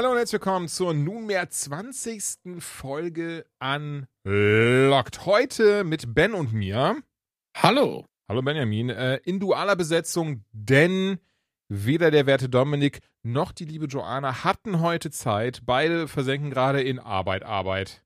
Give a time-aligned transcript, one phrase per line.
[0.00, 2.58] Hallo und herzlich willkommen zur nunmehr 20.
[2.58, 5.26] Folge Unlocked.
[5.26, 7.02] Heute mit Ben und mir.
[7.54, 8.06] Hallo.
[8.26, 8.88] Hallo Benjamin.
[8.88, 11.18] Äh, in dualer Besetzung, denn
[11.68, 15.66] weder der werte Dominik noch die liebe Joanna hatten heute Zeit.
[15.66, 18.02] Beide versenken gerade in Arbeit, Arbeit.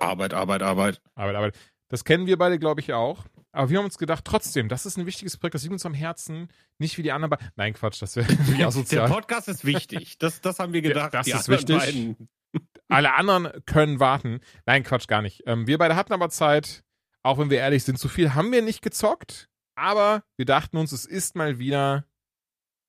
[0.00, 1.02] Arbeit, Arbeit, Arbeit.
[1.14, 1.58] Arbeit, Arbeit.
[1.90, 3.26] Das kennen wir beide, glaube ich, auch.
[3.54, 5.92] Aber wir haben uns gedacht, trotzdem, das ist ein wichtiges Projekt, das liegt uns am
[5.94, 6.48] Herzen,
[6.78, 7.48] nicht wie die anderen beiden.
[7.56, 9.06] Nein, Quatsch, das wäre wie asozial.
[9.08, 10.18] Der Podcast ist wichtig.
[10.18, 11.12] Das, das haben wir gedacht.
[11.14, 11.76] das die ist wichtig.
[11.76, 12.28] beiden-
[12.88, 14.40] Alle anderen können warten.
[14.66, 15.42] Nein, Quatsch, gar nicht.
[15.46, 16.82] Ähm, wir beide hatten aber Zeit,
[17.22, 19.48] auch wenn wir ehrlich sind, so viel haben wir nicht gezockt.
[19.74, 22.04] Aber wir dachten uns, es ist mal wieder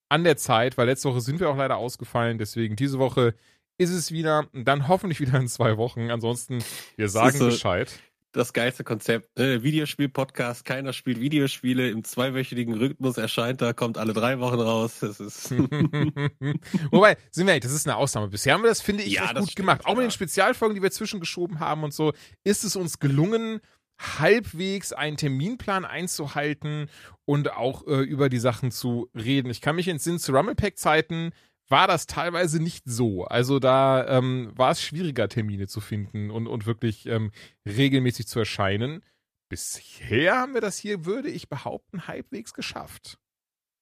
[0.10, 2.38] an der Zeit, weil letzte Woche sind wir auch leider ausgefallen.
[2.38, 3.36] Deswegen diese Woche
[3.78, 6.12] ist es wieder und dann hoffentlich wieder in zwei Wochen.
[6.12, 6.64] Ansonsten,
[6.98, 8.00] wir sagen so- Bescheid.
[8.34, 9.40] Das geilste Konzept.
[9.40, 11.92] Äh, Videospiel-Podcast, keiner spielt Videospiele.
[11.92, 14.98] Im zweiwöchigen Rhythmus erscheint er, kommt alle drei Wochen raus.
[15.02, 15.52] Das ist.
[16.92, 18.30] Wobei, sind wir ehrlich, das ist eine Ausnahme.
[18.30, 19.86] Bisher haben wir das, finde ich, Ja, gut stimmt, gemacht.
[19.86, 20.08] Auch mit ja.
[20.08, 22.12] den Spezialfolgen, die wir zwischengeschoben haben und so,
[22.44, 23.62] ist es uns gelungen,
[24.00, 26.90] halbwegs einen Terminplan einzuhalten
[27.26, 29.52] und auch äh, über die Sachen zu reden.
[29.52, 31.34] Ich kann mich entsinnen, zu Rummelpack-Zeiten
[31.70, 33.26] war das teilweise nicht so.
[33.26, 37.32] Also da ähm, war es schwieriger, Termine zu finden und, und wirklich ähm,
[37.66, 39.04] regelmäßig zu erscheinen.
[39.50, 43.18] Bisher haben wir das hier, würde ich behaupten, halbwegs geschafft.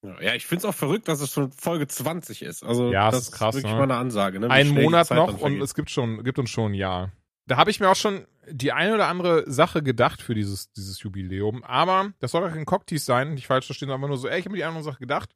[0.03, 2.63] ja, ich finde es auch verrückt, dass es schon Folge 20 ist.
[2.63, 3.77] Also, Ja, das ist krass, wirklich ne?
[3.77, 4.39] mal eine Ansage.
[4.39, 4.49] Ne?
[4.49, 7.11] Die Monat noch und es gibt schon, gibt uns schon ein Jahr.
[7.47, 11.01] Da habe ich mir auch schon die eine oder andere Sache gedacht für dieses, dieses
[11.03, 11.63] Jubiläum.
[11.63, 14.45] Aber das soll doch kein Cocktease sein, nicht falsch verstehen, einfach nur so, ey, ich
[14.45, 15.29] habe mir die eine oder andere Sache gedacht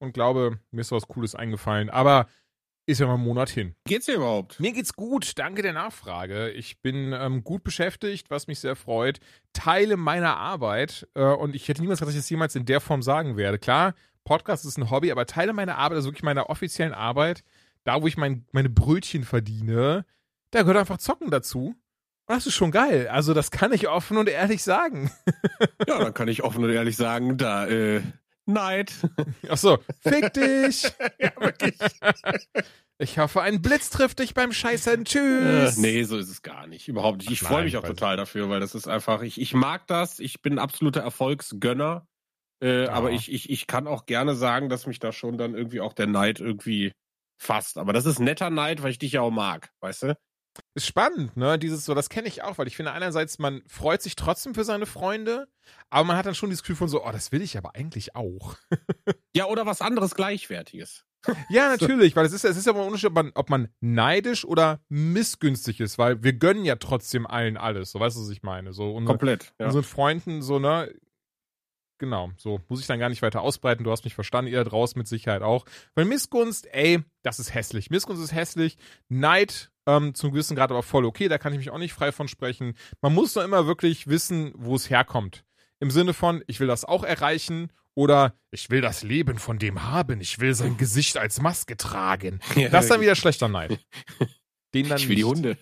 [0.00, 1.90] und glaube, mir ist was Cooles eingefallen.
[1.90, 2.26] Aber
[2.86, 3.74] ist ja mal einen Monat hin.
[3.84, 4.58] Geht's dir überhaupt?
[4.58, 6.50] Mir geht's gut, danke der Nachfrage.
[6.50, 9.20] Ich bin ähm, gut beschäftigt, was mich sehr freut.
[9.52, 12.80] Teile meiner Arbeit, äh, und ich hätte niemals gedacht, dass ich das jemals in der
[12.80, 13.58] Form sagen werde.
[13.58, 13.94] Klar,
[14.24, 17.44] Podcast ist ein Hobby, aber Teile meiner Arbeit, also wirklich meiner offiziellen Arbeit,
[17.84, 20.04] da wo ich mein, meine Brötchen verdiene,
[20.50, 21.76] da gehört einfach Zocken dazu.
[22.26, 23.08] Und das ist schon geil.
[23.08, 25.10] Also, das kann ich offen und ehrlich sagen.
[25.86, 28.02] Ja, dann kann ich offen und ehrlich sagen, da, äh,
[28.46, 28.92] Neid.
[29.48, 30.82] Ach so, fick dich.
[31.18, 31.76] ja, wirklich.
[32.98, 35.02] Ich hoffe, ein Blitz trifft dich beim Scheißern.
[35.02, 35.76] Äh, Tschüss.
[35.78, 36.88] nee, so ist es gar nicht.
[36.88, 37.30] Überhaupt nicht.
[37.30, 40.18] Ich freue mich auch total dafür, weil das ist einfach, ich, ich mag das.
[40.18, 42.06] Ich bin ein absoluter Erfolgsgönner.
[42.62, 42.92] Äh, Ja.
[42.92, 45.94] Aber ich, ich, ich kann auch gerne sagen, dass mich da schon dann irgendwie auch
[45.94, 46.92] der Neid irgendwie
[47.40, 47.78] fasst.
[47.78, 50.16] Aber das ist netter Neid, weil ich dich ja auch mag, weißt du?
[50.74, 51.58] Ist spannend, ne?
[51.58, 54.64] Dieses so, das kenne ich auch, weil ich finde einerseits, man freut sich trotzdem für
[54.64, 55.48] seine Freunde,
[55.90, 58.16] aber man hat dann schon dieses Gefühl von so, oh, das will ich aber eigentlich
[58.16, 58.56] auch.
[59.32, 61.04] Ja, oder was anderes Gleichwertiges.
[61.50, 63.68] Ja, natürlich, weil es ist, es ist ja immer ein Unterschied, ob man, ob man
[63.80, 68.30] neidisch oder missgünstig ist, weil wir gönnen ja trotzdem allen alles, so weißt du, was
[68.30, 68.72] ich meine?
[68.72, 69.52] So unsere, Komplett.
[69.58, 69.66] Ja.
[69.66, 70.92] unseren Freunden, so, ne?
[72.00, 73.84] Genau, so muss ich dann gar nicht weiter ausbreiten.
[73.84, 75.66] Du hast mich verstanden, ihr da draußen mit Sicherheit auch.
[75.94, 77.90] Weil Missgunst, ey, das ist hässlich.
[77.90, 78.78] Missgunst ist hässlich.
[79.10, 82.10] Neid ähm, zum gewissen Grad aber voll okay, da kann ich mich auch nicht frei
[82.10, 82.74] von sprechen.
[83.02, 85.44] Man muss nur immer wirklich wissen, wo es herkommt.
[85.78, 89.82] Im Sinne von, ich will das auch erreichen oder ich will das Leben von dem
[89.82, 92.40] haben, ich will sein Gesicht als Maske tragen.
[92.70, 93.78] Das ist dann wieder schlechter Neid.
[94.74, 95.30] Den dann ich will die nicht.
[95.30, 95.58] Hunde.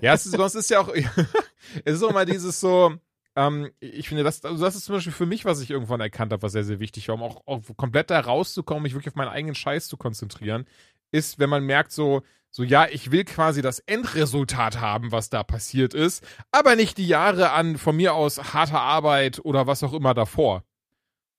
[0.00, 0.88] Ja, es ist, sonst ist ja auch,
[1.84, 2.94] es ist auch mal dieses so,
[3.36, 6.32] ähm, ich finde, das, also das ist zum Beispiel für mich, was ich irgendwann erkannt
[6.32, 9.16] habe, was sehr, sehr wichtig war, um auch, auch komplett da rauszukommen, mich wirklich auf
[9.16, 10.66] meinen eigenen Scheiß zu konzentrieren,
[11.12, 15.42] ist, wenn man merkt so, so, ja, ich will quasi das Endresultat haben, was da
[15.42, 19.92] passiert ist, aber nicht die Jahre an von mir aus harter Arbeit oder was auch
[19.92, 20.64] immer davor.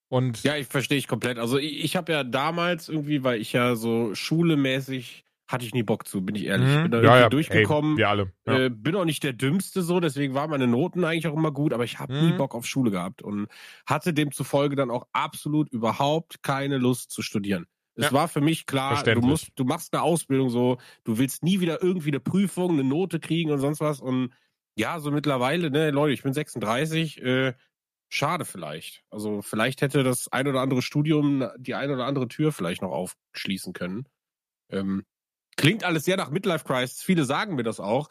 [0.10, 1.40] Und Ja, ich verstehe ich komplett.
[1.40, 5.84] Also ich, ich habe ja damals irgendwie, weil ich ja so schulemäßig hatte ich nie
[5.84, 6.74] Bock zu, bin ich ehrlich.
[6.76, 6.82] Ich Mhm.
[6.82, 7.94] bin da ja, ja, durchgekommen.
[7.94, 8.34] Ey, wir alle.
[8.46, 8.64] Ja.
[8.66, 11.74] Äh, bin auch nicht der Dümmste so, deswegen waren meine Noten eigentlich auch immer gut,
[11.74, 12.22] aber ich habe Mhm.
[12.22, 13.48] nie Bock auf Schule gehabt und
[13.86, 17.68] hatte demzufolge dann auch absolut überhaupt keine Lust zu studieren.
[17.96, 18.12] Es Ja.
[18.12, 21.82] war für mich klar, du musst, du machst eine Ausbildung so, du willst nie wieder
[21.82, 24.34] irgendwie eine Prüfung, eine Note kriegen und sonst was und
[24.78, 27.54] ja, so mittlerweile, ne, Leute, ich bin 36, äh,
[28.10, 29.04] schade vielleicht.
[29.10, 32.92] Also vielleicht hätte das ein oder andere Studium die ein oder andere Tür vielleicht noch
[32.92, 34.08] aufschließen können.
[34.70, 35.04] Ähm,
[35.58, 37.02] klingt alles sehr nach Midlife Crisis.
[37.04, 38.10] Viele sagen mir das auch.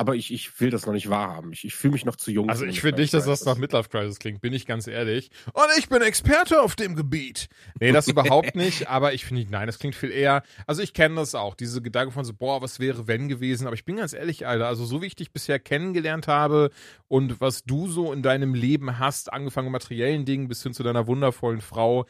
[0.00, 1.52] aber ich, ich will das noch nicht wahrhaben.
[1.52, 2.48] Ich, ich fühle mich noch zu jung.
[2.48, 5.30] Also ich finde nicht, dass das nach Midlife Crisis klingt, bin ich ganz ehrlich.
[5.52, 7.50] Und ich bin Experte auf dem Gebiet.
[7.80, 10.42] Nee, das überhaupt nicht, aber ich finde, nein, das klingt viel eher.
[10.66, 13.74] Also ich kenne das auch, diese Gedanke von so, boah, was wäre wenn gewesen, aber
[13.74, 16.70] ich bin ganz ehrlich, Alter, also so wie ich dich bisher kennengelernt habe
[17.06, 20.82] und was du so in deinem Leben hast, angefangen mit materiellen Dingen bis hin zu
[20.82, 22.06] deiner wundervollen Frau,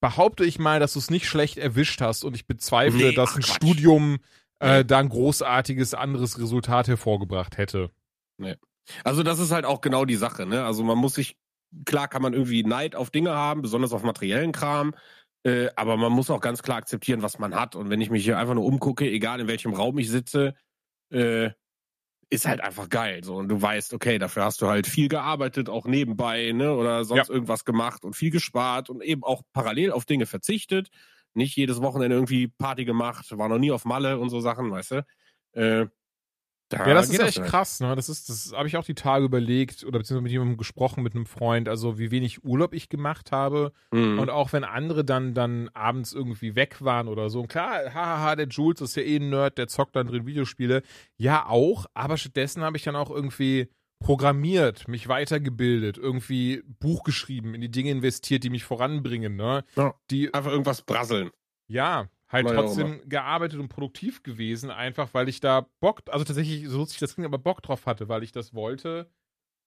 [0.00, 3.30] behaupte ich mal, dass du es nicht schlecht erwischt hast und ich bezweifle, Nee, dass
[3.30, 3.56] ach, ein Quatsch.
[3.56, 4.18] Studium
[4.60, 7.90] äh, da ein großartiges anderes Resultat hervorgebracht hätte.
[9.04, 10.64] Also das ist halt auch genau die Sache, ne?
[10.64, 11.36] Also man muss sich,
[11.84, 14.94] klar kann man irgendwie Neid auf Dinge haben, besonders auf materiellen Kram,
[15.44, 17.76] äh, aber man muss auch ganz klar akzeptieren, was man hat.
[17.76, 20.54] Und wenn ich mich hier einfach nur umgucke, egal in welchem Raum ich sitze,
[21.10, 21.50] äh,
[22.30, 23.24] ist halt einfach geil.
[23.24, 26.74] So, und du weißt, okay, dafür hast du halt viel gearbeitet, auch nebenbei, ne?
[26.74, 30.88] Oder sonst irgendwas gemacht und viel gespart und eben auch parallel auf Dinge verzichtet.
[31.34, 34.90] Nicht jedes Wochenende irgendwie Party gemacht, war noch nie auf Malle und so Sachen, weißt
[34.90, 35.06] du?
[35.52, 35.86] Äh,
[36.68, 37.48] da Ja, das ist echt halt.
[37.48, 37.96] krass, ne?
[37.96, 41.14] Das ist, das habe ich auch die Tage überlegt oder beziehungsweise mit jemandem gesprochen, mit
[41.14, 43.72] einem Freund, also wie wenig Urlaub ich gemacht habe.
[43.90, 44.18] Mhm.
[44.18, 47.40] Und auch wenn andere dann, dann abends irgendwie weg waren oder so.
[47.40, 50.82] Und klar, hahaha, der Jules ist ja eh ein Nerd, der zockt dann drin Videospiele.
[51.16, 53.68] Ja, auch, aber stattdessen habe ich dann auch irgendwie
[54.00, 59.64] programmiert, mich weitergebildet, irgendwie Buch geschrieben, in die Dinge investiert, die mich voranbringen, ne?
[59.76, 59.94] Ja.
[60.10, 61.30] Die, Einfach irgendwas brasseln.
[61.68, 66.68] ja, halt auch trotzdem gearbeitet und produktiv gewesen, einfach weil ich da Bock, also tatsächlich,
[66.68, 69.10] so lustig das klingt, aber Bock drauf hatte, weil ich das wollte.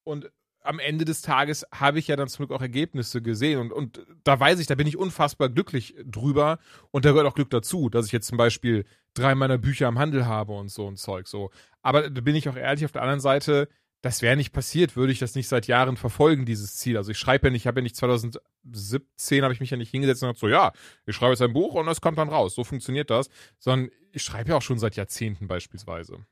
[0.03, 0.31] Und
[0.63, 3.59] am Ende des Tages habe ich ja dann zum Glück auch Ergebnisse gesehen.
[3.59, 6.59] Und, und da weiß ich, da bin ich unfassbar glücklich drüber.
[6.91, 9.99] Und da gehört auch Glück dazu, dass ich jetzt zum Beispiel drei meiner Bücher am
[9.99, 11.49] Handel habe und so ein Zeug so.
[11.81, 13.69] Aber da bin ich auch ehrlich auf der anderen Seite,
[14.01, 16.97] das wäre nicht passiert, würde ich das nicht seit Jahren verfolgen, dieses Ziel.
[16.97, 19.91] Also ich schreibe ja nicht, ich habe ja nicht 2017 habe ich mich ja nicht
[19.91, 20.71] hingesetzt und gesagt, so ja,
[21.05, 22.55] ich schreibe jetzt ein Buch und das kommt dann raus.
[22.55, 23.29] So funktioniert das.
[23.59, 26.25] Sondern ich schreibe ja auch schon seit Jahrzehnten beispielsweise.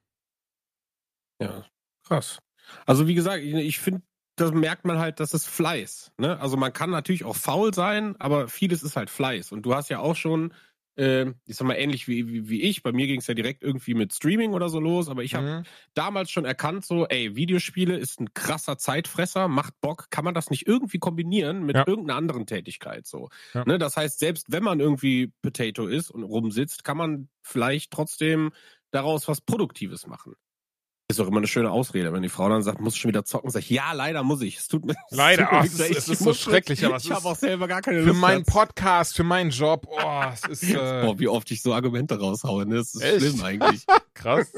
[1.39, 1.66] Ja,
[2.04, 2.39] krass.
[2.86, 4.01] Also wie gesagt, ich, ich finde,
[4.36, 6.12] das merkt man halt, das ist Fleiß.
[6.18, 6.39] Ne?
[6.39, 9.51] Also man kann natürlich auch faul sein, aber vieles ist halt Fleiß.
[9.51, 10.54] Und du hast ja auch schon,
[11.00, 13.63] äh, ich sag mal, ähnlich wie, wie, wie ich, bei mir ging es ja direkt
[13.63, 15.66] irgendwie mit Streaming oder so los, aber ich habe Mhm.
[15.94, 20.50] damals schon erkannt, so, ey, Videospiele ist ein krasser Zeitfresser, macht Bock, kann man das
[20.50, 21.86] nicht irgendwie kombinieren mit Ja.
[21.86, 23.30] irgendeiner anderen Tätigkeit so.
[23.54, 23.66] Ja.
[23.66, 28.52] Ne, das heißt, selbst wenn man irgendwie Potato ist und rumsitzt, kann man vielleicht trotzdem
[28.92, 30.34] daraus was Produktives machen.
[31.12, 33.50] Ist auch immer eine schöne Ausrede, wenn die Frau dann sagt, muss schon wieder zocken,
[33.50, 34.58] sag ich, ja, leider muss ich.
[34.58, 36.86] Es tut mir Leider, tut mir ach, es leid, ist- ich es ist so schrecklich,
[36.86, 38.60] aber ich habe auch selber gar keine Für Lust meinen dazu.
[38.60, 42.68] Podcast, für meinen Job, oh, es ist äh, Boah, wie oft ich so Argumente raushaue,
[42.68, 42.76] ne?
[42.76, 43.22] Das ist Echt?
[43.22, 43.86] schlimm eigentlich.
[44.14, 44.54] krass.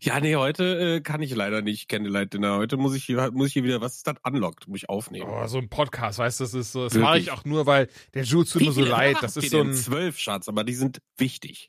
[0.00, 2.56] Ja, nee, heute äh, kann ich leider nicht Candlelight Dinner.
[2.56, 4.14] Heute muss ich hier, muss ich hier wieder, was ist das?
[4.24, 5.28] Unlocked, muss ich aufnehmen.
[5.30, 7.88] Oh, so ein Podcast, weißt du, das ist so, das mache ich auch nur, weil
[8.14, 9.18] der Jules tut mir so leid.
[9.20, 11.68] Das ist so ein, zwölf Schatz, aber die sind wichtig.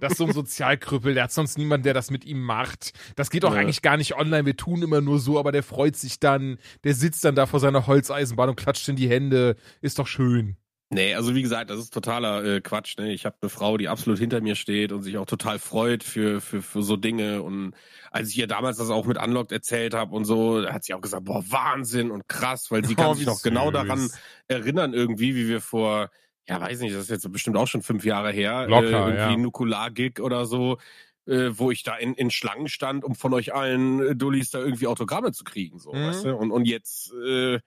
[0.00, 2.92] Das ist so ein Sozialkrüppel, der hat sonst niemanden, der das mit ihm macht.
[3.16, 3.60] Das geht auch Ja.
[3.60, 6.94] eigentlich gar nicht online, wir tun immer nur so, aber der freut sich dann, der
[6.94, 9.56] sitzt dann da vor seiner Holzeisenbahn und klatscht in die Hände.
[9.80, 10.56] Ist doch schön.
[10.92, 12.98] Nee, also wie gesagt, das ist totaler äh, Quatsch.
[12.98, 13.12] Ne?
[13.12, 16.40] Ich habe eine Frau, die absolut hinter mir steht und sich auch total freut für,
[16.40, 17.42] für, für so Dinge.
[17.42, 17.74] Und
[18.10, 21.00] als ich ihr damals das auch mit Unlocked erzählt habe und so, hat sie auch
[21.00, 24.10] gesagt, boah, Wahnsinn und krass, weil sie kann Oh, sich wie noch genau daran
[24.48, 26.10] erinnern irgendwie, wie wir vor,
[26.48, 29.32] ja weiß nicht, das ist jetzt bestimmt auch schon fünf Jahre her, Locker, äh, irgendwie
[29.32, 29.36] ja.
[29.36, 30.78] Nukular-Gig oder so,
[31.26, 34.58] äh, wo ich da in, in Schlangen stand, um von euch allen äh, Dullis da
[34.58, 35.78] irgendwie Autogramme zu kriegen.
[35.78, 36.06] So, Mhm.
[36.06, 36.36] weißt du?
[36.36, 37.58] Und, und jetzt, äh,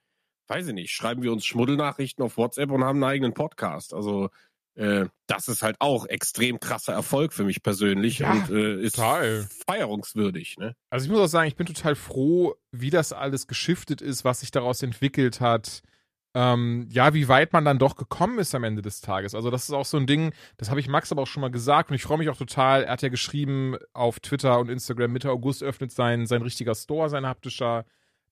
[0.48, 3.94] weiß ich nicht, schreiben wir uns Schmuddelnachrichten auf WhatsApp und haben einen eigenen Podcast.
[3.94, 4.30] Also
[4.76, 8.96] äh, das ist halt auch extrem krasser Erfolg für mich persönlich Ja, und äh, ist
[8.96, 9.48] total.
[9.70, 10.58] feierungswürdig.
[10.58, 10.76] Ne?
[10.90, 14.40] Also ich muss auch sagen, ich bin total froh, wie das alles geschiftet ist, was
[14.40, 15.84] sich daraus entwickelt hat.
[16.36, 19.36] Ähm, ja, wie weit man dann doch gekommen ist am Ende des Tages.
[19.36, 21.52] Also das ist auch so ein Ding, das habe ich Max aber auch schon mal
[21.52, 22.84] gesagt und ich freue mich auch total.
[22.86, 27.08] Er hat ja geschrieben auf Twitter und Instagram, Mitte August öffnet sein, sein richtiger Store,
[27.10, 27.86] sein haptischer.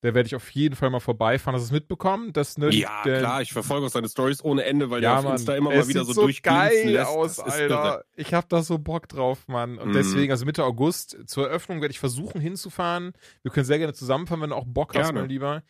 [0.03, 1.53] Da werde ich auf jeden Fall mal vorbeifahren.
[1.55, 2.33] Hast du es mitbekommen?
[2.33, 5.19] Dass, ne, Ja, der, klar, ich verfolge auch seine Stories ohne Ende, weil ja, der
[5.19, 5.33] auf Mann.
[5.33, 7.07] Insta immer mal wieder so, so geil lässt.
[7.07, 7.53] aus, Das.
[7.53, 8.03] Alter.
[8.15, 9.77] Ich hab da so Bock drauf, Mann.
[9.77, 9.93] Und Mhm.
[9.93, 13.13] deswegen, also Mitte August zur Eröffnung werde ich versuchen hinzufahren.
[13.43, 15.19] Wir können sehr gerne zusammenfahren, wenn du auch Bock hast, Gerne.
[15.19, 15.61] mein Lieber.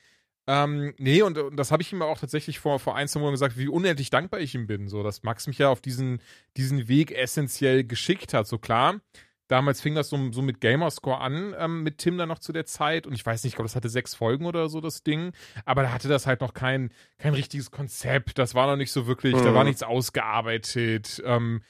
[0.53, 3.35] Ähm, nee, und, und das habe ich ihm auch tatsächlich vor, vor ein, zwei Monaten
[3.35, 4.89] gesagt, wie unendlich dankbar ich ihm bin.
[4.89, 6.19] So, dass Max mich ja auf diesen,
[6.57, 8.47] diesen Weg essentiell geschickt hat.
[8.47, 8.99] So klar,
[9.47, 12.65] damals fing das so, so mit Gamerscore an, ähm, mit Tim dann noch zu der
[12.65, 13.07] Zeit.
[13.07, 15.31] Und ich weiß nicht, ich glaube, das hatte sechs Folgen oder so, das Ding.
[15.63, 18.37] Aber da hatte das halt noch kein, kein richtiges Konzept.
[18.37, 19.55] Das war noch nicht so wirklich, da Mhm.
[19.55, 21.21] war nichts ausgearbeitet.
[21.25, 21.61] Ähm,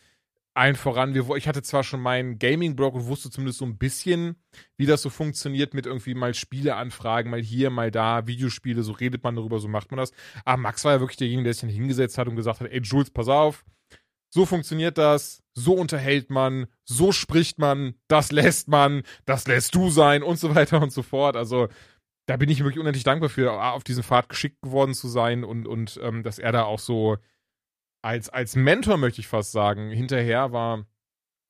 [0.54, 4.36] allen voran, wir, ich hatte zwar schon meinen Gaming-Blog und wusste zumindest so ein bisschen,
[4.78, 9.24] wie das so funktioniert mit irgendwie mal Spieleanfragen, mal hier, mal da, Videospiele, so redet
[9.24, 10.12] man darüber, so macht man das.
[10.44, 12.82] Aber Max war ja wirklich derjenige, der sich dann hingesetzt hat und gesagt hat, ey
[12.82, 13.64] Jules, pass auf,
[14.34, 19.90] so funktioniert das, so unterhält man, so spricht man, das lässt man, das lässt du
[19.90, 21.36] sein und so weiter und so fort.
[21.36, 21.68] Also
[22.28, 25.68] da bin ich wirklich unendlich dankbar für, auf diesen Pfad geschickt geworden zu sein und,
[25.68, 27.18] und ähm, dass er da auch so
[28.02, 30.86] als, als Mentor, möchte ich fast sagen, hinterher war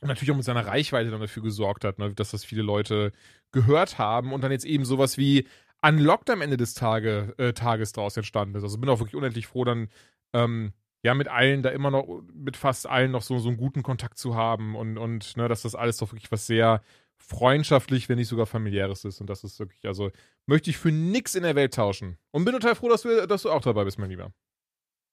[0.01, 3.12] natürlich auch mit seiner Reichweite dann dafür gesorgt hat, ne, dass das viele Leute
[3.51, 5.48] gehört haben und dann jetzt eben sowas wie
[5.84, 8.63] Unlocked am Ende des Tage, äh, Tages daraus entstanden ist.
[8.63, 9.89] Also bin auch wirklich unendlich froh, dann
[10.34, 13.84] ähm, ja mit allen da immer noch, mit fast allen noch so, so einen guten
[13.84, 16.81] Kontakt zu haben und, und ne, dass das alles doch wirklich was sehr
[17.17, 19.22] freundschaftlich, wenn nicht sogar familiäres ist.
[19.22, 20.12] Und das ist wirklich, also
[20.48, 22.17] möchte ich für nix in der Welt tauschen.
[22.31, 24.31] Und bin total froh, dass, wir, dass du auch dabei bist, mein Lieber.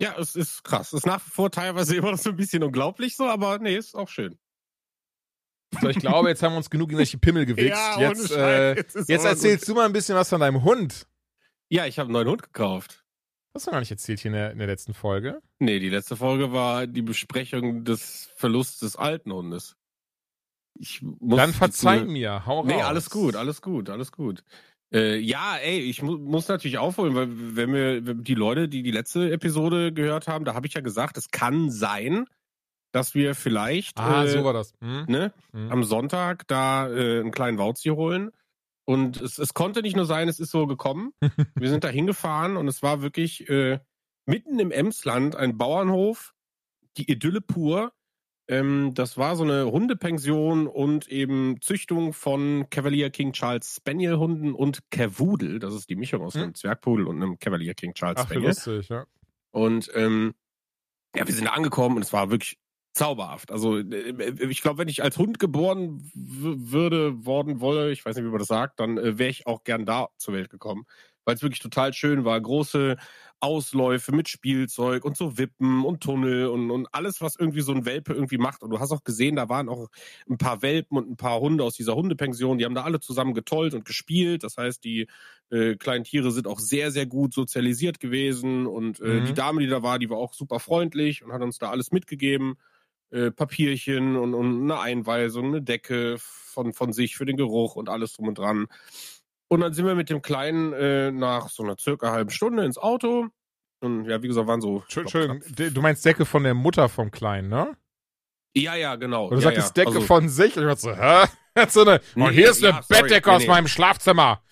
[0.00, 0.88] Ja, es ist krass.
[0.88, 3.76] Es ist nach wie vor teilweise immer noch so ein bisschen unglaublich so, aber nee,
[3.76, 4.38] ist auch schön.
[5.80, 7.68] So, ich glaube, jetzt haben wir uns genug in solche Pimmel gewichst.
[7.70, 9.68] Ja, jetzt äh, jetzt jetzt erzählst gut.
[9.68, 11.06] du mal ein bisschen was von deinem Hund.
[11.68, 13.04] Ja, ich habe einen neuen Hund gekauft.
[13.54, 15.42] Hast du noch nicht erzählt hier in der, in der letzten Folge?
[15.58, 19.76] Nee, die letzte Folge war die Besprechung des Verlusts des alten Hundes.
[20.78, 22.66] Ich muss Dann verzeih mir, hau raus.
[22.66, 24.44] Nee, alles gut, alles gut, alles gut.
[24.92, 28.82] Äh, ja, ey, ich mu muss natürlich aufholen, weil wenn wir wenn die Leute, die
[28.82, 32.24] die letzte Episode gehört haben, da habe ich ja gesagt, es kann sein,
[32.92, 34.72] dass wir vielleicht Ah, äh, so war das.
[34.80, 35.04] Hm?
[35.08, 35.70] ne, Hm.
[35.70, 38.30] am Sonntag da äh, einen kleinen Wauzi holen.
[38.86, 41.12] Und es, es konnte nicht nur sein, es ist so gekommen.
[41.54, 43.80] Wir sind da hingefahren und es war wirklich äh,
[44.24, 46.32] mitten im Emsland ein Bauernhof,
[46.96, 47.92] die Idylle pur.
[48.48, 54.54] Ähm, das war so eine Hundepension und eben Züchtung von Cavalier King Charles Spaniel Hunden
[54.54, 55.58] und Cavoodle.
[55.58, 56.42] Das ist die Mischung aus Hm.
[56.42, 58.48] einem Zwergpudel und einem Cavalier King Charles Ach, Spaniel.
[58.48, 59.04] lustig, ja.
[59.50, 60.34] Und ähm,
[61.14, 62.58] ja, wir sind da angekommen und es war wirklich
[62.94, 63.52] zauberhaft.
[63.52, 68.24] Also äh, ich glaube, wenn ich als Hund geboren würde, worden wolle, ich weiß nicht,
[68.24, 70.84] wie man das sagt, dann äh, wäre ich auch gern da zur Welt gekommen.
[71.28, 72.40] Weil es wirklich total schön war.
[72.40, 72.96] Große
[73.38, 77.84] Ausläufe mit Spielzeug und so Wippen und Tunnel und, und alles, was irgendwie so ein
[77.84, 78.62] Welpe irgendwie macht.
[78.62, 79.88] Und du hast auch gesehen, da waren auch
[80.26, 83.34] ein paar Welpen und ein paar Hunde aus dieser Hundepension, die haben da alle zusammen
[83.34, 84.42] getollt und gespielt.
[84.42, 85.06] Das heißt, die
[85.50, 88.66] äh, kleinen Tiere sind auch sehr, sehr gut sozialisiert gewesen.
[88.66, 89.26] Und äh, Mhm.
[89.26, 91.92] die Dame, die da war, die war auch super freundlich und hat uns da alles
[91.92, 92.56] mitgegeben.
[93.10, 97.88] Äh, Papierchen und, und eine Einweisung, eine Decke von, von sich für den Geruch und
[97.90, 98.66] alles drum und dran.
[99.48, 102.76] Und dann sind wir mit dem Kleinen äh, nach so einer circa halben Stunde ins
[102.78, 103.28] Auto.
[103.80, 104.82] Und ja, wie gesagt, waren so.
[104.94, 107.76] Entschuldigung, d- du meinst Decke von der Mutter vom Kleinen, ne?
[108.54, 109.26] Ja, ja, genau.
[109.28, 109.84] Oder du ja, sagtest ja.
[109.84, 110.56] Decke Also- von sich.
[110.56, 111.26] Und ich war so, hä?
[111.70, 113.48] So eine, Nee, und hier ist eine sorry, Bettdecke nee, aus nee.
[113.48, 114.42] meinem Schlafzimmer.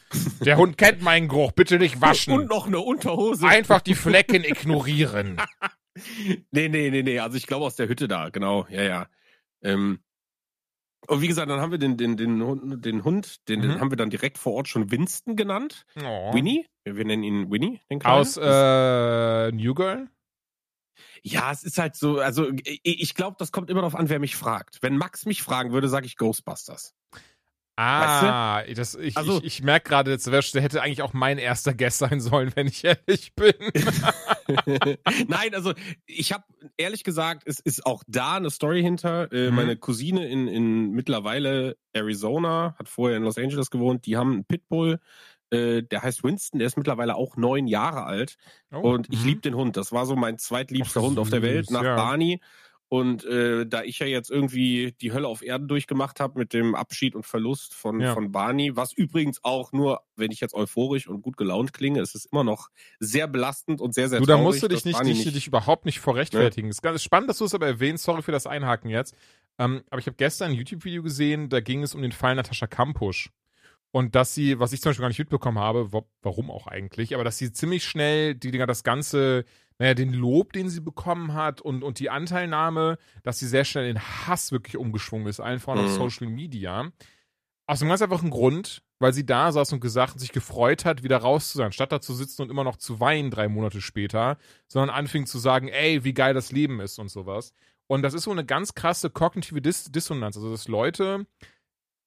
[0.40, 2.32] Der Hund kennt meinen Geruch, bitte nicht waschen.
[2.32, 3.46] Und noch eine Unterhose.
[3.46, 5.40] Einfach die Flecken ignorieren.
[6.50, 7.18] Nee, nee, nee, nee.
[7.20, 8.66] Also ich glaube aus der Hütte da, genau.
[8.70, 9.06] Ja, ja.
[9.62, 10.00] Ähm,
[11.08, 13.80] und wie gesagt, dann haben wir den, den, den Hund, den, Hund den, den Mhm.
[13.80, 15.84] haben wir dann direkt vor Ort schon Winston genannt.
[16.02, 16.32] Oh.
[16.34, 16.66] Winnie.
[16.84, 18.20] Wir, wir nennen ihn Winnie, den Kleinen.
[18.20, 20.08] Aus äh, New Girl?
[21.22, 24.18] Ja, es ist halt so, also ich, ich glaube, das kommt immer darauf an, wer
[24.18, 24.78] mich fragt.
[24.82, 26.94] Wenn Max mich fragen würde, sage ich Ghostbusters.
[27.78, 31.98] Ah, das, ich, Also- ich, ich merke gerade, der hätte eigentlich auch mein erster Guest
[31.98, 33.52] sein sollen, wenn ich ehrlich bin.
[35.28, 35.74] Nein, also
[36.06, 36.44] ich habe
[36.76, 39.30] ehrlich gesagt, es ist auch da eine Story hinter.
[39.32, 39.56] Äh, Mhm.
[39.56, 44.06] Meine Cousine in, in mittlerweile Arizona hat vorher in Los Angeles gewohnt.
[44.06, 44.98] Die haben einen Pitbull.
[45.50, 46.58] Äh, der heißt Winston.
[46.58, 48.36] Der ist mittlerweile auch neun Jahre alt.
[48.72, 49.26] Oh, Und ich mhm.
[49.26, 49.76] lieb den Hund.
[49.76, 51.94] Das war so mein zweitliebster Ach, Hund auf der Welt nach ja.
[51.94, 52.40] Barney.
[52.88, 56.76] Und äh, da ich ja jetzt irgendwie die Hölle auf Erden durchgemacht habe mit dem
[56.76, 58.14] Abschied und Verlust von, Ja.
[58.14, 62.14] von Barney, was übrigens auch nur, wenn ich jetzt euphorisch und gut gelaunt klinge, es
[62.14, 62.68] ist immer noch
[63.00, 65.84] sehr belastend und sehr, sehr Du, da traurig, musst du dich nicht, dich, dich überhaupt
[65.84, 66.68] nicht vorrechtfertigen.
[66.68, 66.70] Ne?
[66.70, 68.04] Es ist ganz spannend, dass du es aber erwähnst.
[68.04, 69.16] Sorry für das Einhaken jetzt.
[69.58, 72.66] Ähm, aber ich habe gestern ein YouTube-Video gesehen, da ging es um den Fall Natascha
[72.66, 73.30] Kampusch.
[73.90, 77.14] Und dass sie, was ich zum Beispiel gar nicht mitbekommen habe, wa warum auch eigentlich,
[77.14, 79.44] aber dass sie ziemlich schnell die, die das ganze,
[79.78, 83.88] naja, den Lob, den sie bekommen hat und, und die Anteilnahme, dass sie sehr schnell
[83.88, 85.96] in Hass wirklich umgeschwungen ist, allen voran auf Mhm.
[85.96, 86.90] Social Media.
[87.66, 91.02] Aus einem ganz einfachen Grund, weil sie da saß und gesagt und sich gefreut hat,
[91.02, 93.80] wieder raus zu sein, statt da zu sitzen und immer noch zu weinen drei Monate
[93.80, 97.52] später, sondern anfing zu sagen, ey, wie geil das Leben ist und sowas.
[97.88, 100.36] Und das ist so eine ganz krasse kognitive Dis Dissonanz.
[100.36, 101.26] Also, dass Leute,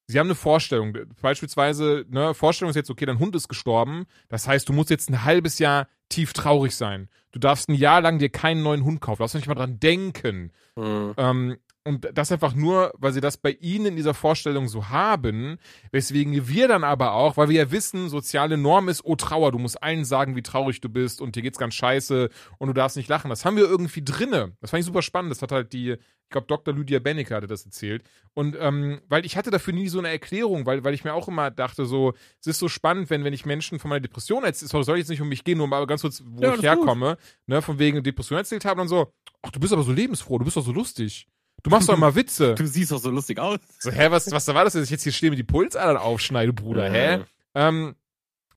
[0.07, 0.97] sie haben eine Vorstellung.
[1.21, 4.05] Beispielsweise, ne, Vorstellung ist jetzt, okay, dein Hund ist gestorben.
[4.27, 7.09] Das heißt, du musst jetzt ein halbes Jahr tief traurig sein.
[7.31, 9.17] Du darfst ein Jahr lang dir keinen neuen Hund kaufen.
[9.17, 10.51] Du darfst nicht mal dran denken.
[10.75, 11.13] Mhm.
[11.17, 15.57] Ähm, und das einfach nur, weil sie das bei ihnen in dieser Vorstellung so haben,
[15.91, 19.59] weswegen wir dann aber auch, weil wir ja wissen, soziale Norm ist, oh Trauer, du
[19.59, 22.97] musst allen sagen, wie traurig du bist und dir geht's ganz scheiße und du darfst
[22.97, 23.29] nicht lachen.
[23.29, 24.55] Das haben wir irgendwie drinne.
[24.61, 25.31] Das fand ich super spannend.
[25.31, 25.95] Das hat halt die,
[26.29, 26.75] ich glaube, Dr.
[26.75, 28.03] Lydia Benneker hatte das erzählt.
[28.35, 31.27] Und ähm, weil ich hatte dafür nie so eine Erklärung, weil, weil ich mir auch
[31.27, 34.83] immer dachte, so, es ist so spannend, wenn, wenn ich Menschen von meiner Depression erzähle,
[34.83, 36.65] soll jetzt nicht um mich gehen, nur mal ganz kurz, wo Ja, ich gut.
[36.65, 37.17] herkomme,
[37.47, 40.45] ne, von wegen Depression erzählt habe und so, ach, du bist aber so lebensfroh, du
[40.45, 41.27] bist doch so lustig.
[41.63, 42.53] Du machst doch immer Witze.
[42.57, 43.57] Du siehst doch so lustig aus.
[43.79, 46.53] So, hä, was, was war das, dass ich jetzt hier stehe mit die Pulsadern aufschneide,
[46.53, 47.21] Bruder, hä?
[47.55, 47.95] Ähm,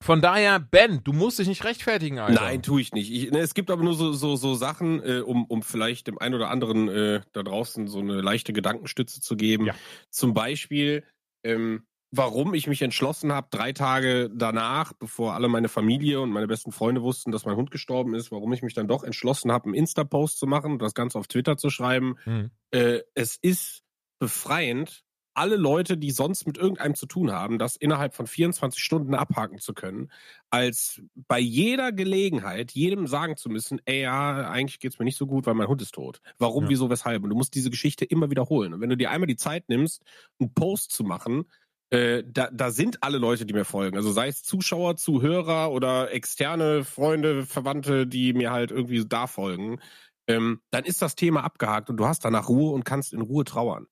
[0.02, 2.40] von daher, Ben, du musst dich nicht rechtfertigen, Alter.
[2.40, 3.10] Nein, tue ich nicht.
[3.10, 6.18] Ich, ne, es gibt aber nur so, so, so Sachen, äh, um, um vielleicht dem
[6.18, 9.66] einen oder anderen äh, da draußen so eine leichte Gedankenstütze zu geben.
[9.66, 9.74] Ja.
[10.10, 11.04] Zum Beispiel,
[11.44, 16.48] ähm, warum ich mich entschlossen habe, drei Tage danach, bevor alle meine Familie und meine
[16.48, 19.66] besten Freunde wussten, dass mein Hund gestorben ist, warum ich mich dann doch entschlossen habe,
[19.66, 22.16] einen Insta-Post zu machen und das Ganze auf Twitter zu schreiben.
[22.24, 22.50] Hm.
[22.70, 23.82] Äh, es ist
[24.18, 29.14] befreiend, alle Leute, die sonst mit irgendeinem zu tun haben, das innerhalb von 24 Stunden
[29.14, 30.10] abhaken zu können,
[30.50, 35.26] als bei jeder Gelegenheit jedem sagen zu müssen, ey, ja, eigentlich geht's mir nicht so
[35.26, 36.20] gut, weil mein Hund ist tot.
[36.38, 36.70] Warum, Ja.
[36.70, 37.22] wieso, weshalb?
[37.24, 38.74] Und du musst diese Geschichte immer wiederholen.
[38.74, 40.02] Und wenn du dir einmal die Zeit nimmst,
[40.40, 41.44] einen Post zu machen,
[41.90, 43.96] äh, da, da sind alle Leute, die mir folgen.
[43.96, 49.78] Also sei es Zuschauer, Zuhörer oder externe Freunde, Verwandte, die mir halt irgendwie da folgen,
[50.26, 53.44] ähm, dann ist das Thema abgehakt und du hast danach Ruhe und kannst in Ruhe
[53.44, 53.86] trauern.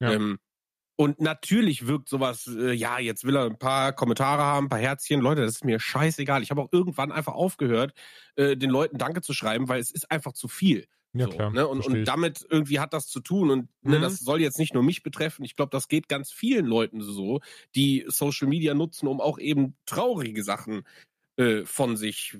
[0.00, 0.12] Ja.
[0.12, 0.38] Ähm,
[0.96, 4.78] und natürlich wirkt sowas, äh, ja, jetzt will er ein paar Kommentare haben, ein paar
[4.78, 5.20] Herzchen.
[5.20, 6.42] Leute, das ist mir scheißegal.
[6.42, 7.92] Ich habe auch irgendwann einfach aufgehört,
[8.36, 10.86] äh, den Leuten Danke zu schreiben, weil es ist einfach zu viel.
[11.12, 11.50] Ja, so, klar.
[11.50, 11.66] Ne?
[11.66, 13.50] Und, und damit irgendwie hat das zu tun.
[13.50, 14.02] Und ne, Mhm.
[14.02, 15.44] das soll jetzt nicht nur mich betreffen.
[15.44, 17.40] Ich glaube, das geht ganz vielen Leuten so,
[17.74, 20.82] die Social Media nutzen, um auch eben traurige Sachen
[21.36, 22.38] äh, von sich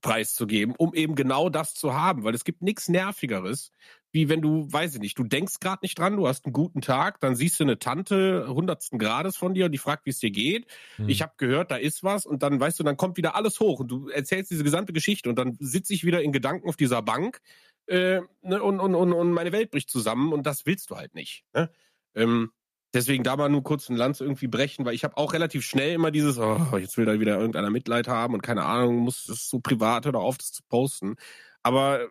[0.00, 2.24] preiszugeben, um eben genau das zu haben.
[2.24, 3.72] Weil es gibt nichts Nervigeres,
[4.12, 6.80] wie wenn du, weiß ich nicht, du denkst gerade nicht dran, du hast einen guten
[6.80, 10.18] Tag, dann siehst du eine Tante hundertsten Grades von dir und die fragt, wie es
[10.18, 10.66] dir geht.
[10.96, 11.08] Hm.
[11.08, 13.80] Ich habe gehört, da ist was und dann weißt du, dann kommt wieder alles hoch
[13.80, 17.02] und du erzählst diese gesamte Geschichte und dann sitze ich wieder in Gedanken auf dieser
[17.02, 17.40] Bank
[17.86, 21.14] äh, ne, und, und, und, und meine Welt bricht zusammen und das willst du halt
[21.14, 21.44] nicht.
[21.54, 21.70] Ne?
[22.14, 22.52] Ähm,
[22.94, 25.94] deswegen da mal nur kurz ein Lanz irgendwie brechen, weil ich habe auch relativ schnell
[25.94, 29.48] immer dieses, oh, jetzt will da wieder irgendeiner Mitleid haben und keine Ahnung, muss das
[29.48, 31.16] so privat oder auf das zu posten.
[31.62, 32.08] Aber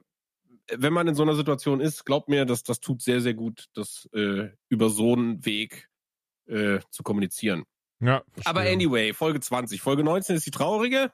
[0.75, 3.65] wenn man in so einer Situation ist, glaubt mir, dass das tut sehr, sehr gut,
[3.73, 5.89] das äh, über so einen Weg
[6.47, 7.63] äh, zu kommunizieren.
[8.01, 9.81] ja, Aber anyway, Folge 20.
[9.81, 11.11] Folge 19 ist die traurige.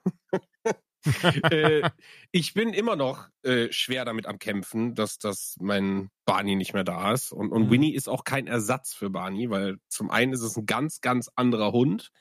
[1.51, 1.89] äh,
[2.31, 6.83] ich bin immer noch äh, schwer damit am Kämpfen, dass, dass mein Barney nicht mehr
[6.83, 7.31] da ist.
[7.31, 7.71] Und, und Mhm.
[7.71, 11.29] Winnie ist auch kein Ersatz für Barney, weil zum einen ist es ein ganz, ganz
[11.35, 12.11] anderer Hund.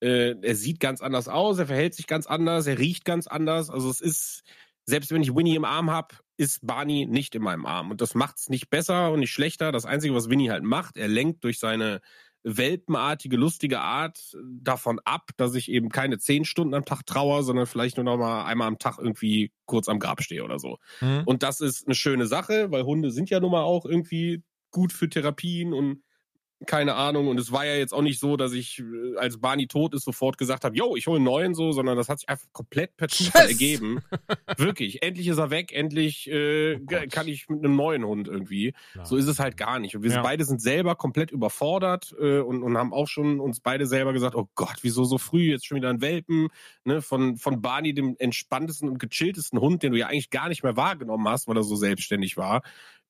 [0.00, 3.70] Äh, er sieht ganz anders aus, er verhält sich ganz anders, er riecht ganz anders.
[3.70, 4.42] Also es ist,
[4.84, 7.90] selbst wenn ich Winnie im Arm habe, ist Barney nicht in meinem Arm.
[7.90, 9.72] Und das macht es nicht besser und nicht schlechter.
[9.72, 12.00] Das Einzige, was Winnie halt macht, er lenkt durch seine
[12.44, 17.66] welpenartige, lustige Art davon ab, dass ich eben keine zehn Stunden am Tag trauer, sondern
[17.66, 20.78] vielleicht nur noch mal einmal am Tag irgendwie kurz am Grab stehe oder so.
[20.98, 21.22] Hm.
[21.24, 24.42] Und das ist eine schöne Sache, weil Hunde sind ja nun mal auch irgendwie
[24.72, 26.02] gut für Therapien und
[26.66, 27.28] keine Ahnung.
[27.28, 30.04] Und es war ja jetzt auch nicht so, dass ich, äh, als Barney tot ist,
[30.04, 32.96] sofort gesagt habe, yo, ich hole einen neuen so, sondern das hat sich einfach komplett
[32.96, 34.00] per Zufall ergeben.
[34.56, 35.02] Wirklich.
[35.02, 38.74] Endlich ist er weg, endlich äh, Oh kann ich mit einem neuen Hund irgendwie.
[38.92, 39.06] Klar.
[39.06, 39.96] So ist es halt gar nicht.
[39.96, 40.22] Und wir Ja.
[40.22, 44.34] beide sind selber komplett überfordert äh, und, und haben auch schon uns beide selber gesagt,
[44.34, 46.48] oh Gott, wieso so früh, jetzt schon wieder ein Welpen,
[46.84, 50.62] ne, von, von Barney, dem entspanntesten und gechilltesten Hund, den du ja eigentlich gar nicht
[50.62, 52.62] mehr wahrgenommen hast, weil er so selbstständig war,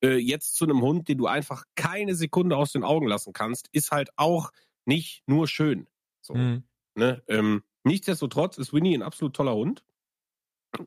[0.02, 3.68] äh, jetzt zu einem Hund, den du einfach keine Sekunde aus den Augen lassen kannst,
[3.72, 4.50] ist halt auch
[4.84, 5.86] nicht nur schön.
[6.20, 6.34] So.
[6.34, 6.64] Hm.
[6.94, 7.22] Ne?
[7.28, 9.84] Ähm, nichtsdestotrotz ist Winnie ein absolut toller Hund.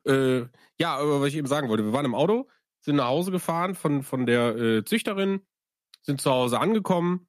[0.06, 0.45] Äh,
[0.80, 2.49] ja, aber was ich eben sagen wollte, wir waren im Auto,
[2.82, 5.41] sind nach Hause gefahren von, von der äh, Züchterin,
[6.01, 7.28] sind zu Hause angekommen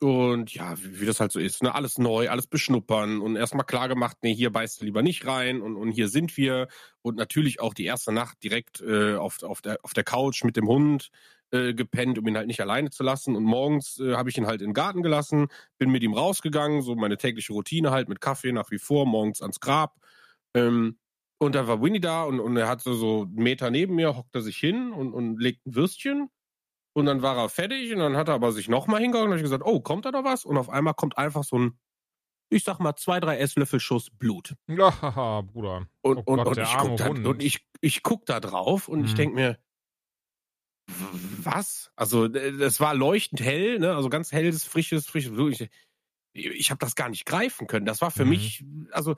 [0.00, 1.74] und ja, wie, wie das halt so ist, ne?
[1.74, 5.60] alles neu, alles beschnuppern und erstmal klar gemacht, nee, hier beißt du lieber nicht rein
[5.62, 6.68] und, und hier sind wir
[7.02, 10.56] und natürlich auch die erste Nacht direkt äh, auf, auf, der, auf der Couch mit
[10.56, 11.10] dem Hund
[11.50, 14.46] äh, gepennt, um ihn halt nicht alleine zu lassen und morgens äh, habe ich ihn
[14.46, 18.20] halt in den Garten gelassen, bin mit ihm rausgegangen, so meine tägliche Routine halt mit
[18.20, 19.96] Kaffee nach wie vor, morgens ans Grab.
[20.54, 20.98] Ähm,
[21.38, 24.34] und dann war Winnie da und, und er hatte so einen Meter neben mir, hockt
[24.34, 26.30] er sich hin und, und legt ein Würstchen.
[26.96, 29.42] Und dann war er fertig und dann hat er aber sich nochmal hingehockt und ich
[29.42, 30.46] gesagt, oh, kommt da noch was?
[30.46, 31.78] Und auf einmal kommt einfach so ein,
[32.50, 34.54] ich sag mal, zwei, drei Esslöffel Schuss Blut.
[34.68, 35.88] Ja, haha, Bruder.
[36.02, 39.04] Und, Oh und, Gott, und, ich guck da, und ich, ich guck da drauf und
[39.04, 39.16] ich Mhm.
[39.16, 39.58] denk mir,
[40.88, 41.90] was?
[41.96, 43.94] Also, das war leuchtend hell, ne?
[43.94, 45.60] Also ganz helles, frisches, frisches Blut.
[46.32, 47.86] Ich, ich habe das gar nicht greifen können.
[47.86, 48.30] Das war für Mhm.
[48.30, 49.16] mich, also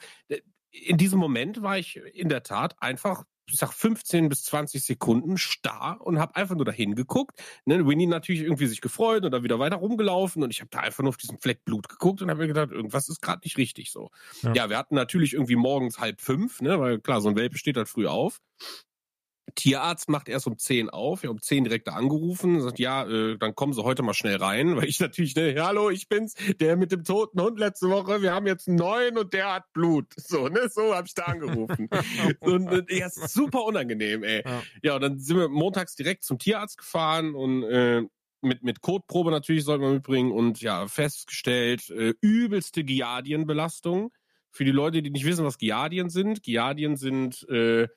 [0.71, 5.39] in diesem Moment war ich in der Tat einfach ich sag 15 bis 20 Sekunden
[5.39, 7.41] starr und habe einfach nur dahin geguckt.
[7.65, 10.81] Ne, Winnie natürlich irgendwie sich gefreut und dann wieder weiter rumgelaufen und ich habe da
[10.81, 13.57] einfach nur auf diesen Fleck Blut geguckt und habe mir gedacht, irgendwas ist gerade nicht
[13.57, 14.11] richtig so.
[14.43, 14.53] Ja.
[14.55, 14.71] ja.
[14.71, 17.89] wir hatten natürlich irgendwie morgens halb fünf, ne, weil klar, so ein Welpe steht halt
[17.89, 18.41] früh auf.
[19.55, 23.37] Tierarzt macht erst um 10 auf, ja, um 10 direkt da angerufen, sagt, ja, äh,
[23.39, 26.77] dann kommen Sie heute mal schnell rein, weil ich natürlich, ne, hallo, ich bin's, der
[26.77, 30.07] mit dem toten Hund letzte Woche, wir haben jetzt einen neuen und der hat Blut.
[30.29, 31.89] So, ne, so habe ich da angerufen.
[32.41, 34.43] und äh, ja, ist super unangenehm, ey.
[34.45, 34.63] Ja.
[34.83, 38.03] ja, und dann sind wir montags direkt zum Tierarzt gefahren und äh,
[38.43, 44.13] mit, mit Kotprobe natürlich sollten wir mitbringen und ja, festgestellt, äh, übelste Giardienbelastung.
[44.51, 47.89] Für die Leute, die nicht wissen, was Giardien sind, Giardien sind äh,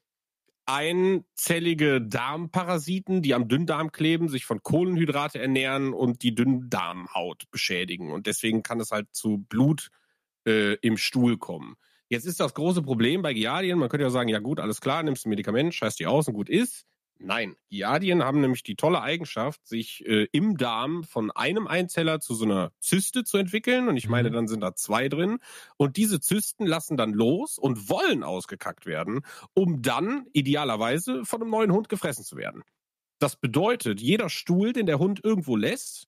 [0.71, 8.11] einzellige Darmparasiten, die am Dünndarm kleben, sich von Kohlenhydrate ernähren und die Dünndarmhaut beschädigen.
[8.11, 9.89] Und deswegen kann es halt zu Blut
[10.47, 11.75] äh, im Stuhl kommen.
[12.07, 15.03] Jetzt ist das große Problem bei Giardien, man könnte ja sagen, ja gut, alles klar,
[15.03, 16.85] nimmst ein Medikament, scheiß die aus und gut ist.
[17.23, 22.33] Nein, Giardien haben nämlich die tolle Eigenschaft, sich äh, im Darm von einem Einzeller zu
[22.33, 23.87] so einer Zyste zu entwickeln.
[23.87, 24.33] Und ich meine, mhm.
[24.33, 25.37] dann sind da zwei drin.
[25.77, 29.21] Und diese Zysten lassen dann los und wollen ausgekackt werden,
[29.53, 32.63] um dann idealerweise von einem neuen Hund gefressen zu werden.
[33.19, 36.07] Das bedeutet, jeder Stuhl, den der Hund irgendwo lässt,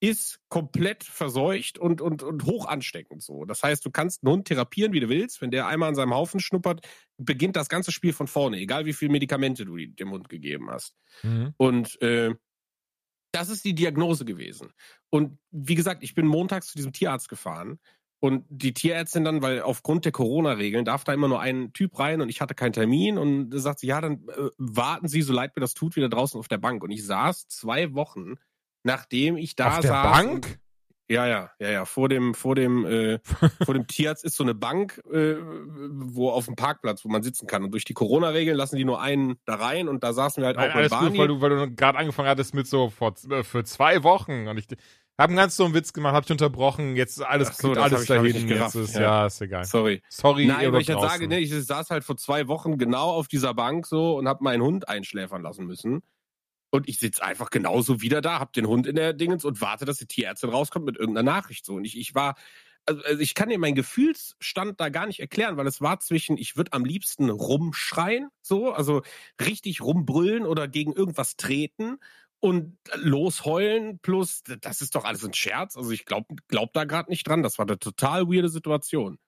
[0.00, 3.44] ist komplett verseucht und, und, und hoch ansteckend so.
[3.44, 5.40] Das heißt, du kannst einen Hund therapieren, wie du willst.
[5.40, 8.92] Wenn der einmal an seinem Haufen schnuppert, beginnt das ganze Spiel von vorne, egal wie
[8.92, 10.94] viele Medikamente du dem Hund gegeben hast.
[11.22, 11.54] Mhm.
[11.56, 12.34] Und äh,
[13.32, 14.72] das ist die Diagnose gewesen.
[15.10, 17.78] Und wie gesagt, ich bin montags zu diesem Tierarzt gefahren.
[18.18, 22.22] Und die Tierärztin dann, weil aufgrund der Corona-Regeln darf da immer nur ein Typ rein
[22.22, 25.34] und ich hatte keinen Termin und da sagt sie, ja, dann äh, warten Sie, so
[25.34, 26.82] leid mir das tut, wieder draußen auf der Bank.
[26.82, 28.36] Und ich saß zwei Wochen
[28.86, 30.12] nachdem ich da Auf der saß.
[30.12, 30.58] Bank?
[31.08, 31.84] Ja, ja, ja, ja.
[31.84, 33.18] Vor dem, vor dem, äh,
[33.64, 37.46] vor dem Tierarzt ist so eine Bank, äh, wo auf dem Parkplatz, wo man sitzen
[37.46, 37.62] kann.
[37.62, 40.56] Und durch die Corona-Regeln lassen die nur einen da rein und da saßen wir halt
[40.56, 41.10] Nein, auch alles Barney.
[41.10, 44.48] Gut, weil du, weil du gerade angefangen hattest mit so vor, äh, für zwei Wochen
[44.48, 44.66] und ich
[45.18, 48.08] habe einen ganz so einen Witz gemacht, habe ich unterbrochen, jetzt alles so, alles ich,
[48.08, 48.48] dahin.
[48.48, 49.00] Jetzt ist, ja.
[49.00, 49.26] ja.
[49.26, 49.64] ist egal.
[49.64, 50.02] Sorry.
[50.08, 53.28] Sorry, Nein, weil ich jetzt sage, ne, ich saß halt vor zwei Wochen genau auf
[53.28, 56.02] dieser Bank so und habe meinen Hund einschläfern lassen müssen.
[56.70, 59.84] Und ich sitze einfach genauso wieder da, hab den Hund in der Dingens und warte,
[59.84, 61.64] dass die Tierärztin rauskommt mit irgendeiner Nachricht.
[61.64, 61.74] So.
[61.74, 62.34] Und ich, ich war,
[62.86, 66.36] also, also ich kann dir meinen Gefühlsstand da gar nicht erklären, weil es war zwischen,
[66.36, 69.02] ich würde am liebsten rumschreien, so, also
[69.40, 71.98] richtig rumbrüllen oder gegen irgendwas treten
[72.40, 75.76] und losheulen, plus, das ist doch alles ein Scherz.
[75.76, 77.42] Also ich glaube glaub da gerade nicht dran.
[77.42, 79.18] Das war eine total weirde Situation.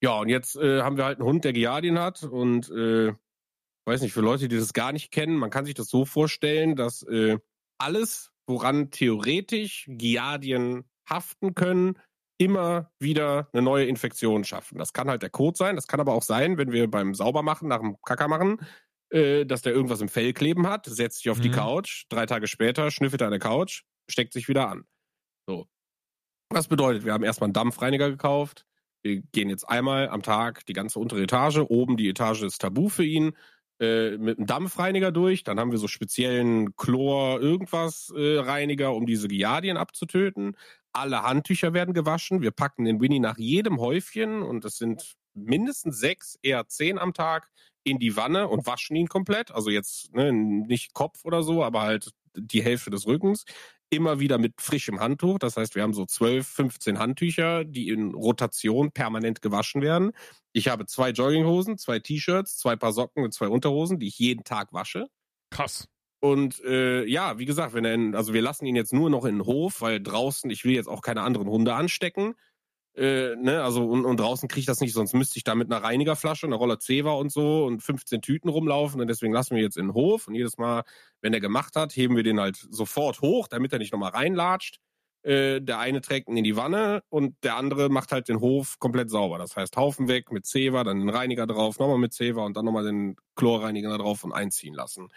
[0.00, 3.14] Ja, und jetzt äh, haben wir halt einen Hund, der Giardien hat und äh,
[3.88, 6.76] weiß nicht, für Leute, die das gar nicht kennen, man kann sich das so vorstellen,
[6.76, 7.38] dass äh,
[7.78, 11.98] alles, woran theoretisch Giardien haften können,
[12.38, 14.78] immer wieder eine neue Infektion schaffen.
[14.78, 17.68] Das kann halt der Kot sein, das kann aber auch sein, wenn wir beim Saubermachen,
[17.68, 18.60] nach dem Kacker machen,
[19.10, 21.42] äh, dass der irgendwas im Fell kleben hat, setzt sich auf mhm.
[21.42, 24.84] die Couch, drei Tage später schnüffelt er an der Couch, steckt sich wieder an.
[25.48, 25.66] So.
[26.50, 28.66] Was bedeutet, wir haben erstmal einen Dampfreiniger gekauft,
[29.02, 32.88] wir gehen jetzt einmal am Tag die ganze untere Etage, oben die Etage ist tabu
[32.88, 33.36] für ihn,
[33.80, 35.44] äh, mit einem Dampfreiniger durch.
[35.44, 40.56] Dann haben wir so speziellen Chlor-Irgendwas-Reiniger, äh, um diese Giardien abzutöten.
[40.92, 42.42] Alle Handtücher werden gewaschen.
[42.42, 47.14] Wir packen den Winnie nach jedem Häufchen und das sind mindestens sechs, eher zehn am
[47.14, 47.48] Tag
[47.84, 49.52] in die Wanne und waschen ihn komplett.
[49.52, 53.44] Also jetzt ne, nicht Kopf oder so, aber halt die Hälfte des Rückens
[53.90, 55.38] immer wieder mit frischem Handtuch.
[55.38, 60.12] Das heißt, wir haben so 12, 15 Handtücher, die in Rotation permanent gewaschen werden.
[60.52, 64.44] Ich habe zwei Jogginghosen, zwei T-Shirts, zwei Paar Socken und zwei Unterhosen, die ich jeden
[64.44, 65.06] Tag wasche.
[65.50, 65.88] Krass.
[66.20, 69.24] Und äh, ja, wie gesagt, wenn er in, also wir lassen ihn jetzt nur noch
[69.24, 72.34] in den Hof, weil draußen, ich will jetzt auch keine anderen Hunde anstecken.
[72.98, 75.70] Äh, ne, also und, und draußen kriege ich das nicht, sonst müsste ich da mit
[75.70, 79.62] einer Reinigerflasche, einer Roller Zewa und so und 15 Tüten rumlaufen und deswegen lassen wir
[79.62, 80.82] jetzt in den Hof und jedes Mal,
[81.20, 84.80] wenn er gemacht hat, heben wir den halt sofort hoch, damit er nicht nochmal reinlatscht.
[85.22, 88.80] Äh, der eine trägt ihn in die Wanne und der andere macht halt den Hof
[88.80, 89.38] komplett sauber.
[89.38, 92.64] Das heißt, Haufen weg mit Zewa, dann den Reiniger drauf, nochmal mit Zewa und dann
[92.64, 95.08] nochmal den Chlorreiniger drauf und einziehen lassen.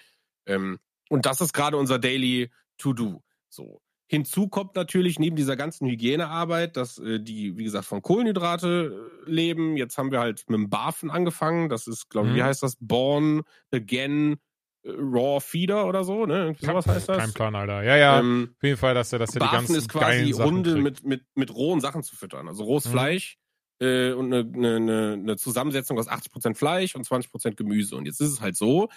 [0.46, 0.78] Ähm,
[1.10, 3.24] und das ist gerade unser Daily To-Do.
[3.50, 3.82] So.
[4.12, 9.32] Hinzu kommt natürlich neben dieser ganzen Hygienearbeit, dass äh, die, wie gesagt, von Kohlenhydrate äh,
[9.32, 9.78] leben.
[9.78, 11.70] Jetzt haben wir halt mit dem Barfen angefangen.
[11.70, 12.38] Das ist, glaube ich, mhm.
[12.40, 12.76] wie heißt das?
[12.82, 13.44] Born
[13.74, 14.36] Again
[14.84, 16.40] äh, Raw Feeder oder so, ne?
[16.40, 17.20] Irgendwie sowas heißt das.
[17.20, 17.84] Kein Plan, Alter.
[17.84, 18.20] Ja, ja.
[18.20, 21.24] Ähm, auf jeden Fall, dass er, dass er die ganzen ist quasi Hunde mit, mit,
[21.36, 22.50] mit rohen Sachen zu füttern.
[22.50, 22.92] Also rohes mhm.
[22.92, 23.38] Fleisch
[23.80, 27.96] äh, und eine, eine, eine Zusammensetzung aus 80% Fleisch und 20% Gemüse.
[27.96, 28.90] Und jetzt ist es halt so,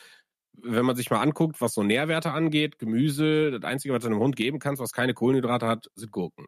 [0.62, 4.18] wenn man sich mal anguckt, was so Nährwerte angeht, Gemüse, das Einzige, was du einem
[4.20, 6.46] Hund geben kannst, was keine Kohlenhydrate hat, sind Gurken.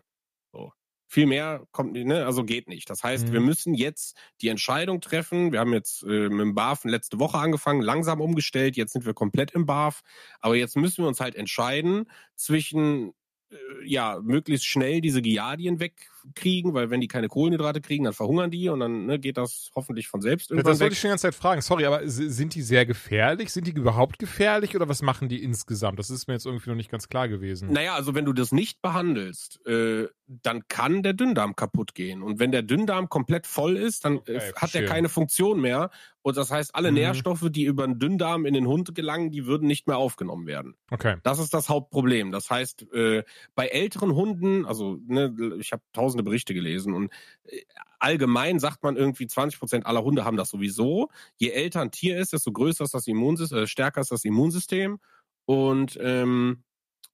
[0.53, 0.73] So.
[1.09, 2.90] Viel mehr kommt, ne, also geht nicht.
[2.90, 3.33] Das heißt, Mhm.
[3.33, 5.53] wir müssen jetzt die Entscheidung treffen.
[5.53, 8.77] Wir haben jetzt äh, mit dem BAF letzte Woche angefangen, langsam umgestellt.
[8.77, 10.01] Jetzt sind wir komplett im BAF.
[10.40, 13.12] Aber jetzt müssen wir uns halt entscheiden zwischen,
[13.51, 15.79] äh, ja, möglichst schnell diese Giardien
[16.28, 19.70] wegkriegen, weil wenn die keine Kohlenhydrate kriegen, dann verhungern die und dann ne, geht das
[19.74, 21.60] hoffentlich von selbst irgendwann das wollte ich schon die ganze Zeit fragen.
[21.62, 23.52] Sorry, aber sind die sehr gefährlich?
[23.52, 25.98] Sind die überhaupt gefährlich oder was machen die insgesamt?
[25.98, 27.72] Das ist mir jetzt irgendwie noch nicht ganz klar gewesen.
[27.72, 32.22] Naja, also wenn du das nicht behandelst, äh, dann kann der Dünndarm kaputt gehen.
[32.22, 35.90] Und wenn der Dünndarm komplett voll ist, dann Okay, äh, hat er keine Funktion mehr.
[36.22, 36.96] Und das heißt, alle Mhm.
[36.96, 40.74] Nährstoffe, die über den Dünndarm in den Hund gelangen, die würden nicht mehr aufgenommen werden.
[40.90, 41.16] Okay.
[41.22, 42.32] Das ist das Hauptproblem.
[42.32, 43.22] Das heißt, äh,
[43.54, 45.82] bei älteren Hunden, also ne, ich habe
[46.16, 47.12] tausende Berichte gelesen und
[47.44, 47.62] äh,
[47.98, 51.11] allgemein sagt man irgendwie 20 Prozent aller Hunde haben das sowieso.
[51.37, 54.98] Je älter ein Tier ist, desto größer ist das Immunsystem, äh, stärker ist das Immunsystem.
[55.46, 56.64] Und ähm,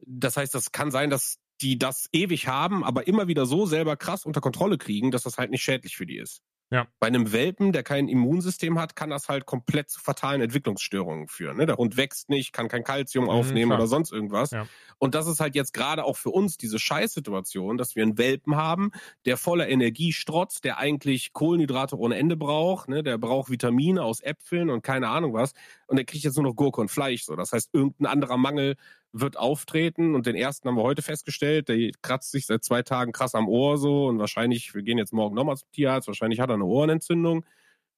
[0.01, 3.97] das heißt, das kann sein, dass die das ewig haben, aber immer wieder so selber
[3.97, 6.43] krass unter Kontrolle kriegen, dass das halt nicht schädlich für die ist.
[6.73, 6.87] Ja.
[7.01, 11.59] Bei einem Welpen, der kein Immunsystem hat, kann das halt komplett zu fatalen Entwicklungsstörungen führen.
[11.59, 11.67] Ne?
[11.67, 13.81] Der Hund wächst nicht, kann kein Kalzium Mhm, aufnehmen klar.
[13.81, 14.53] oder sonst irgendwas.
[14.53, 14.67] Ja.
[14.99, 18.57] Und das ist halt jetzt gerade auch für uns diese Scheißsituation, dass wir einen Welpen
[18.57, 18.91] haben,
[19.27, 23.03] der voller Energie strotzt, der eigentlich Kohlenhydrate ohne Ende braucht, ne?
[23.03, 25.53] der braucht Vitamine aus Äpfeln und keine Ahnung was.
[25.93, 27.25] Und der kriegt jetzt nur noch Gurke und Fleisch.
[27.25, 28.77] So, das heißt, irgendein anderer Mangel
[29.13, 30.15] wird auftreten.
[30.15, 33.47] Und den ersten haben wir heute festgestellt, der kratzt sich seit zwei Tagen krass am
[33.47, 36.65] Ohr so und wahrscheinlich, wir gehen jetzt morgen nochmal zum Tierarzt, wahrscheinlich hat er eine
[36.65, 37.45] Ohrenentzündung.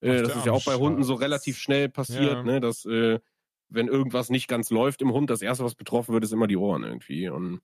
[0.01, 2.43] Äh, das ist ja auch bei Hunden so relativ schnell passiert, Ja.
[2.43, 3.21] ne, dass äh,
[3.69, 6.57] wenn irgendwas nicht ganz läuft im Hund, das erste, was betroffen wird, ist immer die
[6.57, 7.29] Ohren irgendwie.
[7.29, 7.61] Und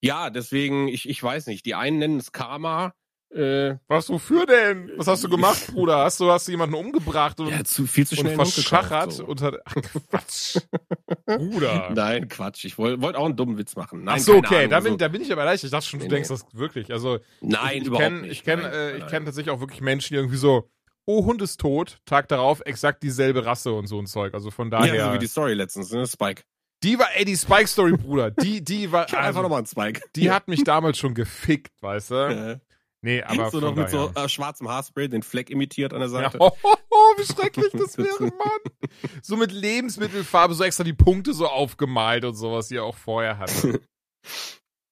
[0.00, 2.94] ja, deswegen, ich, ich weiß nicht, die einen nennen es Karma.
[3.34, 4.90] Äh, Was, wofür denn?
[4.96, 5.98] Was hast du gemacht, Bruder?
[6.04, 9.12] Hast du, hast du jemanden umgebracht und, ja, zu, viel zu und schnell Hund verschachert?
[9.12, 9.24] so.
[9.24, 9.74] Und hat, ach,
[10.10, 10.58] Quatsch.
[11.26, 11.90] Bruder.
[11.94, 12.64] Nein, Quatsch.
[12.66, 14.04] Ich wollte wollt auch einen dummen Witz machen.
[14.04, 14.96] Nein, Ach so, okay, Ahnung, da, bin, so.
[14.98, 15.64] da bin ich aber leicht.
[15.64, 16.36] Ich dachte schon, du Nee, denkst nee.
[16.36, 16.92] das wirklich.
[16.92, 18.32] Also, Nein, ich, ich überhaupt kenn, nicht.
[18.32, 20.68] Ich kenne äh, ich kenn tatsächlich auch wirklich Menschen, die irgendwie so,
[21.06, 24.34] oh, Hund ist tot, Tag darauf exakt dieselbe Rasse und so ein Zeug.
[24.34, 24.94] Also von daher.
[24.94, 26.06] Ja, so wie die Story letztens, ne?
[26.06, 26.42] Spike.
[26.82, 28.30] die war, ey, die Spike-Story, Bruder.
[28.30, 30.02] Die, die war, Ich hab einfach also, nochmal einen Spike.
[30.16, 32.60] die hat mich damals schon gefickt, weißt du?
[33.02, 36.30] Nee, aber so noch mit so äh, schwarzem Haarspray den Fleck imitiert an der Ja,
[36.30, 36.38] Seite.
[36.40, 38.90] oh, oh, oh, wie schrecklich das wäre, Mann.
[39.22, 43.38] So mit Lebensmittelfarbe, so extra die Punkte so aufgemalt und sowas, die er auch vorher
[43.38, 43.80] hatte.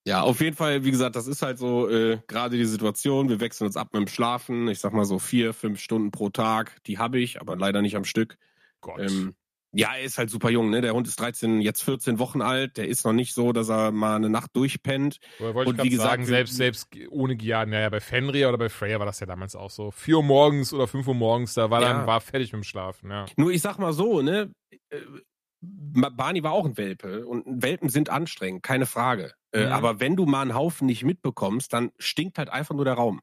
[0.07, 3.29] Ja, auf jeden Fall, wie gesagt, das ist halt so äh, gerade die Situation.
[3.29, 4.67] Wir wechseln uns ab mit dem Schlafen.
[4.69, 6.83] Ich sag mal so vier, fünf Stunden pro Tag.
[6.87, 8.39] Die habe ich, aber leider nicht am Stück.
[8.81, 8.99] Gott.
[8.99, 9.35] Ähm,
[9.73, 10.81] ja, er ist halt super jung, ne?
[10.81, 12.77] Der Hund ist 13, jetzt 14 Wochen alt.
[12.77, 15.19] Der ist noch nicht so, dass er mal eine Nacht durchpennt.
[15.39, 18.59] Oder wollte und wie gesagt, sagen, selbst, selbst ohne Giarden, ja, ja, bei Fenrir oder
[18.59, 19.91] bei Freya war das ja damals auch so.
[19.91, 21.93] 4 Uhr morgens oder 5 Uhr morgens, da war Ja.
[21.93, 23.27] dann, war fertig mit dem Schlafen, ja.
[23.37, 24.51] Nur ich sag mal so, ne?
[24.91, 25.01] äh,
[25.63, 29.35] Barney war auch ein Welpe und Welpen sind anstrengend, keine Frage.
[29.53, 29.73] Äh, Mhm.
[29.73, 33.21] Aber wenn du mal einen Haufen nicht mitbekommst, dann stinkt halt einfach nur der Raum.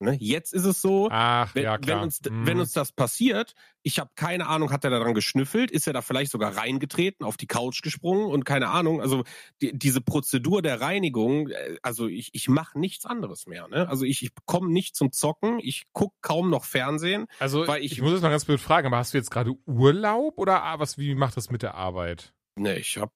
[0.00, 0.16] Ne?
[0.20, 2.46] Jetzt ist es so, Ach, wenn, ja, wenn, uns, Mhm.
[2.46, 6.02] wenn uns das passiert, ich habe keine Ahnung, hat er daran geschnüffelt, ist er da
[6.02, 9.24] vielleicht sogar reingetreten, auf die Couch gesprungen und keine Ahnung, also
[9.60, 13.66] die, diese Prozedur der Reinigung, äh, also ich, ich mache nichts anderes mehr.
[13.68, 13.88] Ne?
[13.88, 17.26] Also ich, ich komme nicht zum Zocken, ich guck kaum noch Fernsehen.
[17.40, 20.38] also, ich, ich- muss jetzt mal ganz blöd fragen, aber hast du jetzt gerade Urlaub
[20.38, 22.34] oder ah, was, wie macht das mit der Arbeit?
[22.58, 23.12] Ne, ich habe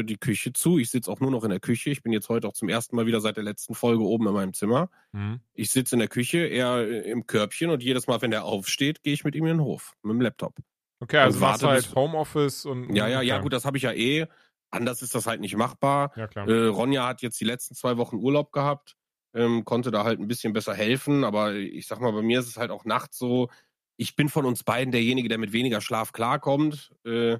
[0.00, 0.78] äh, die Küche zu.
[0.78, 1.90] Ich sitze auch nur noch in der Küche.
[1.90, 4.32] Ich bin jetzt heute auch zum ersten Mal wieder seit der letzten Folge oben in
[4.32, 4.88] meinem Zimmer.
[5.12, 5.40] Hm?
[5.52, 9.02] Ich sitze in der Küche, er äh, im Körbchen und jedes Mal, wenn er aufsteht,
[9.02, 10.56] gehe ich mit ihm in den Hof mit dem Laptop.
[11.00, 12.94] Okay, also du warte, halt Homeoffice und.
[12.94, 13.26] Ja, ja, okay.
[13.26, 14.26] ja, gut, das habe ich ja eh.
[14.70, 16.12] Anders ist das halt nicht machbar.
[16.16, 16.48] Ja, klar.
[16.48, 18.96] Äh, Ronja hat jetzt die letzten zwei Wochen Urlaub gehabt,
[19.34, 22.48] ähm, konnte da halt ein bisschen besser helfen, aber ich sag mal, bei mir ist
[22.48, 23.48] es halt auch nachts so,
[23.96, 26.92] ich bin von uns beiden derjenige, der mit weniger Schlaf klarkommt.
[27.04, 27.38] Äh,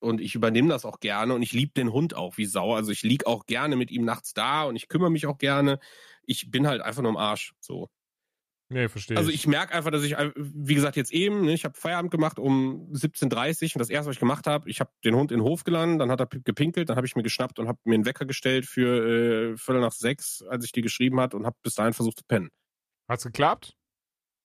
[0.00, 2.74] und ich übernehme das auch gerne und ich liebe den Hund auch wie Sau.
[2.74, 5.78] Also ich lieg auch gerne mit ihm nachts da und ich kümmere mich auch gerne.
[6.22, 7.54] Ich bin halt einfach nur im Arsch.
[7.60, 7.88] So.
[8.70, 9.16] Nee, verstehe.
[9.16, 12.10] Also ich merke einfach, dass ich, äh, wie gesagt, jetzt eben, ne, ich habe Feierabend
[12.10, 15.32] gemacht um 17.30 Uhr und das erste, was ich gemacht habe, ich habe den Hund
[15.32, 17.78] in den Hof geladen, dann hat er gepinkelt, dann habe ich mir geschnappt und habe
[17.84, 21.46] mir einen Wecker gestellt für äh, Viertel nach sechs, als ich die geschrieben hat und
[21.46, 22.50] habe bis dahin versucht zu pennen.
[23.08, 23.74] Hat's geklappt?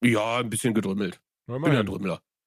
[0.01, 1.19] Ja, ein bisschen gedrümmelt.
[1.47, 1.83] Ja, Bin ja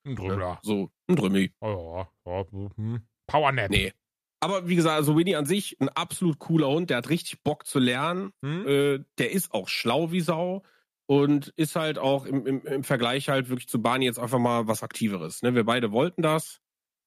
[0.07, 0.16] ein.
[0.16, 0.53] Drümmler.
[0.53, 0.59] Ne?
[0.62, 1.53] So, ein Drümmi.
[1.61, 2.45] Oh, ja, ja,
[2.77, 3.01] hm.
[3.27, 3.71] Powernap.
[3.71, 3.92] Nee.
[4.40, 7.66] Aber wie gesagt, also Winnie an sich, ein absolut cooler Hund, der hat richtig Bock
[7.66, 8.33] zu lernen.
[8.42, 8.66] Hm?
[8.66, 10.62] Äh, der ist auch schlau wie Sau
[11.07, 14.66] und ist halt auch im, im, im Vergleich halt wirklich zu Barney jetzt einfach mal
[14.66, 15.42] was Aktiveres.
[15.42, 15.55] Ne?
[15.55, 16.61] Wir beide wollten das.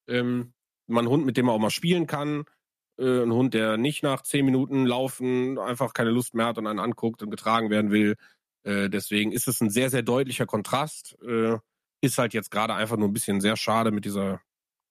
[0.08, 0.54] Ähm,
[0.88, 2.46] mal einen Hund, mit dem man auch mal spielen kann.
[2.98, 6.68] Äh, ein Hund, der nicht nach zehn Minuten laufen einfach keine Lust mehr hat und
[6.68, 8.16] einen anguckt und getragen werden will.
[8.64, 11.18] Äh, deswegen ist es ein sehr, sehr deutlicher Kontrast.
[11.22, 11.58] Äh,
[12.02, 14.42] ist halt jetzt gerade einfach nur ein bisschen sehr schade mit dieser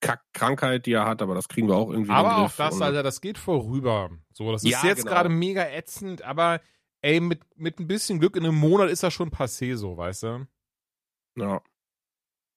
[0.01, 3.21] Kack-Krankheit, die er hat, aber das kriegen wir auch irgendwie Aber auch das, Alter, das
[3.21, 4.11] geht vorüber.
[4.33, 5.11] So, das ist Ja, jetzt genau.
[5.11, 6.61] gerade mega ätzend, aber
[7.03, 10.23] ey, mit, mit ein bisschen Glück in einem Monat ist das schon passé so, weißt
[10.25, 10.47] du?
[11.37, 11.63] Ja.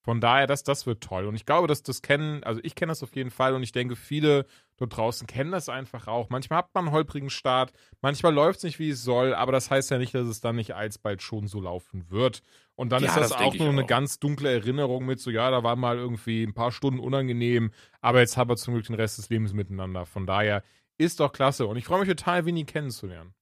[0.03, 1.25] Von daher, das, das wird toll.
[1.27, 3.71] Und ich glaube, dass das kennen, also ich kenne das auf jeden Fall und ich
[3.71, 4.45] denke, viele
[4.77, 6.29] dort draußen kennen das einfach auch.
[6.29, 9.69] Manchmal hat man einen holprigen Start, manchmal läuft es nicht, wie es soll, aber das
[9.69, 12.41] heißt ja nicht, dass es dann nicht alsbald schon so laufen wird.
[12.75, 13.85] Und dann Ja, ist das, das auch nur eine auch.
[13.85, 18.19] ganz dunkle Erinnerung mit so, ja, da war mal irgendwie ein paar Stunden unangenehm, aber
[18.21, 20.05] jetzt haben wir zum Glück den Rest des Lebens miteinander.
[20.07, 20.63] Von daher
[20.97, 23.33] ist doch klasse und ich freue mich total, Winnie kennenzulernen.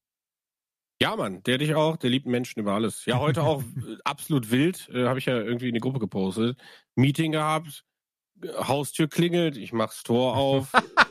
[1.02, 3.06] Ja, Mann, der dich auch, der liebt Menschen über alles.
[3.06, 6.58] Ja, heute auch äh, absolut wild, äh, habe ich ja irgendwie in die Gruppe gepostet.
[6.96, 7.86] Meeting gehabt,
[8.44, 10.72] Haustür klingelt, ich mach's Tor auf,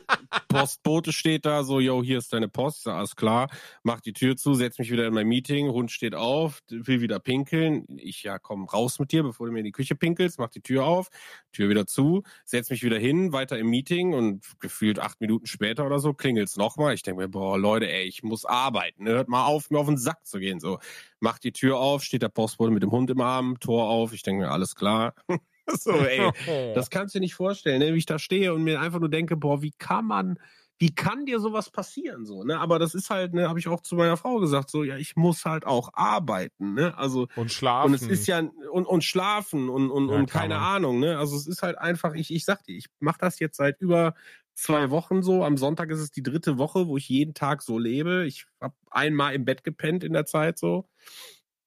[0.49, 3.49] Postbote steht da, so, yo, hier ist deine Post, sag, alles klar,
[3.83, 7.19] mach die Tür zu, setz mich wieder in mein Meeting, Hund steht auf, will wieder
[7.19, 10.51] pinkeln, ich, ja, komm, raus mit dir, bevor du mir in die Küche pinkelst, mach
[10.51, 11.09] die Tür auf,
[11.53, 15.87] Tür wieder zu, setz mich wieder hin, weiter im Meeting und gefühlt acht Minuten später
[15.87, 16.95] oder so klingelt's nochmal.
[16.95, 19.05] Ich denke mir, boah, Leute, ey, ich muss arbeiten.
[19.05, 19.11] Ne?
[19.11, 20.61] Hört mal auf, mir auf den Sack zu gehen.
[20.61, 20.79] So,
[21.21, 24.13] mach die Tür auf, steht der Postbote mit dem Hund im Arm, Tor auf.
[24.13, 25.15] Ich denke mir, alles klar.
[25.81, 26.33] so, ey,
[26.75, 27.95] das kannst du dir nicht vorstellen, ne?
[27.95, 30.39] wie ich da stehe und mir einfach nur denke, boah, wie kann man,
[30.79, 32.61] wie kann dir sowas passieren so, ne?
[32.61, 35.17] Aber das ist halt, ne, habe ich auch zu meiner Frau gesagt, so, ja, ich
[35.17, 36.97] muss halt auch arbeiten, ne?
[36.97, 37.89] Also und schlafen.
[37.89, 40.63] und es ist ja und, und schlafen und, und, Ja, und keine man.
[40.63, 41.19] Ahnung, ne?
[41.19, 44.15] Also es ist halt einfach, ich, ich sag dir, ich mache das jetzt seit über
[44.55, 45.45] zwei Wochen so.
[45.45, 48.25] Am Sonntag ist es die dritte Woche, wo ich jeden Tag so lebe.
[48.27, 50.89] Ich habe einmal im Bett gepennt in der Zeit so.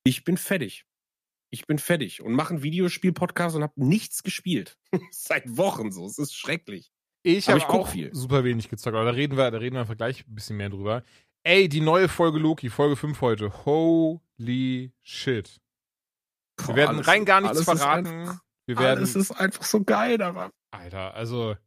[0.03, 0.85] Ich bin fertig.
[1.53, 4.77] Ich bin fertig und mache einen Videospiel-Podcast und habe nichts gespielt.
[5.11, 6.05] Seit Wochen so.
[6.05, 6.91] Es ist schrecklich.
[7.23, 8.09] Ich habe auch viel.
[8.15, 10.69] super wenig gezockt, aber da reden wir, da reden wir einfach gleich ein bisschen mehr
[10.69, 11.03] drüber.
[11.43, 13.65] Ey, die neue Folge Loki, Folge 5 heute.
[13.65, 15.59] Holy shit.
[16.65, 18.07] Wir werden rein gar nichts ist verraten.
[18.07, 18.99] einfach- Wir werden.
[18.99, 20.51] Alles ist einfach so geil daran.
[20.71, 21.57] Alter, also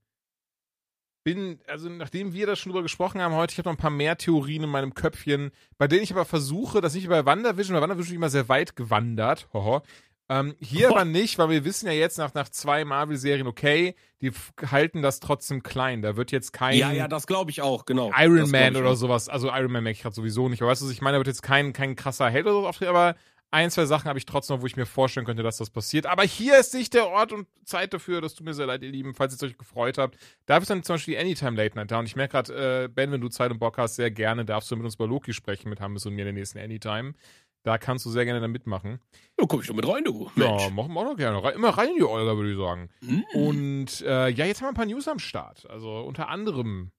[1.24, 3.90] bin, also nachdem wir da schon drüber gesprochen haben heute, ich habe noch ein paar
[3.90, 7.74] mehr Theorien in meinem Köpfchen, bei denen ich aber versuche, das nicht wie bei WandaVision,
[7.74, 9.82] bei WandaVision bin ich immer sehr weit gewandert, hoho.
[10.28, 14.32] Ähm, hier aber nicht, weil wir wissen ja jetzt nach, nach zwei Marvel-Serien, okay, die
[14.70, 16.00] halten das trotzdem klein.
[16.00, 18.10] Da wird jetzt kein Ja, ja, das glaube ich auch, genau.
[18.18, 18.94] Iron Das Man ich oder auch.
[18.94, 19.28] sowas.
[19.28, 20.62] Also Iron Man merke ich gerade sowieso nicht.
[20.62, 21.16] Aber weißt du, was ich meine?
[21.16, 23.16] Da wird jetzt kein, kein krasser Held oder so auftreten, aber
[23.54, 26.04] ein, zwei Sachen habe ich trotzdem noch, wo ich mir vorstellen könnte, dass das passiert.
[26.06, 28.20] Aber hier ist nicht der Ort und Zeit dafür.
[28.20, 30.18] Das tut mir sehr leid, ihr Lieben, falls ihr es euch gefreut habt.
[30.46, 31.98] Dafür ist dann zum Beispiel die Anytime Late Night da.
[32.00, 34.70] Und ich merke gerade, äh, Ben, wenn du Zeit und Bock hast, sehr gerne darfst
[34.70, 37.14] du mit uns über Loki sprechen, mit Hammes und mir in der nächsten Anytime.
[37.62, 39.00] Da kannst du sehr gerne da mitmachen.
[39.40, 40.30] Ja, komm ich doch mit rein, du.
[40.36, 41.42] Ja, machen wir auch noch gerne.
[41.42, 42.90] Re- Immer rein in die Olga, würde ich sagen.
[43.00, 43.24] Mhm.
[43.34, 45.64] Und äh, ja, jetzt haben wir ein paar News am Start.
[45.70, 46.90] Also unter anderem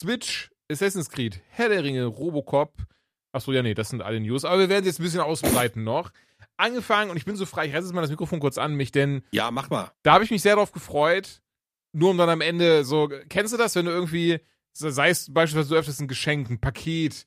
[0.00, 2.74] Switch, Assassin's Creed, Herr der Ringe, Robocop.
[3.32, 4.44] Achso, ja, nee, das sind alle News.
[4.44, 6.10] Aber wir werden sie jetzt ein bisschen ausbreiten noch.
[6.56, 8.90] Angefangen, und ich bin so frei, ich reiße jetzt mal das Mikrofon kurz an mich,
[8.90, 9.92] denn Ja, mach mal.
[10.02, 11.40] da habe ich mich sehr drauf gefreut.
[11.92, 14.40] Nur um dann am Ende so, kennst du das, wenn du irgendwie,
[14.72, 17.26] sei es beispielsweise, du öffnest ein Geschenk, ein Paket,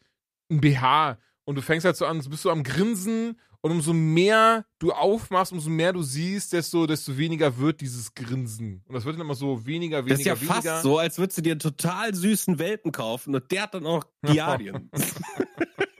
[0.51, 4.65] ein BH und du fängst halt so an, bist du am Grinsen und umso mehr
[4.79, 8.83] du aufmachst, umso mehr du siehst, desto, desto weniger wird dieses Grinsen.
[8.87, 10.61] Und das wird dann immer so weniger, weniger, Das ist ja weniger.
[10.73, 13.85] fast so, als würdest du dir einen total süßen Welpen kaufen und der hat dann
[13.85, 14.89] auch Giardien.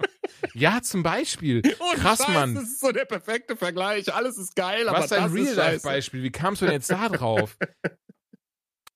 [0.54, 1.62] Ja, zum Beispiel.
[1.80, 2.56] Ohne Krass, Scheiß, Mann.
[2.56, 4.14] Das ist so der perfekte Vergleich.
[4.14, 5.58] Alles ist geil, aber Was ist ein das scheiße.
[5.58, 6.24] Real-Life-Beispiel?
[6.24, 7.58] Wie kamst du denn jetzt da drauf?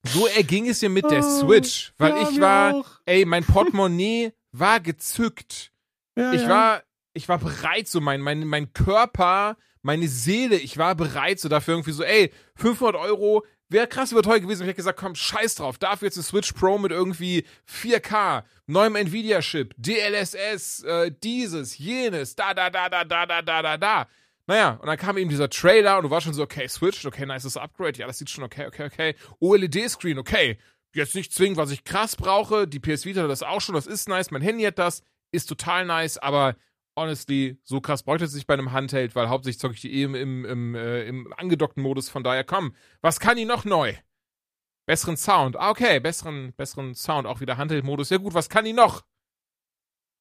[0.07, 2.89] So erging es mir mit der Oh, Switch, weil ja, ich war, auch.
[3.05, 5.71] ey, mein Portemonnaie war gezückt.
[6.15, 6.49] Ja, ich ja.
[6.49, 11.49] war, ich war bereit, so mein, mein, mein Körper, meine Seele, ich war bereit, so
[11.49, 14.61] dafür irgendwie so, ey, 500 Euro, wäre krass überteuert gewesen.
[14.61, 18.95] Ich hätte gesagt, komm, scheiß drauf, dafür jetzt eine Switch Pro mit irgendwie 4K, neuem
[18.95, 24.07] Nvidia-Chip, DLSS, äh, dieses, jenes, da, da, da, da, da, da, da, da, da.
[24.47, 27.25] Naja, und dann kam eben dieser Trailer und du warst schon so, okay, Switch, okay,
[27.25, 29.15] nices Upgrade, ja, das sieht schon okay, okay, okay.
[29.39, 30.59] OLED-Screen, okay,
[30.93, 32.67] jetzt nicht zwingend, was ich krass brauche.
[32.67, 34.31] Die PS Vita hat das auch schon, das ist nice.
[34.31, 36.55] Mein Handy hat das, ist total nice, aber
[36.95, 40.03] honestly, so krass bräuchte es nicht bei einem Handheld, weil hauptsächlich zocke ich die eh
[40.03, 42.09] im, im, äh, im angedockten Modus.
[42.09, 43.93] Von daher, komm, was kann die noch neu?
[44.87, 45.57] Besseren Sound.
[45.57, 47.25] Ah, okay, besseren, besseren Sound.
[47.27, 48.09] Auch wieder Handheld-Modus.
[48.11, 49.03] Ja gut, was kann die noch?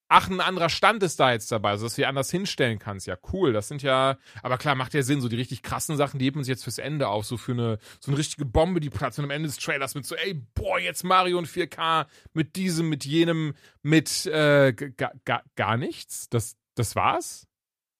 [0.08, 3.06] Ach, ein anderer Stand ist da jetzt dabei, also dass du die anders hinstellen kannst.
[3.06, 3.52] Ja, cool.
[3.52, 5.20] Das sind ja, aber klar, macht ja Sinn.
[5.20, 7.24] So die richtig krassen Sachen, die hebt man sich jetzt fürs Ende auf.
[7.26, 10.06] So für eine, so eine richtige Bombe, die platzt und am Ende des Trailers mit
[10.06, 15.42] so, ey, boah, jetzt Mario in 4K, mit diesem, mit jenem, mit, äh, ga- ga-
[15.56, 16.28] gar nichts.
[16.28, 17.46] Das, das war's?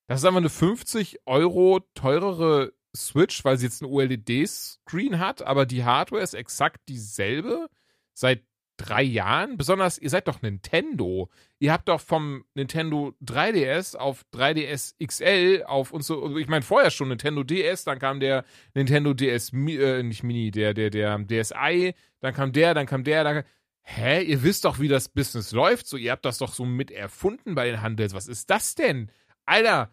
[0.06, 5.66] Das ist einfach eine 50 Euro teurere Switch, weil sie jetzt einen OLED-Screen hat, aber
[5.66, 7.68] die Hardware ist exakt dieselbe
[8.12, 8.44] seit
[8.76, 9.56] drei Jahren.
[9.56, 11.30] Besonders, ihr seid doch Nintendo.
[11.58, 16.90] Ihr habt doch vom Nintendo 3DS auf 3DS XL auf und so, ich meine vorher
[16.90, 21.94] schon Nintendo DS, dann kam der Nintendo DS, äh, nicht Mini, der, der, der DSi,
[22.20, 23.44] dann kam der, dann kam der, dann kam,
[23.84, 26.90] hä, ihr wisst doch, wie das Business läuft, so, ihr habt das doch so mit
[26.90, 28.14] erfunden bei den Handels.
[28.14, 29.10] Was ist das denn?
[29.46, 29.92] Alter,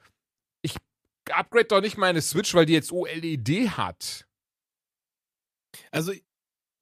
[0.61, 0.75] ich
[1.29, 4.25] upgrade doch nicht meine Switch, weil die jetzt OLED hat.
[5.91, 6.13] Also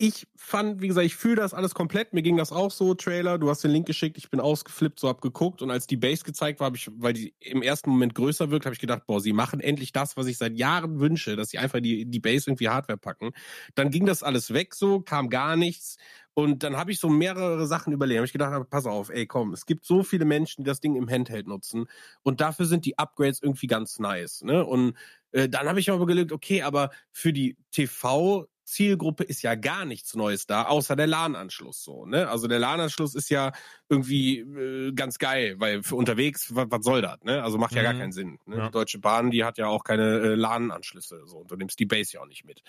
[0.02, 2.14] ich fand, wie gesagt, ich fühle das alles komplett.
[2.14, 3.38] Mir ging das auch so, Trailer.
[3.38, 5.62] Du hast den Link geschickt, ich bin ausgeflippt, so hab geguckt.
[5.62, 8.66] Und als die Base gezeigt war, habe ich, weil die im ersten Moment größer wirkt,
[8.66, 11.58] habe ich gedacht, boah, sie machen endlich das, was ich seit Jahren wünsche, dass sie
[11.58, 13.32] einfach die, die Base irgendwie Hardware packen.
[13.76, 15.98] Dann ging das alles weg so, kam gar nichts.
[16.34, 18.20] Und dann habe ich so mehrere Sachen überlegt.
[18.20, 20.96] Hab ich gedacht, pass auf, ey, komm, es gibt so viele Menschen, die das Ding
[20.96, 21.88] im Handheld nutzen.
[22.24, 24.44] Und dafür sind die Upgrades irgendwie ganz nice.
[24.44, 24.66] Ne?
[24.66, 24.96] Und
[25.34, 29.86] äh, dann habe ich aber gelegt, okay, aber für die TV Zielgruppe ist ja gar
[29.86, 32.06] nichts Neues da, außer der LAN-Anschluss so.
[32.06, 32.30] Ne?
[32.30, 33.52] Also der LAN-Anschluss ist ja
[33.90, 37.20] irgendwie äh, ganz geil, weil für unterwegs, was, was soll das?
[37.24, 37.44] Ne?
[37.44, 37.86] Also macht ja mhm.
[37.86, 38.40] gar keinen Sinn.
[38.46, 38.58] Ne?
[38.58, 38.66] Ja.
[38.68, 41.86] Die Deutsche Bahn, die hat ja auch keine äh, LAN-Anschlüsse so und du nimmst die
[41.86, 42.62] Base ja auch nicht mit.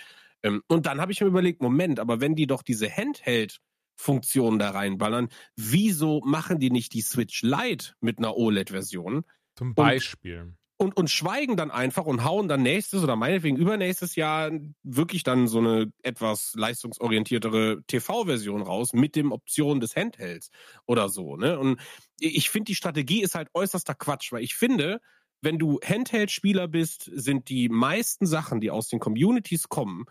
[0.42, 3.60] Ähm, und dann habe ich mir überlegt, Moment, aber wenn die doch diese Handheld
[3.96, 9.24] Funktionen da reinballern, wieso machen die nicht die Switch Lite mit einer OLED-Version?
[9.54, 10.40] Zum Beispiel.
[10.40, 14.50] Und und, und schweigen dann einfach und hauen dann nächstes oder meinetwegen übernächstes Jahr
[14.82, 20.48] wirklich dann so eine etwas leistungsorientiertere TV-Version raus mit dem Option des Handhelds
[20.86, 21.36] oder so.
[21.36, 21.58] Ne?
[21.58, 21.78] Und
[22.18, 25.02] ich finde, die Strategie ist halt äußerster Quatsch, weil ich finde,
[25.42, 30.06] wenn du Handheld-Spieler bist, sind die meisten Sachen, die aus den Communities kommen,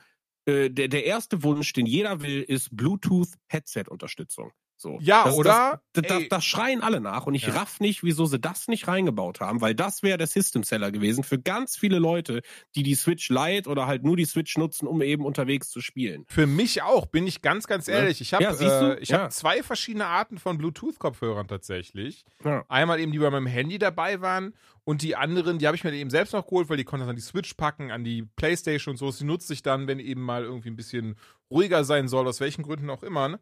[0.45, 4.51] äh, der, der erste Wunsch, den jeder will, ist Bluetooth-Headset-Unterstützung.
[4.79, 4.97] So.
[5.01, 5.81] Ja, das, oder?
[5.91, 7.53] Das, das, das, schreien alle nach und ich ja.
[7.53, 11.25] raff nicht, wieso sie das nicht reingebaut haben, weil das wäre der System Seller gewesen
[11.25, 12.41] für ganz viele Leute,
[12.75, 16.23] die die Switch Lite oder halt nur die Switch nutzen, um eben unterwegs zu spielen.
[16.29, 18.21] Für mich auch, bin ich ganz, ganz ehrlich.
[18.21, 19.23] Ich habe ja, äh, ich ja.
[19.23, 22.23] hab zwei verschiedene Arten von Bluetooth-Kopfhörern tatsächlich.
[22.45, 22.63] Ja.
[22.69, 24.53] Einmal eben, die bei meinem Handy dabei waren
[24.85, 27.09] und die anderen, die habe ich mir eben selbst noch geholt, weil die konnte dann
[27.09, 29.11] an die Switch packen, an die Playstation und so.
[29.11, 31.17] Die nutze ich dann, wenn eben mal irgendwie ein bisschen
[31.51, 33.39] ruhiger sein soll, aus welchen Gründen auch immer.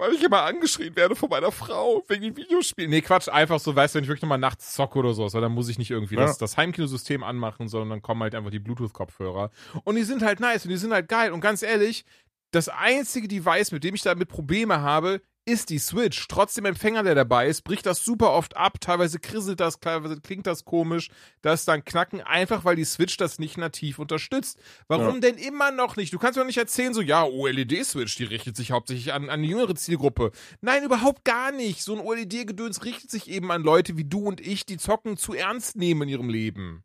[0.00, 2.90] Weil ich immer angeschrien werde von meiner Frau wegen den Videospielen.
[2.90, 5.42] Nee, Quatsch, einfach so, weißt du, wenn ich wirklich nochmal nachts zocke oder so, weil
[5.42, 6.22] dann muss ich nicht irgendwie ja.
[6.22, 9.50] das, das Heimkinosystem anmachen, sondern dann kommen halt einfach die Bluetooth-Kopfhörer.
[9.84, 11.32] Und die sind halt nice und die sind halt geil.
[11.32, 12.06] Und ganz ehrlich,
[12.50, 16.28] das einzige Device, mit dem ich damit Probleme habe, ist die Switch.
[16.28, 18.80] Trotzdem Empfänger, der dabei ist, bricht das super oft ab.
[18.80, 21.10] Teilweise krisselt das, teilweise klingt das komisch.
[21.42, 24.58] Das dann Knacken, einfach weil die Switch das nicht nativ unterstützt.
[24.86, 25.20] Warum ja.
[25.20, 26.12] denn immer noch nicht?
[26.12, 29.48] Du kannst doch nicht erzählen, so, ja, OLED-Switch, die richtet sich hauptsächlich an, an die
[29.48, 30.30] jüngere Zielgruppe.
[30.60, 31.82] Nein, überhaupt gar nicht.
[31.82, 35.34] So ein OLED-Gedöns richtet sich eben an Leute wie du und ich, die Zocken zu
[35.34, 36.84] ernst nehmen in ihrem Leben.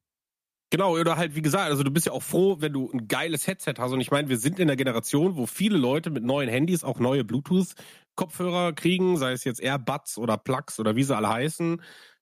[0.72, 3.48] Genau, oder halt, wie gesagt, also du bist ja auch froh, wenn du ein geiles
[3.48, 3.92] Headset hast.
[3.92, 7.00] Und ich meine, wir sind in der Generation, wo viele Leute mit neuen Handys auch
[7.00, 11.82] neue Bluetooth-Kopfhörer kriegen, sei es jetzt AirBuds oder Plugs oder wie sie alle heißen.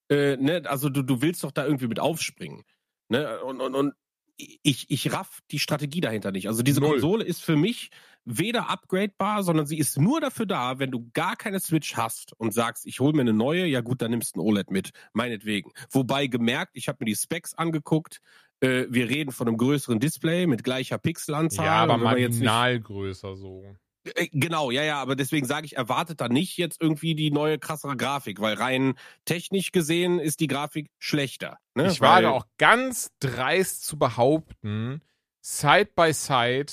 [0.10, 0.64] Äh, ne?
[0.66, 2.64] Also du, du willst doch da irgendwie mit aufspringen.
[3.10, 3.42] Ne?
[3.44, 3.94] Und, und, und
[4.38, 6.48] ich, ich raff die Strategie dahinter nicht.
[6.48, 6.92] Also diese Null.
[6.92, 7.90] Konsole ist für mich
[8.26, 12.54] weder upgradebar, sondern sie ist nur dafür da, wenn du gar keine Switch hast und
[12.54, 15.72] sagst, ich hole mir eine neue, ja gut, dann nimmst du ein OLED mit, meinetwegen.
[15.92, 18.22] Wobei gemerkt, ich habe mir die Specs angeguckt,
[18.62, 21.66] äh, wir reden von einem größeren Display mit gleicher Pixelanzahl.
[21.66, 23.76] Ja, aber marginal größer so.
[24.16, 27.60] Äh, genau, ja, ja, aber deswegen sage ich, erwartet da nicht jetzt irgendwie die neue
[27.60, 28.96] krassere Grafik, weil rein
[29.26, 31.58] technisch gesehen ist die Grafik schlechter.
[31.76, 31.88] Ne?
[31.88, 35.02] Ich wage auch ganz dreist zu behaupten,
[35.42, 36.72] Side by Side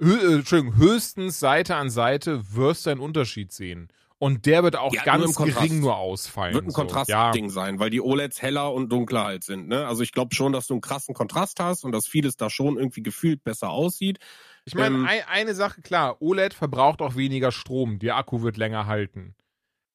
[0.00, 3.88] Hö Entschuldigung, höchstens Seite an Seite wirst du einen Unterschied sehen.
[4.20, 6.54] Und der wird auch ja, ganz nur gering nur ausfallen.
[6.54, 7.60] Wird ein Kontrastding so.
[7.60, 7.66] ja.
[7.66, 9.68] sein, weil die OLEDs heller und dunkler halt sind.
[9.68, 9.86] Ne?
[9.86, 12.76] Also ich glaube schon, dass du einen krassen Kontrast hast und dass vieles da schon
[12.76, 14.18] irgendwie gefühlt besser aussieht.
[14.68, 17.98] Ich meine, ähm, ein, eine Sache klar, OLED verbraucht auch weniger Strom.
[17.98, 19.34] Der Akku wird länger halten.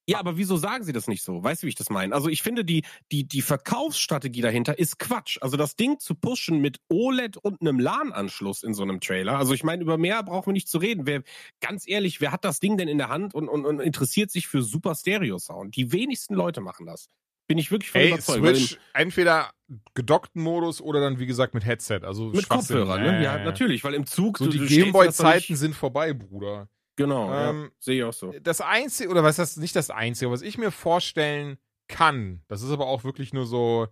[0.05, 1.43] Ja, aber wieso sagen sie das nicht so?
[1.43, 2.13] Weißt du, wie ich das meine?
[2.13, 5.37] Also ich finde, die, die, die Verkaufsstrategie dahinter ist Quatsch.
[5.39, 9.37] Also das Ding zu pushen mit OLED und einem LAN-Anschluss in so einem Trailer.
[9.37, 11.05] Also ich meine, über mehr brauchen wir nicht zu reden.
[11.05, 11.23] Wer,
[11.61, 14.47] ganz ehrlich, wer hat das Ding denn in der Hand und, und, und interessiert sich
[14.47, 15.73] für super Stereo-Sound?
[15.75, 17.07] Die wenigsten Leute machen das.
[17.47, 18.57] Bin ich wirklich von Ey, überzeugt.
[18.57, 19.51] Switch, entweder
[19.93, 22.01] gedockten Modus oder dann, wie gesagt, mit Headset.
[22.03, 23.23] Also mit Kopfhörer, ne?
[23.23, 24.37] Ja, natürlich, weil im Zug.
[24.37, 26.69] So, die Gameboy-Zeiten sind vorbei, Bruder.
[26.95, 28.33] Genau, ähm, ja, sehe ich auch so.
[28.41, 32.61] Das Einzige, oder was ist das, nicht das Einzige, was ich mir vorstellen kann, das
[32.61, 33.87] ist aber auch wirklich nur so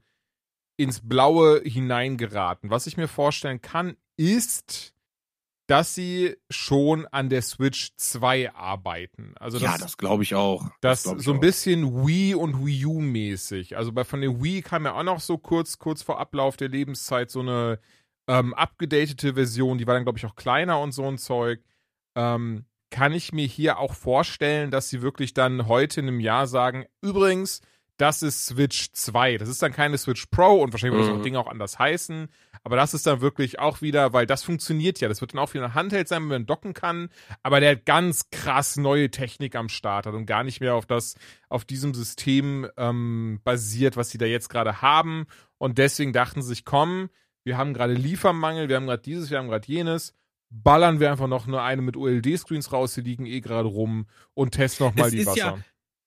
[0.78, 2.70] ins Blaue hineingeraten.
[2.70, 4.94] Was ich mir vorstellen kann, ist,
[5.72, 9.36] dass sie schon an der Switch 2 arbeiten.
[9.40, 10.70] Also das, ja, das glaube ich auch.
[10.82, 11.40] Das, das so ein auch.
[11.40, 13.78] bisschen Wii und Wii U mäßig.
[13.78, 16.68] Also bei von der Wii kam ja auch noch so kurz kurz vor Ablauf der
[16.68, 17.80] Lebenszeit so eine
[18.28, 21.64] ähm, abgedatete Version, die war dann glaube ich auch kleiner und so ein Zeug.
[22.18, 26.48] Ähm, kann ich mir hier auch vorstellen, dass sie wirklich dann heute in einem Jahr
[26.48, 27.62] sagen, übrigens,
[28.02, 29.38] das ist Switch 2.
[29.38, 31.24] Das ist dann keine Switch Pro und wahrscheinlich wird das Mhm.
[31.24, 32.28] Ding auch anders heißen.
[32.64, 35.08] Aber das ist dann wirklich auch wieder, weil das funktioniert ja.
[35.08, 37.10] Das wird dann auch wieder ein Handheld sein, wenn man docken kann.
[37.44, 40.86] Aber der hat ganz krass neue Technik am Start hat und gar nicht mehr auf
[40.86, 41.16] das,
[41.50, 45.26] auf diesem System ähm, basiert, was sie da jetzt gerade haben.
[45.58, 47.10] Und deswegen dachten sie sich, komm,
[47.44, 50.14] wir haben gerade Liefermangel, wir haben gerade dieses, wir haben gerade jenes.
[50.54, 54.52] Ballern wir einfach noch nur eine mit OLD-Screens raus, die liegen eh gerade rum und
[54.52, 55.38] testen noch mal Es die ist Wasser.
[55.38, 55.58] ja-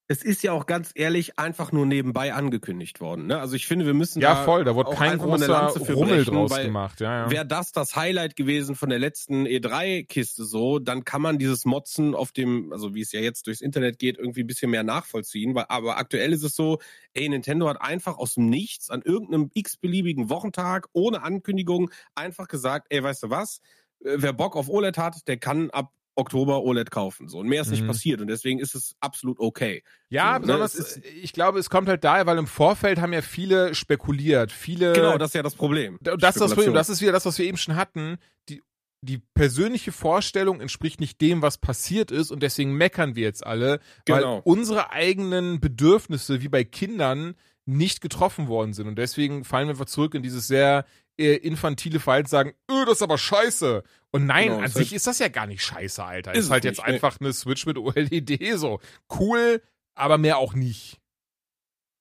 [0.06, 3.26] Es ist ja auch ganz ehrlich einfach nur nebenbei angekündigt worden.
[3.26, 3.38] Ne?
[3.40, 6.54] Also ich finde, wir müssen Ja, da voll, da wurde kein großer Rummel brechen, draus
[6.54, 7.00] gemacht.
[7.00, 7.30] Ja, ja.
[7.30, 12.14] Wäre das das Highlight gewesen von der letzten E3-Kiste so, dann kann man dieses Motzen
[12.14, 15.54] auf dem, also wie es ja jetzt durchs Internet geht, irgendwie ein bisschen mehr nachvollziehen.
[15.54, 16.80] Weil, aber aktuell ist es so,
[17.14, 22.88] ey, Nintendo hat einfach aus dem Nichts an irgendeinem x-beliebigen Wochentag ohne Ankündigung einfach gesagt,
[22.90, 23.60] ey, weißt du was?
[24.04, 27.28] Äh, Wer Bock auf OLED hat, der kann ab Oktober OLED kaufen.
[27.28, 27.38] So.
[27.38, 27.88] Und mehr ist nicht Mhm.
[27.88, 28.20] passiert.
[28.20, 29.82] Und deswegen ist es absolut okay.
[30.08, 33.00] Ja, So, ne, besonders, es ist- ich glaube, es kommt halt daher, weil im Vorfeld
[33.00, 34.52] haben ja viele spekuliert.
[34.52, 34.92] Viele.
[34.92, 35.98] Genau, das ist ja das Problem.
[36.02, 36.74] Das ist das Problem.
[36.74, 38.18] Das ist wieder das, was wir eben schon hatten.
[38.48, 38.62] Die,
[39.00, 43.80] die persönliche Vorstellung entspricht nicht dem, was passiert ist und deswegen meckern wir jetzt alle,
[44.06, 44.40] weil Genau.
[44.44, 47.34] unsere eigenen Bedürfnisse, wie bei Kindern,
[47.66, 48.86] nicht getroffen worden sind.
[48.88, 50.84] Und deswegen fallen wir einfach zurück in dieses sehr
[51.16, 53.82] infantile Verhalten, sagen, öh, das ist aber scheiße.
[54.10, 56.32] Und nein, Genau, an sich halt- ist das ja gar nicht scheiße, Alter.
[56.34, 56.84] Ist Ist, halt jetzt nee.
[56.92, 58.80] einfach eine Switch mit OLED so.
[59.18, 59.62] Cool,
[59.96, 60.98] aber mehr auch nicht.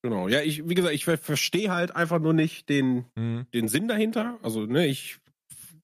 [0.03, 0.27] Genau.
[0.27, 3.47] Ja, ich, wie gesagt, ich ver verstehe halt einfach nur nicht den, Mhm.
[3.53, 4.37] den Sinn dahinter.
[4.43, 5.17] Also, ne, ich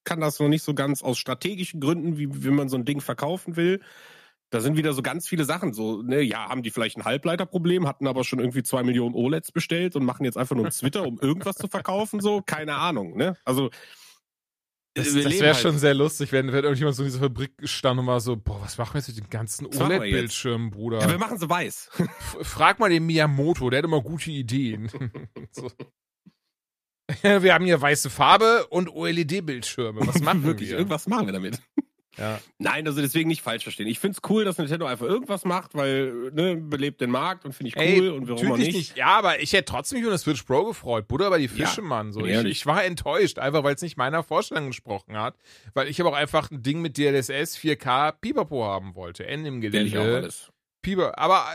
[0.04, 3.00] kann das noch nicht so ganz aus strategischen Gründen, wie, wie man so ein Ding
[3.00, 3.80] verkaufen will.
[4.50, 5.72] Da sind wieder so ganz viele Sachen.
[5.72, 9.52] So, ne, ja, haben die vielleicht ein Halbleiterproblem, hatten aber schon irgendwie zwei Millionen OLEDs
[9.52, 13.16] bestellt und machen jetzt einfach nur einen Twitter, um irgendwas zu verkaufen, so, keine Ahnung,
[13.16, 13.36] ne?
[13.44, 13.70] Also,
[14.94, 18.00] Das, das wäre halt- schon sehr lustig, wenn, wenn irgendjemand so in dieser Fabrik stand
[18.00, 19.66] und war so, boah, was machen wir jetzt mit den ganzen?
[19.66, 20.98] OLED-Bildschirmen, Bruder?
[21.00, 21.90] Ja, wir machen sie weiß.
[21.98, 24.90] F- Frag mal den Miyamoto, der hat immer gute Ideen.
[25.52, 25.70] so.
[27.22, 30.06] Wir haben hier weiße Farbe und OLED-Bildschirme.
[30.06, 30.78] Was machen Wirklich, wir?
[30.78, 31.60] irgendwas machen wir damit.
[32.20, 32.38] Ja.
[32.58, 33.86] Nein, also deswegen nicht falsch verstehen.
[33.88, 37.68] Ich find's cool, dass Nintendo einfach irgendwas macht, weil, ne, belebt den Markt und finde
[37.70, 38.76] ich cool Ey, und warum auch nicht.
[38.76, 38.96] nicht.
[38.96, 41.08] Ja, aber ich hätte trotzdem mich über eine Switch Pro gefreut.
[41.08, 42.12] Butter bei die Fische, Ja, Mann.
[42.12, 45.34] So, ich, ich war enttäuscht, einfach weil es nicht meiner Vorstellung gesprochen hat.
[45.74, 49.26] Weil ich aber auch einfach ein Ding mit DLSS 4K Pipapo haben wollte.
[49.26, 50.16] Ende im Will ich auch Gelände.
[50.18, 50.52] alles.
[50.82, 51.46] Piper, aber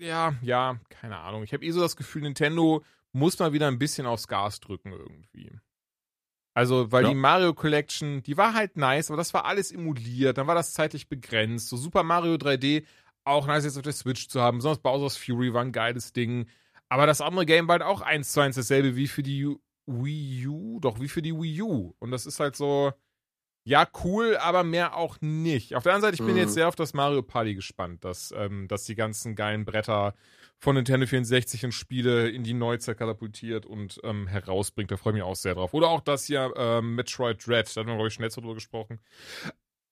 [0.00, 1.42] äh, ja, ja, keine Ahnung.
[1.42, 4.92] Ich habe eh so das Gefühl, Nintendo muss mal wieder ein bisschen aufs Gas drücken
[4.92, 5.50] irgendwie.
[6.54, 7.08] Also, weil Ja.
[7.10, 10.72] die Mario Collection, die war halt nice, aber das war alles emuliert, dann war das
[10.72, 11.68] zeitlich begrenzt.
[11.68, 12.84] So Super Mario 3D,
[13.24, 14.58] auch nice jetzt auf der Switch zu haben.
[14.58, 16.46] Besonders Bowser's Fury war ein geiles Ding.
[16.88, 20.46] Aber das andere Game war halt auch eins zu eins dasselbe wie für die Wii
[20.46, 21.94] U, doch wie für die Wii U.
[21.98, 22.92] Und das ist halt so,
[23.66, 25.74] ja, cool, aber mehr auch nicht.
[25.74, 26.42] Auf der anderen Seite, ich bin Mhm.
[26.42, 30.14] jetzt sehr auf das Mario Party gespannt, dass, ähm, dass die ganzen geilen Bretter
[30.64, 34.90] von Nintendo 64 und Spiele in die Neuzeit katapultiert und ähm, herausbringt.
[34.90, 35.74] Da freue ich mich auch sehr drauf.
[35.74, 38.98] Oder auch das hier, ähm, Metroid Dread, da hatten wir, glaube ich, Mal drüber gesprochen.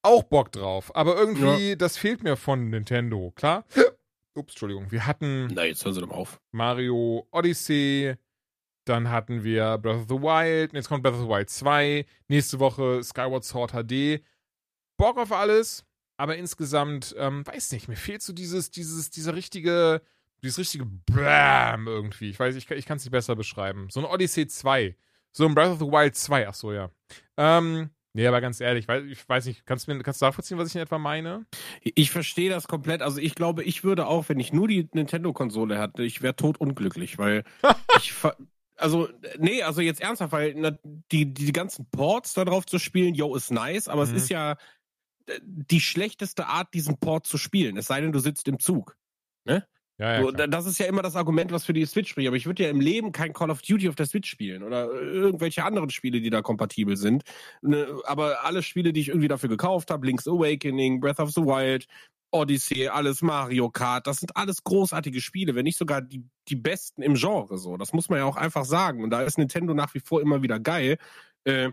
[0.01, 0.97] Auch Bock drauf.
[0.97, 3.67] Aber irgendwie, das fehlt mir von Nintendo, klar?
[4.35, 4.91] Ups, Entschuldigung.
[4.91, 6.41] Wir hatten Na, jetzt hören sie doch mal auf.
[6.53, 8.15] Mario Odyssey,
[8.87, 12.07] dann hatten wir Breath of the Wild, und jetzt kommt Breath of the Wild 2,
[12.29, 14.25] nächste Woche Skyward Sword HD.
[14.97, 15.85] Bock auf alles,
[16.17, 20.01] aber insgesamt, ähm, weiß nicht, mir fehlt so dieses, dieses, dieser richtige,
[20.43, 22.31] dieses richtige Bam irgendwie.
[22.31, 23.89] Ich weiß, ich, ich kann es nicht besser beschreiben.
[23.91, 24.97] So ein Odyssey 2,
[25.33, 26.91] so ein Breath of the Wild 2, ach so, ja.
[27.37, 30.27] Ähm, nee, aber ganz ehrlich, ich weiß, ich weiß nicht, kannst du mir, kannst du
[30.27, 31.47] nachvollziehen, was ich in etwa meine?
[31.83, 33.03] Ich verstehe das komplett.
[33.03, 37.19] Also ich glaube, ich würde auch, wenn ich nur die Nintendo-Konsole hätte, ich wäre totunglücklich,
[37.19, 37.45] weil
[37.97, 38.13] ich
[38.77, 40.77] also nee, also jetzt ernsthaft, weil na,
[41.13, 44.17] die, die ganzen Ports da drauf zu spielen, yo, ist nice, aber Mhm.
[44.17, 44.57] es ist ja
[45.27, 47.77] äh, die schlechteste Art, diesen Port zu spielen.
[47.77, 48.97] Es sei denn, du sitzt im Zug.
[50.03, 50.23] Ja, ja.
[50.23, 52.27] so, das ist ja immer das Argument, was für die Switch spricht.
[52.27, 54.91] Aber ich würde ja im Leben kein Call of Duty auf der Switch spielen oder
[54.91, 57.23] irgendwelche anderen Spiele, die da kompatibel sind.
[57.61, 61.43] Ne, aber alle Spiele, die ich irgendwie dafür gekauft habe, Link's Awakening, Breath of the
[61.43, 61.87] Wild,
[62.33, 67.03] Odyssey, alles Mario Kart, das sind alles großartige Spiele, wenn nicht sogar die, die besten
[67.03, 67.57] im Genre.
[67.57, 69.05] So, das muss man ja auch einfach sagen.
[69.05, 70.99] Und da ist Nintendo nach wie vor immer wieder geil.
[71.45, 71.71] Äh,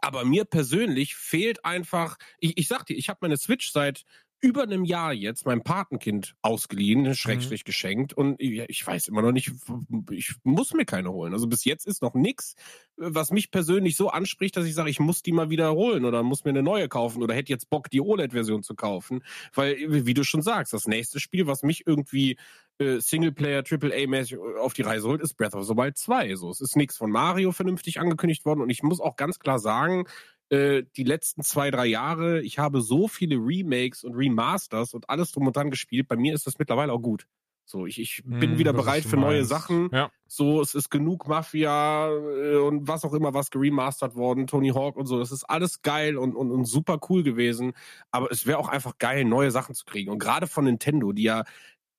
[0.00, 4.04] aber mir persönlich fehlt einfach, ich, ich sag dir, ich habe meine Switch seit
[4.42, 9.52] über einem Jahr jetzt meinem Patenkind ausgeliehen, Schrägstrich geschenkt und ich, weiß immer noch nicht,
[10.10, 11.32] ich muss mir keine holen.
[11.32, 12.56] Also bis jetzt ist noch nix,
[12.96, 16.24] was mich persönlich so anspricht, dass ich sage, ich muss die mal wieder holen oder
[16.24, 19.22] muss mir eine neue kaufen oder hätte jetzt Bock, die OLED-Version zu kaufen.
[19.54, 19.76] Weil,
[20.06, 22.36] wie du schon sagst, das nächste Spiel, was mich irgendwie
[22.78, 26.34] äh, Singleplayer, AAA-mäßig auf die Reise holt, ist Breath of the Wild 2.
[26.34, 29.60] So, es ist nichts von Mario vernünftig angekündigt worden und ich muss auch ganz klar
[29.60, 30.04] sagen,
[30.52, 35.32] äh, die letzten zwei, drei Jahre, ich habe so viele Remakes und Remasters und alles
[35.32, 36.08] drum und dran gespielt.
[36.08, 37.26] Bei mir ist das mittlerweile auch gut.
[37.64, 39.44] So, ich, ich bin Hm, wieder bereit für neue.
[39.44, 39.88] Sachen.
[39.92, 40.10] Ja.
[40.26, 44.96] So, es ist genug Mafia äh, und was auch immer was geremastert worden, Tony Hawk
[44.96, 45.18] und so.
[45.18, 47.72] Das ist alles geil und, und, und super cool gewesen.
[48.10, 50.10] Aber es wäre auch einfach geil, neue Sachen zu kriegen.
[50.10, 51.44] Und gerade von Nintendo, die ja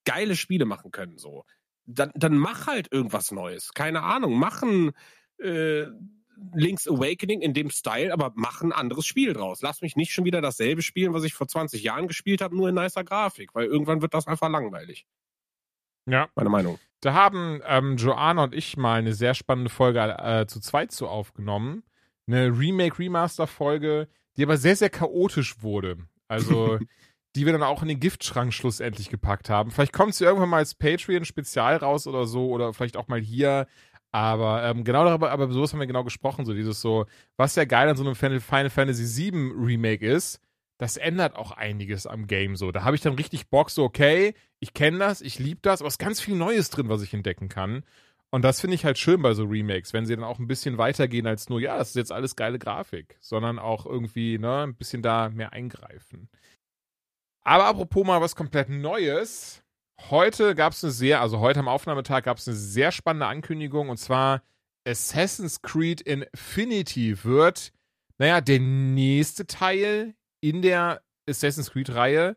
[0.05, 1.45] geile Spiele machen können, so.
[1.85, 3.73] Dann, dann mach halt irgendwas Neues.
[3.73, 4.37] Keine Ahnung.
[4.37, 4.91] Machen
[5.39, 5.85] äh,
[6.53, 9.61] Link's Awakening in dem Style, aber mach ein anderes Spiel draus.
[9.61, 12.69] Lass mich nicht schon wieder dasselbe spielen, was ich vor 20 Jahren gespielt habe, nur
[12.69, 15.05] in nicer Grafik, weil irgendwann wird das einfach langweilig.
[16.05, 16.27] Ja.
[16.35, 16.79] Meine Meinung.
[17.01, 21.07] Da haben ähm, Joanna und ich mal eine sehr spannende Folge äh, zu zweit zu
[21.07, 21.83] aufgenommen.
[22.27, 24.07] Eine Remake-Remaster-Folge,
[24.37, 25.97] die aber sehr, sehr chaotisch wurde.
[26.27, 26.79] Also,
[27.35, 29.71] die wir dann auch in den Giftschrank schlussendlich gepackt haben.
[29.71, 33.67] Vielleicht kommt sie irgendwann mal als Patreon-Spezial raus oder so, oder vielleicht auch mal hier.
[34.13, 36.45] Aber ähm, genau darüber, aber sowas haben wir genau gesprochen.
[36.45, 40.39] So dieses so, was ja geil an so einem Final Final Fantasy VII Remake ist,
[40.77, 42.71] das ändert auch einiges am Game so.
[42.71, 45.87] Da habe ich dann richtig Bock, so, okay, ich kenne das, ich liebe das, aber
[45.87, 47.83] es ist ganz viel Neues drin, was ich entdecken kann.
[48.29, 50.77] Und das finde ich halt schön bei so Remakes, wenn sie dann auch ein bisschen
[50.77, 54.75] weitergehen als nur, ja, das ist jetzt alles geile Grafik, sondern auch irgendwie, ne, ein
[54.75, 56.29] bisschen da mehr eingreifen.
[57.43, 59.62] Aber apropos mal was komplett Neues.
[59.99, 63.89] Heute gab es eine sehr, also heute am Aufnahmetag gab es eine sehr spannende Ankündigung
[63.89, 64.41] und zwar
[64.85, 67.71] Assassin's Creed Infinity wird,
[68.17, 72.35] naja, der nächste Teil in der Assassin's Creed-Reihe,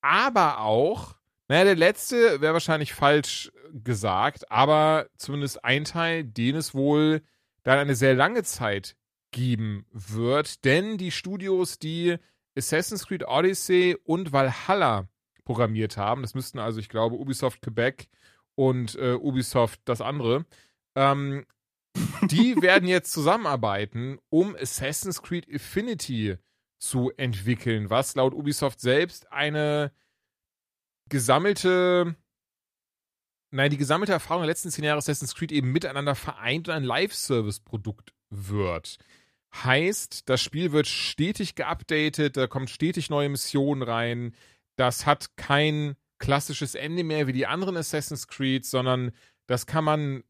[0.00, 1.16] aber auch,
[1.48, 7.22] naja, der letzte wäre wahrscheinlich falsch gesagt, aber zumindest ein Teil, den es wohl
[7.64, 8.96] dann eine sehr lange Zeit
[9.30, 12.16] geben wird, denn die Studios, die
[12.56, 15.06] Assassin's Creed Odyssey und Valhalla
[15.48, 18.10] programmiert haben, das müssten also, ich glaube, Ubisoft Quebec
[18.54, 20.44] und äh, Ubisoft das andere,
[20.94, 21.46] ähm,
[22.20, 26.36] die werden jetzt zusammenarbeiten, um Assassin's Creed Infinity
[26.78, 29.90] zu entwickeln, was laut Ubisoft selbst eine
[31.08, 32.14] gesammelte,
[33.50, 36.84] nein, die gesammelte Erfahrung der letzten zehn Jahre Assassin's Creed eben miteinander vereint und ein
[36.84, 38.98] Live-Service-Produkt wird.
[39.54, 44.34] Heißt, das Spiel wird stetig geupdatet, da kommt stetig neue Missionen rein.
[44.78, 49.10] Das hat kein klassisches Ende mehr wie die anderen Assassin's Creed, sondern
[49.46, 50.22] das kann man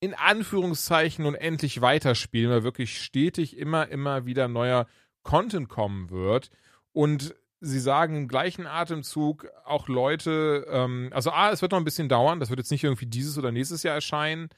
[0.00, 4.86] in Anführungszeichen unendlich weiterspielen, weil wirklich stetig immer, immer wieder neuer
[5.22, 6.50] Content kommen wird.
[6.92, 11.84] Und sie sagen im gleichen Atemzug auch Leute, ähm, also A, es wird noch ein
[11.84, 14.48] bisschen dauern, das wird jetzt nicht irgendwie dieses oder nächstes Jahr erscheinen,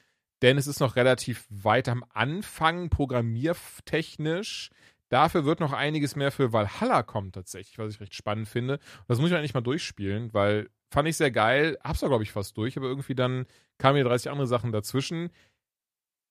[0.41, 4.69] denn es ist noch relativ weit am Anfang, programmiertechnisch.
[5.13, 8.79] Dafür wird noch einiges mehr für Valhalla kommen tatsächlich, was ich recht spannend finde.
[9.07, 12.31] Das muss ich eigentlich mal durchspielen, weil fand ich sehr geil, hab's auch, glaube ich,
[12.31, 13.45] fast durch, aber irgendwie dann
[13.77, 15.29] kamen hier 30 andere Sachen dazwischen.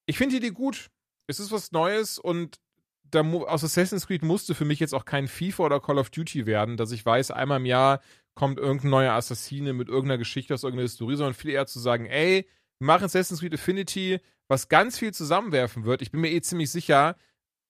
[0.06, 0.90] Ich finde die Idee gut.
[1.28, 2.58] Es ist was Neues und
[3.04, 6.46] da aus Assassin's Creed musste für mich jetzt auch kein FIFA oder Call of Duty
[6.46, 8.00] werden, dass ich weiß, einmal im Jahr
[8.34, 12.06] kommt irgendein neuer Assassine mit irgendeiner Geschichte aus irgendeiner Historie, sondern viel eher zu sagen,
[12.06, 12.48] ey,
[12.80, 14.18] wir machen Assassin's Creed Affinity,
[14.48, 16.02] was ganz viel zusammenwerfen wird.
[16.02, 17.14] Ich bin mir eh ziemlich sicher,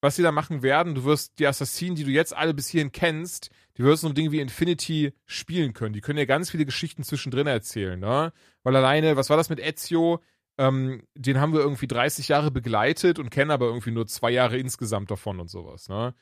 [0.03, 0.94] was sie da machen werden.
[0.94, 4.12] Du wirst die Assassinen, die du jetzt alle bis hierhin kennst, die wirst du so
[4.12, 5.94] Dinge wie Infinity spielen können.
[5.94, 8.32] Die können ja ganz viele Geschichten zwischendrin erzählen, ne?
[8.64, 10.20] Weil alleine, was war das mit Ezio?
[10.59, 14.59] Ähm, den haben wir irgendwie 30 Jahre begleitet und kennen aber irgendwie nur zwei Jahre
[14.59, 16.14] insgesamt davon und sowas, ne?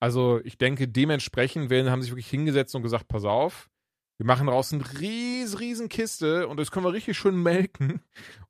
[0.00, 3.70] Also ich denke, dementsprechend werden, haben sich wirklich hingesetzt und gesagt, pass auf,
[4.18, 8.00] wir machen daraus eine ries, riesen Kiste und das können wir richtig schön melken.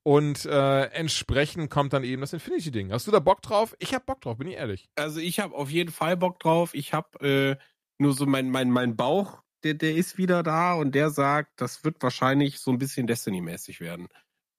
[0.02, 2.92] Und äh, entsprechend kommt dann eben das Infinity-Ding.
[2.92, 3.74] Hast du da Bock drauf?
[3.80, 4.88] Ich hab Bock drauf, bin ich ehrlich.
[4.94, 6.74] Also ich habe auf jeden Fall Bock drauf.
[6.74, 7.64] Ich habe äh,
[7.98, 11.82] nur so mein, mein, mein Bauch, der, der ist wieder da und der sagt, das
[11.82, 14.06] wird wahrscheinlich so ein bisschen Destiny-mäßig werden.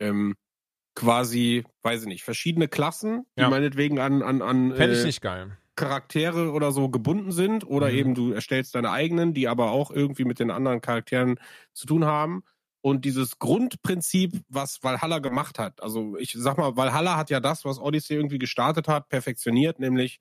[0.01, 0.35] Ähm,
[0.95, 3.49] quasi, weiß ich nicht, verschiedene Klassen, die Ja.
[3.49, 5.57] meinetwegen an, an, an Fände ich äh, nicht geil.
[5.77, 7.93] Charaktere oder so gebunden sind oder Mhm.
[7.93, 11.39] eben du erstellst deine eigenen, die aber auch irgendwie mit den anderen Charakteren
[11.73, 12.43] zu tun haben.
[12.81, 17.65] Und dieses Grundprinzip, was Valhalla gemacht hat, also ich sag mal, Valhalla hat ja das,
[17.65, 20.19] was Odyssey irgendwie gestartet hat, perfektioniert, nämlich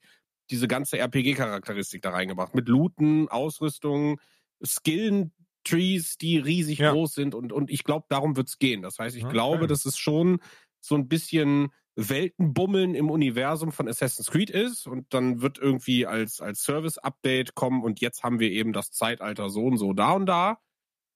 [0.51, 2.55] diese ganze RPG-Charakteristik da reingebracht.
[2.55, 4.19] Mit Looten, Ausrüstung,
[4.65, 6.91] Skill-Trees, die riesig Ja.
[6.91, 7.35] groß sind.
[7.35, 8.81] Und, und ich glaube, darum wird's gehen.
[8.81, 9.27] Das heißt, ich Okay.
[9.27, 10.39] glaube, dass es schon
[10.79, 14.87] so ein bisschen Weltenbummeln im Universum von Assassin's Creed ist.
[14.87, 19.49] Und dann wird irgendwie als, als Service-Update kommen und jetzt haben wir eben das Zeitalter
[19.49, 20.59] so und so da und da.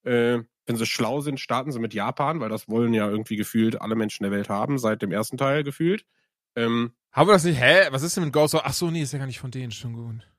[0.04, 3.82] Äh, wenn sie schlau sind, starten sie mit Japan, weil das wollen ja irgendwie gefühlt
[3.82, 6.06] alle Menschen der Welt haben, seit dem ersten Teil gefühlt.
[6.56, 7.60] Ähm, Haben wir das nicht?
[7.60, 7.88] Hä?
[7.92, 8.62] Was ist denn mit Ghost of...
[8.64, 10.31] Ach so, nee, ist ja gar nicht von denen, schon gut.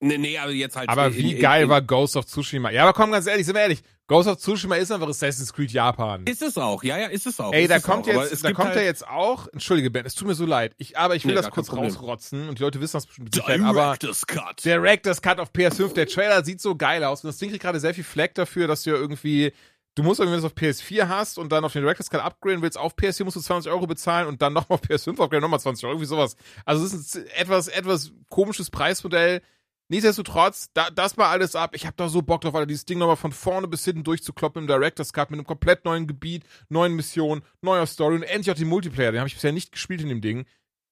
[0.00, 0.88] Nee, nee, aber jetzt halt.
[0.88, 2.70] Aber in- wie in- geil in- war Ghost of Tsushima?
[2.70, 3.82] Ja, aber komm, ganz ehrlich, sind wir ehrlich.
[4.06, 6.26] Ghost of Tsushima ist einfach Assassin's Creed Japan.
[6.26, 7.54] Ist es auch, ja, ja, ist es auch.
[7.54, 8.12] Ey, ist da kommt auch.
[8.22, 10.74] Jetzt, da kommt halt ja jetzt auch, entschuldige Ben, es tut mir so leid.
[10.76, 13.34] Ich, aber ich will Nee, das kurz rausrotzen und die Leute wissen das bestimmt mit
[13.34, 14.62] Sicherheit, aber Director's Cut.
[14.64, 17.80] Director's Cut auf PS5, der Trailer sieht so geil aus und das Ding kriegt gerade
[17.80, 19.52] sehr viel Fleck dafür, dass du ja irgendwie
[19.96, 22.20] du musst irgendwie, wenn du es auf PS4 hast und dann auf den Director's Cut
[22.20, 25.40] upgraden willst, auf PS4 musst du 20 Euro bezahlen und dann nochmal auf PS5 upgraden,
[25.40, 26.36] nochmal 20 Euro, irgendwie sowas.
[26.64, 29.40] Also es ist ein etwas, etwas komisches Preismodell.
[29.88, 31.74] Nichtsdestotrotz, da, das war alles ab.
[31.74, 34.62] Ich habe da so Bock drauf, Alter, dieses Ding nochmal von vorne bis hinten durchzukloppen
[34.62, 38.58] im Director's Cut mit einem komplett neuen Gebiet, neuen Missionen, neuer Story und endlich auch
[38.58, 39.12] den Multiplayer.
[39.12, 40.46] Den habe ich bisher nicht gespielt in dem Ding.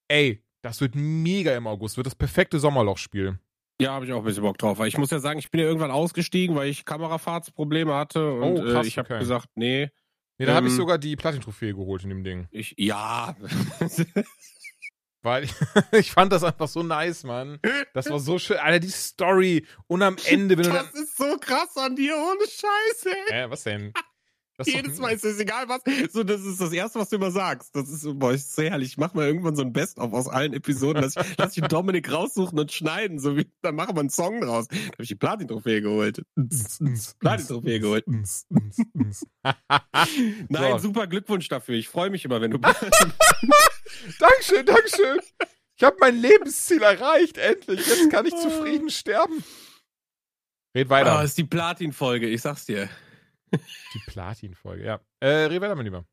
[0.08, 1.96] Ey, das wird mega im August.
[1.96, 3.38] Wird das perfekte Sommerlochspiel.
[3.80, 4.78] Ja, habe ich auch ein bisschen Bock drauf.
[4.78, 8.32] Weil ich muss ja sagen, ich bin ja irgendwann ausgestiegen, weil ich Kamerafahrtsprobleme hatte.
[8.34, 9.18] Und Oh, krass, äh, ich habe okay.
[9.18, 9.90] gesagt, nee.
[10.38, 12.46] Nee, da habe ich Ähm, sogar die Platin-Trophäe geholt in dem Ding.
[12.50, 13.34] Ich, ja.
[15.22, 15.48] Weil
[15.92, 17.60] ich, fand das einfach so nice, Mann.
[17.94, 18.56] Das war so schön.
[18.56, 19.66] Alter, die Story.
[19.86, 23.16] Und am Ende, wenn du das ist so krass an dir, ohne Scheiße.
[23.28, 23.92] Äh, was denn?
[24.66, 25.80] Jedes Mal ist es egal was.
[26.12, 27.74] So, das ist das Erste, was du immer sagst.
[27.74, 28.90] Das ist, boah, ist sehr herrlich.
[28.90, 31.02] Ich mach mal irgendwann so ein Best-of aus allen Episoden.
[31.02, 33.18] Lass ich, lass ich Dominik raussuchen und schneiden.
[33.18, 34.68] So wie, dann machen wir einen Song draus.
[34.68, 36.22] Da habe ich die Platin-Trophäe geholt.
[37.20, 38.04] Platin-Trophäe geholt.
[40.48, 40.78] Nein, So.
[40.78, 41.74] super Glückwunsch dafür.
[41.76, 42.58] Ich freue mich immer, wenn du.
[44.18, 45.20] Dankeschön, Dankeschön.
[45.76, 47.86] Ich habe mein Lebensziel erreicht, endlich.
[47.86, 49.42] Jetzt kann ich zufrieden sterben.
[50.76, 51.18] Red weiter.
[51.18, 52.88] Ah, ist die Platin-Folge, ich sag's dir.
[53.52, 55.00] Die Platin-Folge, ja.
[55.20, 56.04] Äh, weiter, mein Lieber.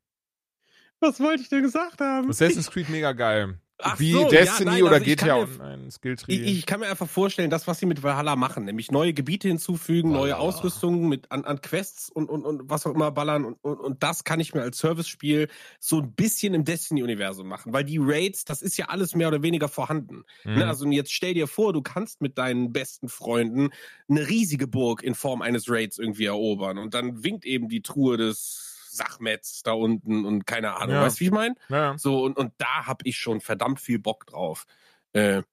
[0.99, 2.29] Was wollte ich denn gesagt haben?
[2.29, 3.59] Assassin's Creed mega geil.
[3.81, 5.79] Ach Wie so, ja, Destiny nein, oder also GTA mir-.
[6.27, 9.47] Ich, ich kann mir einfach vorstellen, das, was sie mit Valhalla machen, nämlich neue Gebiete
[9.47, 10.39] hinzufügen, neue Valhalla.
[10.39, 14.03] Ausrüstungen mit an, an Quests und, und, und was auch immer ballern und, und, und
[14.03, 15.47] das kann ich mir als Servicespiel
[15.79, 19.43] so ein bisschen im Destiny-Universum machen, weil die Raids, das ist ja alles mehr oder
[19.43, 20.25] weniger vorhanden.
[20.43, 20.55] Mhm.
[20.55, 20.67] Ne?
[20.67, 23.69] Also jetzt stell dir vor, du kannst mit deinen besten Freunden
[24.09, 28.17] eine riesige Burg in Form eines Raids irgendwie erobern und dann winkt eben die Truhe
[28.17, 31.01] des Sachmets da unten und keine Ahnung, Ja.
[31.03, 31.55] weißt du, wie ich meine?
[31.69, 31.97] ja.
[31.97, 34.65] So, und, und da hab ich schon verdammt viel Bock drauf.
[35.13, 35.43] Äh,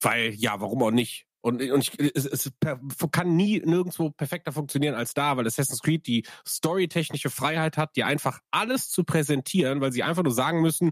[0.00, 1.26] weil, ja, warum auch nicht?
[1.40, 2.52] Und, und ich, es, es
[3.12, 8.06] kann nie nirgendwo perfekter funktionieren als da, weil Assassin's Creed die storytechnische Freiheit hat, dir
[8.06, 10.90] einfach alles zu präsentieren, weil sie einfach nur sagen müssen,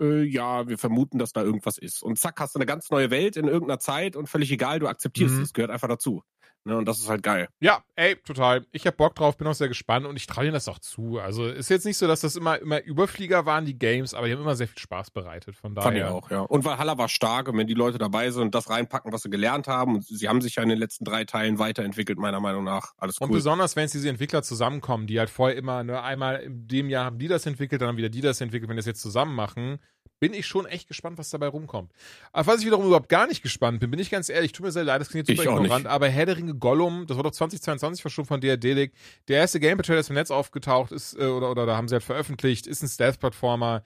[0.00, 2.02] äh, ja, wir vermuten, dass da irgendwas ist.
[2.02, 4.86] Und zack, hast du eine ganz neue Welt in irgendeiner Zeit und völlig egal, du
[4.86, 5.42] akzeptierst Mhm.
[5.42, 6.22] es, gehört einfach dazu.
[6.64, 7.48] Ne, und das ist halt geil.
[7.60, 8.66] Ja, ey, total.
[8.72, 11.18] Ich hab Bock drauf, bin auch sehr gespannt und ich traue ihnen das auch zu.
[11.18, 14.34] Also ist jetzt nicht so, dass das immer, immer Überflieger waren, die Games, aber die
[14.34, 15.56] haben immer sehr viel Spaß bereitet.
[15.56, 15.84] Von daher.
[15.84, 16.40] Fand ich auch, ja.
[16.40, 19.30] Und Valhalla war stark und wenn die Leute dabei sind und das reinpacken, was sie
[19.30, 22.64] gelernt haben, und sie haben sich ja in den letzten drei Teilen weiterentwickelt, meiner Meinung
[22.64, 22.92] nach.
[22.98, 23.36] Alles Und cool.
[23.36, 27.06] besonders, wenn jetzt diese Entwickler zusammenkommen, die halt vorher immer, ne, einmal in dem Jahr
[27.06, 29.34] haben die das entwickelt, dann haben wieder die das entwickelt, wenn die das jetzt zusammen
[29.34, 29.78] machen,
[30.20, 31.90] bin ich schon echt gespannt, was dabei rumkommt.
[32.32, 34.70] Auf was ich wiederum überhaupt gar nicht gespannt bin, bin ich ganz ehrlich, tut mir
[34.72, 37.24] sehr leid, das klingt jetzt super auch ignorant, aber Herr der Ringe Gollum, das war
[37.24, 38.90] doch 2022 war schon von DRD,
[39.28, 42.04] der erste Gameplay-Trailer ist im Netz aufgetaucht, ist, äh, oder, oder da haben sie halt
[42.04, 43.82] veröffentlicht, ist ein Stealth-Plattformer.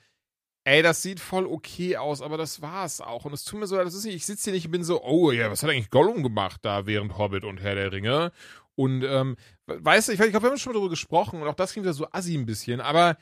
[0.66, 3.26] Ey, das sieht voll okay aus, aber das war's auch.
[3.26, 4.82] Und es tut mir so, leid, das ist nicht, ich sitze hier nicht und bin
[4.82, 8.32] so, oh ja, was hat eigentlich Gollum gemacht da während Hobbit und Herr der Ringe?
[8.74, 11.49] Und ähm, weißt du, ich, weiß- ich glaube, wir haben schon mal darüber gesprochen und
[11.49, 13.18] auch das klingt ja so assi ein bisschen, aber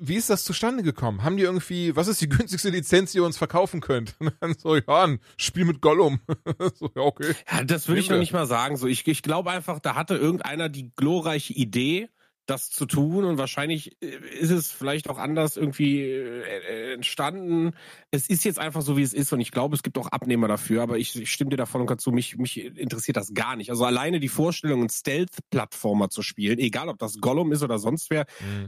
[0.00, 1.22] wie ist das zustande gekommen?
[1.22, 4.14] Haben die irgendwie, was ist die günstigste Lizenz, die ihr uns verkaufen könnt?
[4.18, 6.20] Und dann so, ja, ein Spiel mit Gollum.
[6.74, 7.34] so, ja, okay.
[7.50, 8.76] Ja, das würde ich noch nicht mal sagen.
[8.76, 12.08] So, ich, ich glaube einfach, da hatte irgendeiner die glorreiche Idee,
[12.50, 17.72] das zu tun und wahrscheinlich äh, ist es vielleicht auch anders irgendwie äh, entstanden.
[18.10, 20.48] Es ist jetzt einfach so, wie es ist und ich glaube, es gibt auch Abnehmer
[20.48, 23.56] dafür, aber ich, ich stimme dir davon und ganz zu, mich, mich interessiert das gar
[23.56, 23.70] nicht.
[23.70, 28.10] Also alleine die Vorstellung, einen Stealth-Plattformer zu spielen, egal ob das Gollum ist oder sonst
[28.10, 28.26] wer,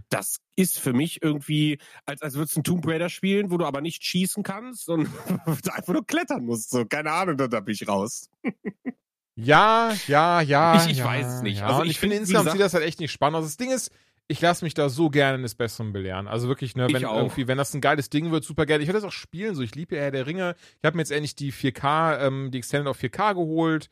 [0.09, 3.65] das ist für mich irgendwie, als, als würdest du einen Tomb Raider spielen, wo du
[3.65, 5.09] aber nicht schießen kannst und
[5.73, 6.71] einfach nur klettern musst.
[6.71, 8.29] So, keine Ahnung, da bin ich raus.
[9.35, 10.77] Ja, ja, ja.
[10.85, 11.61] Ich- ich ja, weiß es nicht.
[11.61, 11.67] Ja.
[11.69, 13.45] Also und ich ich finde, find, insgesamt sieht das halt echt nicht spannend aus.
[13.45, 13.91] Das Ding ist,
[14.29, 16.29] ich lasse mich da so gerne eines Besseren belehren.
[16.29, 18.81] Also wirklich, ne, wenn irgendwie, wenn das ein geiles Ding wird, super geil.
[18.81, 20.55] Ich werde das auch spielen, so ich liebe ja Herr der Ringe.
[20.81, 23.89] Ich habe mir jetzt endlich die 4K, ähm, die Extended auf 4K geholt,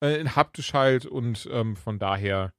[0.00, 2.52] äh, in haptisch halt und ähm, von daher.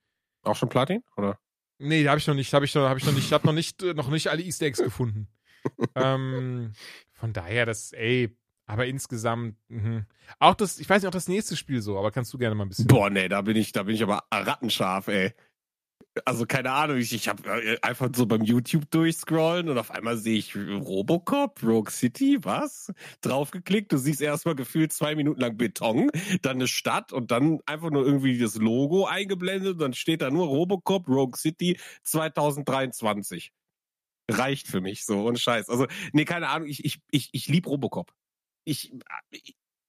[0.43, 1.03] Auch schon Platin?
[1.17, 1.39] Oder?
[1.79, 3.53] Nee, habe ich noch nicht, habe ich noch, habe ich noch nicht, ich habe noch
[3.53, 5.27] nicht, äh, noch nicht alle Easter Eggs gefunden.
[5.95, 6.73] ähm,
[7.13, 10.05] von daher, das, ey, aber insgesamt, mhm.
[10.39, 12.65] auch das, ich weiß nicht, auch das nächste Spiel so, aber kannst du gerne mal
[12.65, 12.87] ein bisschen.
[12.87, 15.33] Boah, nee, da bin ich, da bin ich aber rattenscharf, ey.
[16.23, 20.37] Also keine Ahnung, ich, ich habe einfach so beim YouTube durchscrollen und auf einmal sehe
[20.37, 22.93] ich Robocop, Rogue City, was?
[23.19, 26.09] Draufgeklickt, du siehst erstmal gefühlt zwei Minuten lang Beton,
[26.41, 30.31] dann eine Stadt und dann einfach nur irgendwie das Logo eingeblendet und dann steht da
[30.31, 33.51] nur Robocop, Rogue City 2023.
[34.31, 35.69] Reicht für mich so und Scheiß.
[35.69, 38.13] Also, nee, keine Ahnung, ich, ich, ich, ich lieb Robocop.
[38.65, 38.91] Ich,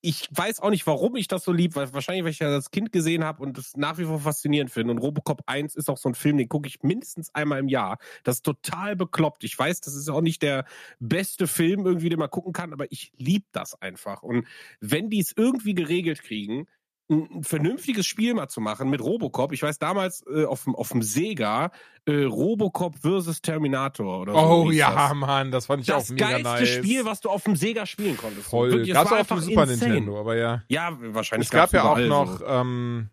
[0.02, 2.70] ich weiß auch nicht, warum ich das so lieb, weil wahrscheinlich, weil ich ja das
[2.70, 4.92] Kind gesehen habe und das nach wie vor faszinierend finde.
[4.92, 7.98] Und Robocop 1 ist auch so ein Film, den gucke ich mindestens einmal im Jahr.
[8.22, 9.42] Das ist total bekloppt.
[9.42, 10.64] Ich weiß, das ist auch nicht der
[11.00, 14.22] beste Film irgendwie, den man gucken kann, aber ich lieb das einfach.
[14.22, 14.46] Und
[14.80, 16.68] wenn die es irgendwie geregelt kriegen,
[17.08, 19.52] ein, vernünftiges Spiel mal zu machen mit Robocop.
[19.52, 21.70] Ich weiß damals äh, auf, dem- auf dem Sega
[22.06, 24.38] äh, Robocop versus Terminator oder so.
[24.38, 25.14] Oh ja, das.
[25.16, 26.68] Mann, das fand ich Das auch mega geilste nice.
[26.68, 28.48] Spiel, was du auf dem Sega spielen konntest.
[28.48, 28.84] Voll.
[28.86, 29.92] Gab's war auch auf dem Super insane.
[29.94, 30.62] Nintendo, aber ja.
[30.68, 32.46] Ja, wahrscheinlich Es gab ja auch noch, So.
[32.46, 33.10] ähm,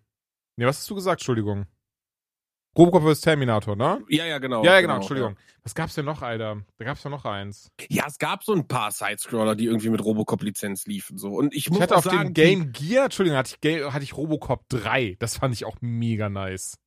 [0.57, 1.21] nee, was hast du gesagt?
[1.21, 1.65] Entschuldigung.
[2.77, 3.21] Robocop vs.
[3.21, 4.03] Terminator, ne?
[4.09, 4.63] Ja, ja, genau.
[4.63, 5.35] ja, ja, genau, Entschuldigung.
[5.63, 6.63] Was gab's denn noch, Alter?
[6.77, 7.71] Da gab's doch noch eins.
[7.89, 11.17] Ja, es gab so ein paar Sidescroller, die irgendwie mit Robocop-Lizenz liefen.
[11.17, 11.29] So.
[11.29, 14.17] Und ich muss Ich hatte auf sagen, dem Game Gear, Entschuldigung, hatte ich, hatte ich
[14.17, 15.15] Robocop 3.
[15.19, 16.77] Das fand ich auch mega nice.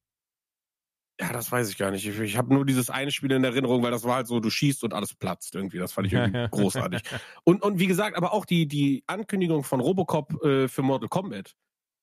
[1.18, 2.06] Ja, das weiß ich gar nicht.
[2.06, 4.50] Ich, ich habe nur dieses eine Spiel in Erinnerung, weil das war halt so, du
[4.50, 5.78] schießt und alles platzt irgendwie.
[5.78, 7.02] Das fand ich irgendwie großartig.
[7.44, 11.54] Und, und wie gesagt, aber auch die, die Ankündigung von Robocop äh, für Mortal Kombat.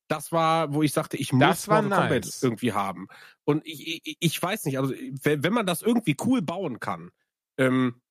[0.10, 2.44] Das war, wo ich sagte, ich muss Das war Mortal Kombat nice.
[2.44, 3.08] irgendwie haben.
[3.46, 4.94] Und ich, ich, ich weiß nicht, also
[5.24, 7.12] wenn, man das irgendwie cool bauen kann,
[7.58, 8.02] ähm,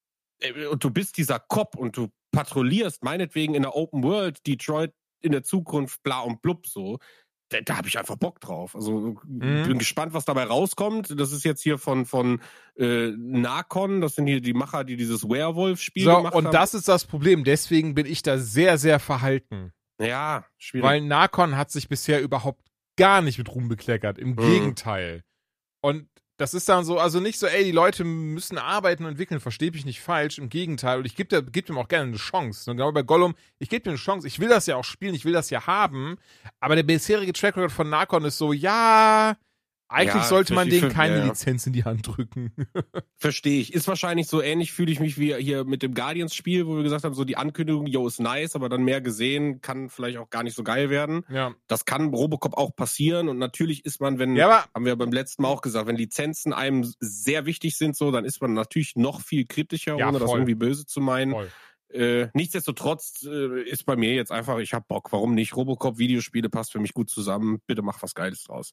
[0.40, 4.93] äh, und du bist dieser Cop und du patrouillierst, meinetwegen in der Open World, Detroit
[5.20, 6.99] in der Zukunft, bla und blub so,
[7.51, 8.74] da, da habe ich einfach Bock drauf.
[8.74, 9.62] Also Mhm.
[9.64, 11.18] bin gespannt, was dabei rauskommt.
[11.20, 12.40] Das ist jetzt hier von, von
[12.76, 16.53] äh, Narcon, das sind hier die Macher, die dieses Werewolf-Spiel So, gemacht und haben.
[16.53, 17.45] das ist das Problem.
[17.45, 19.72] Deswegen bin ich da sehr, sehr verhalten.
[20.03, 20.86] Ja, schwierig.
[20.86, 22.62] Weil Narcon hat sich bisher überhaupt
[22.96, 24.18] gar nicht mit Ruhm bekleckert.
[24.18, 24.36] Im Mhm.
[24.36, 25.22] Gegenteil.
[25.80, 29.38] Und das ist dann so, also nicht so, ey, die Leute müssen arbeiten und entwickeln,
[29.38, 30.38] verstehe mich nicht falsch.
[30.38, 30.98] Im Gegenteil.
[30.98, 32.70] Und ich gebe geb dem auch gerne eine Chance.
[32.70, 34.26] Und genau bei Gollum, ich gebe ihm eine Chance.
[34.26, 36.16] Ich will das ja auch spielen, ich will das ja haben.
[36.61, 39.36] Aber der bisherige Track Record von Narcon ist so, ja,
[39.93, 41.24] eigentlich Ja, sollte man denen keine ja.
[41.26, 42.53] Lizenz in die Hand drücken.
[43.16, 43.72] Verstehe ich.
[43.72, 47.05] Ist wahrscheinlich so ähnlich, fühle ich mich wie hier mit dem Guardians-Spiel, wo wir gesagt
[47.05, 50.43] haben, so die Ankündigung, yo, ist nice, aber dann mehr gesehen, kann vielleicht auch gar
[50.43, 51.24] nicht so geil werden.
[51.28, 51.55] ja.
[51.68, 55.43] Das kann Robocop auch passieren und natürlich ist man, wenn, Ja, haben wir beim letzten
[55.43, 59.20] Mal auch gesagt, wenn Lizenzen einem sehr wichtig sind, so, dann ist man natürlich noch
[59.20, 60.40] viel kritischer, ohne das voll.
[60.40, 61.32] irgendwie böse zu meinen.
[61.32, 61.49] voll.
[61.93, 65.12] Äh, nichtsdestotrotz äh, ist bei mir jetzt einfach, ich hab Bock.
[65.12, 65.55] Warum nicht?
[65.55, 67.61] Robocop Videospiele passt für mich gut zusammen.
[67.66, 68.72] Bitte mach was Geiles draus.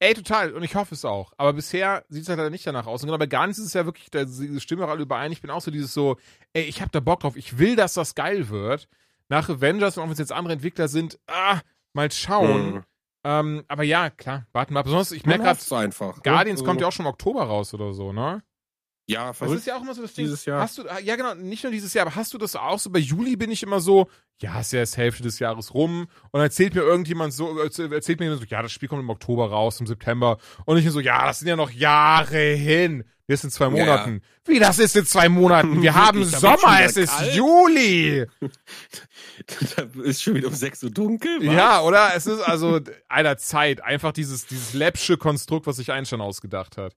[0.00, 0.52] Ey, total.
[0.52, 1.32] Und ich hoffe es auch.
[1.36, 3.02] Aber bisher sieht es halt leider nicht danach aus.
[3.02, 4.24] Und genau bei Guardians ist es ja wirklich, da
[4.60, 5.32] stimmen wir alle überein.
[5.32, 6.16] Ich bin auch so dieses so,
[6.52, 7.36] ey, ich hab da Bock drauf.
[7.36, 8.88] Ich will, dass das geil wird.
[9.28, 11.60] Nach Avengers, und auch wenn es jetzt andere Entwickler sind, ah,
[11.92, 12.74] mal schauen.
[12.74, 12.82] Mhm.
[13.24, 14.84] Ähm, aber ja, klar, warten wir ab.
[14.84, 16.22] Besonders, ich merke gerade, einfach.
[16.22, 16.66] Guardians ne?
[16.66, 18.42] kommt ja Also, auch schon im Oktober raus oder so, ne?
[19.10, 19.58] Ja, Das verrückt.
[19.60, 20.26] ist ja auch immer so das Ding.
[20.26, 20.60] Dieses Jahr.
[20.60, 22.90] Hast du, ah, ja genau, nicht nur dieses Jahr, aber hast du das auch so?
[22.90, 24.08] Bei Juli bin ich immer so,
[24.40, 26.02] ja, ist ja erst Hälfte des Jahres rum.
[26.02, 29.00] Und dann erzählt mir irgendjemand so, erzähl- erzählt mir jemand so, ja, das Spiel kommt
[29.02, 30.36] im Oktober raus, im September.
[30.66, 33.04] Und ich bin so, ja, das sind ja noch Jahre hin.
[33.28, 34.22] Das ist in zwei Ja, Monaten.
[34.46, 35.82] Wie, das ist in zwei Monaten?
[35.82, 37.34] Wir haben schon Sommer, es ist kalt.
[37.34, 38.26] Juli.
[39.76, 41.38] da ist schon wieder um 6 Uhr dunkel.
[41.46, 41.54] was?
[41.54, 42.10] Ja, oder?
[42.14, 43.82] Es ist also einer Zeit.
[43.82, 46.94] Einfach dieses, dieses läppsche Konstrukt, was sich Einstein ausgedacht hat.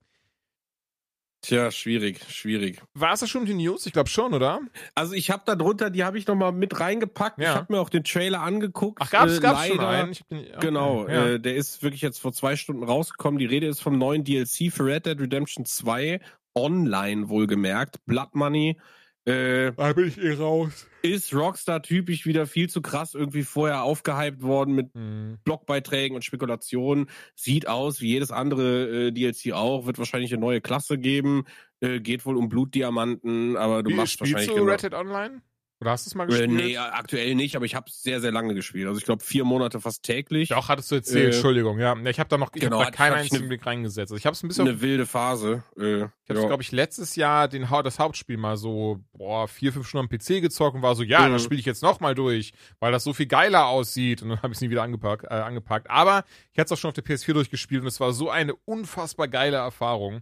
[1.44, 2.82] Tja, schwierig, schwierig.
[2.94, 3.88] War es das schon mit den News?
[3.88, 4.60] Ich glaube schon, oder?
[4.94, 7.40] Also ich habe da drunter, die habe ich noch mal mit reingepackt.
[7.40, 7.50] Ja.
[7.50, 9.00] Ich habe mir auch den Trailer angeguckt.
[9.02, 10.14] Ach, gab's, Äh, gab's schon einen?
[10.30, 11.26] Den, okay, Genau, Ja.
[11.30, 13.40] äh, der ist wirklich jetzt vor zwei Stunden rausgekommen.
[13.40, 16.20] Die Rede ist vom neuen DLC für Red Dead Redemption 2,
[16.54, 18.06] online wohlgemerkt.
[18.06, 18.78] Blood Money.
[19.26, 20.88] Äh, da bin ich eh raus.
[21.04, 25.38] ist Rockstar typisch wieder viel zu krass irgendwie vorher aufgehypt worden mit Hm.
[25.44, 27.08] Blogbeiträgen und Spekulationen.
[27.36, 29.86] Sieht aus wie jedes andere äh, DLC auch.
[29.86, 31.44] Wird wahrscheinlich eine neue Klasse geben.
[31.82, 34.94] Äh, geht wohl um Blutdiamanten, aber du Wie, machst spielst wahrscheinlich du genau- Red Dead
[34.96, 35.42] Online?
[35.82, 36.52] Oder hast du es mal Äh, gespielt?
[36.52, 38.88] nee, aktuell nicht, aber ich habe sehr, sehr lange gespielt.
[38.88, 40.50] Also ich glaube vier Monate fast täglich.
[40.50, 41.98] Doch, hattest du erzählt, Äh, Entschuldigung, ja.
[42.06, 44.12] Ich habe da noch, ich genau, hab da keinen einzigen ne- Blick reingesetzt.
[44.12, 45.64] Also ich habe es ein bisschen, Eine wilde Phase.
[45.80, 46.46] Äh, ich habe ja.
[46.48, 50.40] glaube ich letztes Jahr den, das Hauptspiel mal so, boah, vier, fünf Stunden am PC
[50.42, 51.34] gezockt und war so, ja, Mhm.
[51.34, 54.50] das spiele ich jetzt nochmal durch, weil das so viel geiler aussieht und dann habe
[54.50, 55.90] ich es nie wieder angepackt, äh, angepackt.
[55.90, 58.54] Aber ich hatte es auch schon auf der PS4 durchgespielt und es war so eine
[58.66, 60.22] unfassbar geile Erfahrung.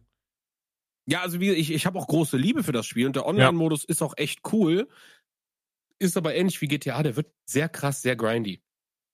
[1.05, 3.83] Ja, also wie, ich, ich habe auch große Liebe für das Spiel und der Online-Modus
[3.83, 4.87] ist auch echt cool.
[5.99, 8.61] Ist aber ähnlich wie GTA, der wird sehr krass, sehr grindy.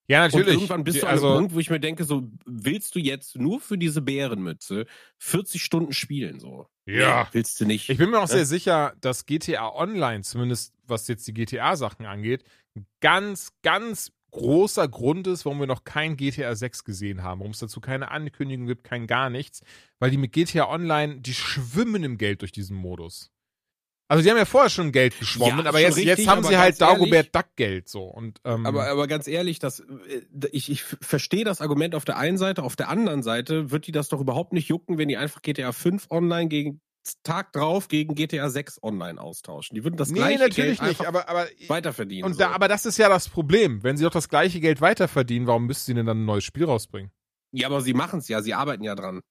[0.08, 0.54] Ja, Und natürlich.
[0.54, 3.36] irgendwann bist du an also, einem Punkt, wo ich mir denke, so, willst du jetzt
[3.36, 4.86] nur für diese Bärenmütze
[5.18, 6.68] 40 Stunden spielen, so?
[6.86, 7.24] Ja.
[7.24, 7.88] Nee, willst du nicht.
[7.90, 8.34] Ich bin mir auch Ne?
[8.34, 12.44] sehr sicher, dass GTA Online, zumindest was jetzt die GTA-Sachen angeht,
[12.76, 17.52] ein ganz, ganz großer Grund ist, warum wir noch kein GTA 6 gesehen haben, warum
[17.52, 19.62] es dazu keine Ankündigung gibt, kein gar nichts,
[19.98, 23.32] weil die mit GTA Online, die schwimmen im Geld durch diesen Modus.
[24.08, 26.48] Also die haben ja vorher schon Geld geschwommen, Ja, aber jetzt, jetzt richtig, haben aber
[26.48, 30.70] sie halt Dagobert Duck Geld so und ähm, Aber, aber ganz ehrlich, das, äh, ich,
[30.70, 34.08] ich verstehe das Argument auf der einen Seite, auf der anderen Seite wird die das
[34.08, 36.80] doch überhaupt nicht jucken, wenn die einfach GTA 5 online gegen
[37.22, 39.74] Tag drauf gegen GTA 6 online austauschen.
[39.76, 42.24] Die würden das nee, gleiche natürlich Geld nicht, aber aber weiterverdienen.
[42.24, 42.40] und so.
[42.40, 45.66] da, aber das ist ja das Problem, wenn sie doch das gleiche Geld weiterverdienen, warum
[45.66, 47.10] müssten sie denn dann ein neues Spiel rausbringen?
[47.52, 49.22] ja, aber sie machen es ja, sie arbeiten ja dran.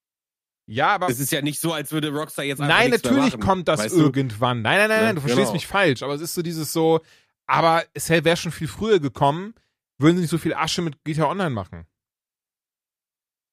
[0.67, 3.39] Ja, aber Es ist ja nicht so, als würde Rockstar jetzt einfach Nein, natürlich machen,
[3.39, 4.61] kommt das irgendwann.
[4.61, 5.53] Nein, nein, nein, Ja, nein, du verstehst genau.
[5.53, 6.01] mich falsch.
[6.01, 7.01] Aber es ist so dieses so,
[7.45, 9.53] aber es wäre schon viel früher gekommen.
[9.97, 11.85] würden sie nicht so viel Asche mit GTA Online machen.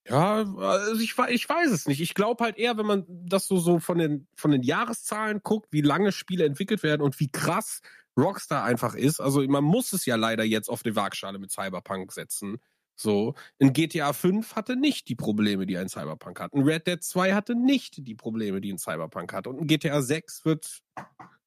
[0.09, 2.01] Ja, also ich, ich weiß es nicht.
[2.01, 5.69] Ich glaube halt eher, wenn man das so, so von, den, von den Jahreszahlen guckt,
[5.71, 7.83] wie lange Spiele entwickelt werden und wie krass
[8.19, 9.21] Rockstar einfach ist.
[9.21, 12.59] Also man muss es ja leider jetzt auf die Waagschale mit Cyberpunk setzen.
[12.95, 16.53] So, in GTA 5 hatte nicht die Probleme, die ein Cyberpunk hat.
[16.53, 19.47] In Red Dead 2 hatte nicht die Probleme, die ein Cyberpunk hat.
[19.47, 20.81] Und in GTA 6 wird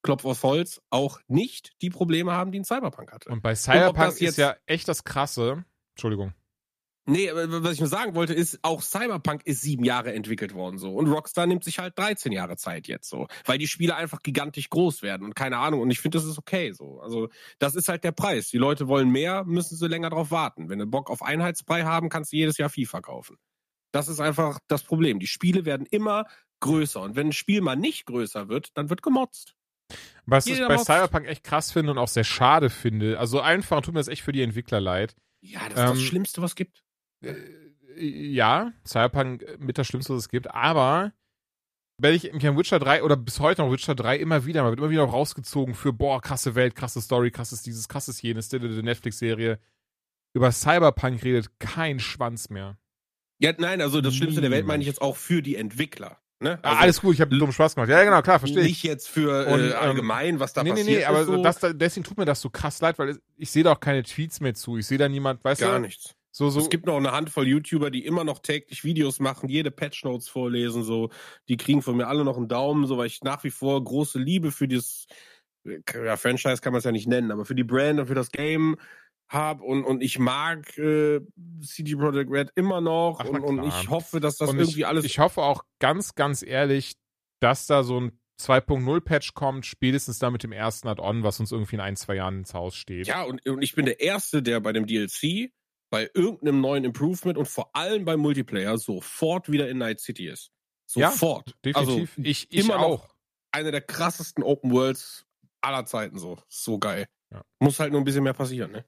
[0.01, 3.29] Klopf auf Holz auch nicht die Probleme haben, die ein Cyberpunk hatte.
[3.29, 5.65] Und bei Cyberpunk das ist jetzt- ja echt das Krasse.
[5.95, 6.33] Entschuldigung.
[7.07, 10.91] Nee, was ich nur sagen wollte, ist, auch Cyberpunk ist sieben Jahre entwickelt worden so.
[10.95, 13.27] Und Rockstar nimmt sich halt 13 Jahre Zeit jetzt so.
[13.45, 15.81] Weil die Spiele einfach gigantisch groß werden und keine Ahnung.
[15.81, 16.99] Und ich finde, das ist okay so.
[17.01, 17.29] Also,
[17.59, 18.49] das ist halt der Preis.
[18.49, 20.67] Die Leute wollen mehr, müssen sie länger drauf warten.
[20.67, 23.37] Wenn du Bock auf Einheitsbrei haben, kannst du jedes Jahr FIFA kaufen.
[23.91, 25.19] Das ist einfach das Problem.
[25.19, 26.25] Die Spiele werden immer
[26.59, 27.01] größer.
[27.01, 29.53] Und wenn ein Spiel mal nicht größer wird, dann wird gemotzt.
[30.25, 30.87] Was ich Jeder bei motzt.
[30.87, 33.19] Cyberpunk echt krass finde und auch sehr schade finde.
[33.19, 35.15] Also einfach tut mir das echt für die Entwickler leid.
[35.41, 36.81] Ja, das ist das Ähm, Schlimmste, was gibt.
[37.25, 37.35] Äh,
[37.97, 41.13] ja, Cyberpunk mit das Schlimmste, was es gibt, aber
[41.97, 44.71] wenn ich mich an Witcher 3 oder bis heute noch Witcher 3 immer wieder, man
[44.71, 48.59] wird immer wieder rausgezogen für, boah, krasse Welt, krasse Story, krasses dieses, krasses jenes, die,
[48.59, 49.59] Netflix-Serie.
[50.35, 52.77] Über Cyberpunk redet kein Schwanz mehr.
[53.39, 56.19] Ja, nein, also das Schlimmste der Welt meine ich jetzt auch für die Entwickler.
[56.41, 56.59] Ne?
[56.63, 57.89] Ah, Also alles gut, ich habe dummen Spaß gemacht.
[57.89, 58.67] Ja, genau, klar, verstehe ich.
[58.67, 61.23] Nicht jetzt für Und, äh, allgemein, was da Nee, nee, passiert nee, aber.
[61.23, 61.41] So.
[61.41, 64.03] das, da- deswegen tut mir das so krass leid, weil ich sehe da auch keine
[64.03, 64.77] Tweets mehr zu.
[64.77, 65.79] Ich sehe da niemand, weißt gar du?
[65.79, 66.13] nichts.
[66.37, 69.71] So, so, Es gibt noch eine Handvoll YouTuber, die immer noch täglich Videos machen, jede
[69.71, 71.09] Patch Notes vorlesen, so.
[71.47, 74.19] Die kriegen von mir alle noch einen Daumen, so, weil ich nach wie vor große
[74.19, 75.07] Liebe für dieses,
[75.63, 78.31] ja, Franchise kann man es ja nicht nennen, aber für die Brand und für das
[78.31, 78.75] Game
[79.29, 81.21] habe und, und ich mag äh,
[81.61, 84.87] CD Projekt Red immer noch Ach, und, und ich hoffe, dass das Und irgendwie ich,
[84.87, 86.97] alles Ich hoffe auch ganz, ganz ehrlich,
[87.39, 91.75] dass da so ein 2.0-Patch kommt, spätestens da mit dem ersten Add-on, was uns irgendwie
[91.75, 93.07] in ein, zwei Jahren ins Haus steht.
[93.07, 95.53] Ja, und, und ich bin der Erste, der bei dem DLC,
[95.95, 100.51] bei irgendeinem neuen Improvement und vor allem beim Multiplayer sofort wieder in Night City ist.
[100.93, 101.55] Ja, Sofort.
[101.63, 102.11] Definitiv.
[102.17, 103.03] Also, ich ich immer auch.
[103.05, 103.15] noch
[103.53, 105.25] eine der krassesten Open Worlds
[105.61, 106.37] aller Zeiten so.
[106.49, 107.05] So geil.
[107.31, 107.43] Ja.
[107.59, 108.83] Muss halt nur ein bisschen mehr passieren, ne?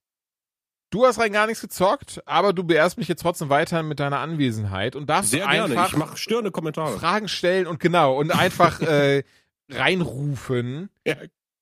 [0.90, 4.20] Du hast rein gar nichts gezockt, aber du beehrst mich jetzt trotzdem weiter mit deiner
[4.20, 5.64] Anwesenheit und darfst Sehr gerne.
[5.64, 7.00] einfach Ich mache störende Kommentare.
[7.00, 9.24] Fragen stellen und genau und einfach äh,
[9.70, 10.90] reinrufen.
[11.06, 11.16] Ja.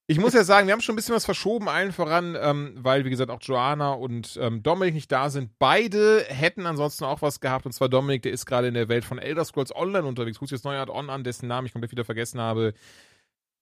[0.07, 3.05] Ich muss ja sagen, wir haben schon ein bisschen was verschoben, allen voran, ähm, weil,
[3.05, 5.57] wie gesagt, auch Joanna und ähm, Dominik nicht da sind.
[5.57, 9.03] Beide hätten ansonsten auch was gehabt, und zwar Dominik, der ist gerade in der Welt
[9.03, 11.91] von Elder Scrolls Online unterwegs, guckt sich das neue Add-on an, dessen Namen ich komplett
[11.91, 12.75] wieder vergessen habe.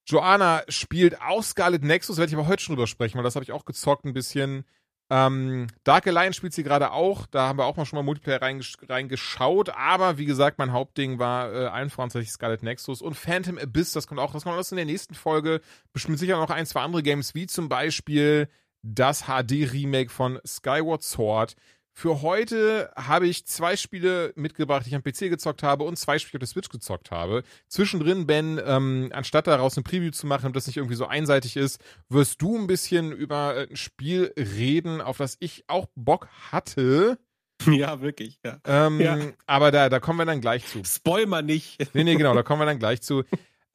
[0.05, 3.45] Joanna spielt auch Scarlet Nexus, werde ich aber heute schon drüber sprechen, weil das habe
[3.45, 4.65] ich auch gezockt ein bisschen.
[5.09, 8.41] Ähm, Dark Alliance spielt sie gerade auch, da haben wir auch mal schon mal Multiplayer
[8.41, 13.15] reingesch reingeschaut, aber wie gesagt, mein Hauptding war äh, allen voran tatsächlich Scarlet Nexus und
[13.15, 16.49] Phantom Abyss, das kommt auch, das kommt alles in der nächsten Folge, bestimmt sicher noch
[16.49, 18.47] ein, zwei andere Games, wie zum Beispiel
[18.81, 21.55] das HD-Remake von Skyward Sword.
[21.95, 26.17] Für heute habe ich zwei Spiele mitgebracht, die ich am PC gezockt habe und zwei
[26.17, 27.43] Spiele auf der Switch gezockt habe.
[27.67, 31.79] Zwischendrin, Ben, ähm, anstatt daraus eine Preview zu machen, das nicht irgendwie so einseitig ist,
[32.09, 37.17] wirst du ein bisschen über äh, ein Spiel reden, auf das ich auch Bock hatte.
[37.67, 38.39] Ja, wirklich.
[38.43, 38.57] Ja.
[38.65, 39.17] Ähm, Ja.
[39.45, 40.83] Aber da, da kommen wir dann gleich zu.
[40.83, 41.77] Spoil mal nicht.
[41.93, 43.23] Nee, nee, genau, da kommen wir dann gleich zu.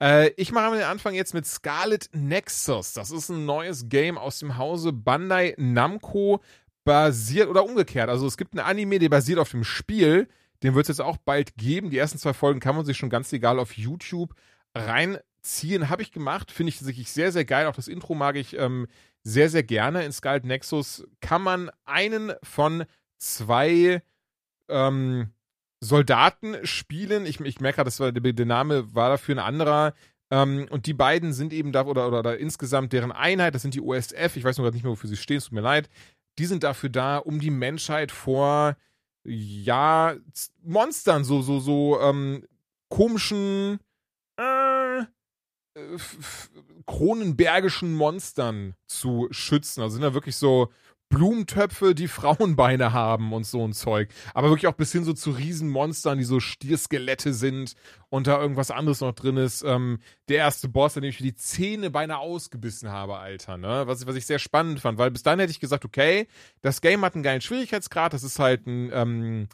[0.00, 2.92] Äh, ich mache den Anfang jetzt mit Scarlet Nexus.
[2.92, 6.40] Das ist ein neues Game aus dem Hause Bandai Namco,
[6.88, 8.08] basiert oder umgekehrt.
[8.08, 10.26] Also es gibt ein Anime, der basiert auf dem Spiel.
[10.62, 11.90] Den wird es jetzt auch bald geben.
[11.90, 14.34] Die ersten zwei Folgen kann man sich schon ganz egal auf YouTube
[14.74, 15.90] reinziehen.
[15.90, 16.50] Habe ich gemacht.
[16.50, 17.66] Finde ich wirklich sehr, sehr geil.
[17.66, 18.86] Auch das Intro mag ich ähm,
[19.22, 20.02] sehr, sehr gerne.
[20.02, 22.84] In Scarlet Nexus kann man einen von
[23.18, 24.00] zwei
[24.70, 25.28] ähm,
[25.80, 27.26] Soldaten spielen.
[27.26, 29.92] Ich, ich merke gerade, war, der, Name war dafür ein anderer.
[30.30, 33.74] Ähm, und die beiden sind eben da, oder, oder, oder insgesamt deren Einheit, das sind
[33.74, 35.90] die OSF, ich weiß nur gerade nicht mehr, wofür sie stehen, es tut mir leid.
[36.38, 38.76] Die sind dafür da, um die Menschheit vor,
[39.24, 40.16] ja,
[40.62, 42.46] Monstern, so, so, so, ähm,
[42.88, 43.80] komischen,
[44.38, 45.00] äh,
[45.74, 46.50] f-
[46.86, 49.82] kronenbergischen Monstern zu schützen.
[49.82, 50.70] Also sind da wirklich so
[51.08, 54.10] Blumentöpfe, die Frauenbeine haben und so ein Zeug.
[54.34, 57.74] Aber wirklich auch bis hin so zu Riesenmonstern, die so Stierskelette sind
[58.08, 59.62] und da irgendwas anderes noch drin ist.
[59.62, 59.98] Ähm,
[60.28, 63.82] der erste Boss, an dem ich die Zähne beinahe ausgebissen habe, Alter, ne?
[63.86, 66.28] Was, was ich sehr spannend fand, weil bis dann hätte ich gesagt, okay,
[66.60, 69.48] das Game hat einen geilen Schwierigkeitsgrad, das ist halt ein, ähm,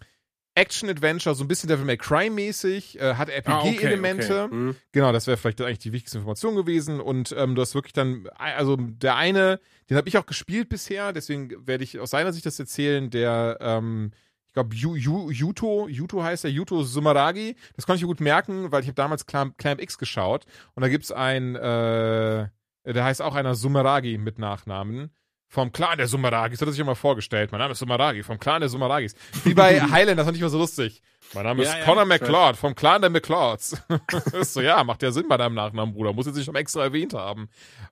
[0.57, 4.43] Action-Adventure, so ein bisschen Devil May Cry-mäßig, äh, hat RPG-Elemente.
[4.43, 4.55] Ah, okay.
[4.55, 4.77] Hm.
[4.93, 7.01] Genau, das wäre vielleicht eigentlich die wichtigste Information gewesen.
[7.01, 11.13] Und ähm, du hast wirklich dann, also der eine, den habe ich auch gespielt bisher,
[11.13, 14.13] deswegen werde ich aus seiner Sicht das erzählen, der, ähm,
[14.47, 17.57] ich glaube, Yu, Yu, Yuto, Yuto heißt er, Yuto Sumaragi.
[17.75, 20.45] Das konnte ich mir gut merken, weil ich habe damals Clamp, Clamp X geschaut
[20.75, 22.49] und da gibt's ein, äh,
[22.87, 25.11] der heißt auch einer Sumaragi mit Nachnamen.
[25.49, 27.53] Vom Clan der Sumaragis, hat er sich immer vorgestellt.
[27.53, 29.15] Mein Name ist Sumaragi, vom Clan der Sumaragis.
[29.45, 31.01] Wie bei Highlander, das fand ich immer so lustig.
[31.33, 32.05] Mein Name ist Ja, ja, Connor.
[32.05, 33.81] McCloud, vom Clan der McClouds.
[34.33, 36.13] ist so, ja, macht ja Sinn bei deinem Nachnamen, Bruder.
[36.13, 37.49] Muss jetzt nicht noch extra erwähnt haben.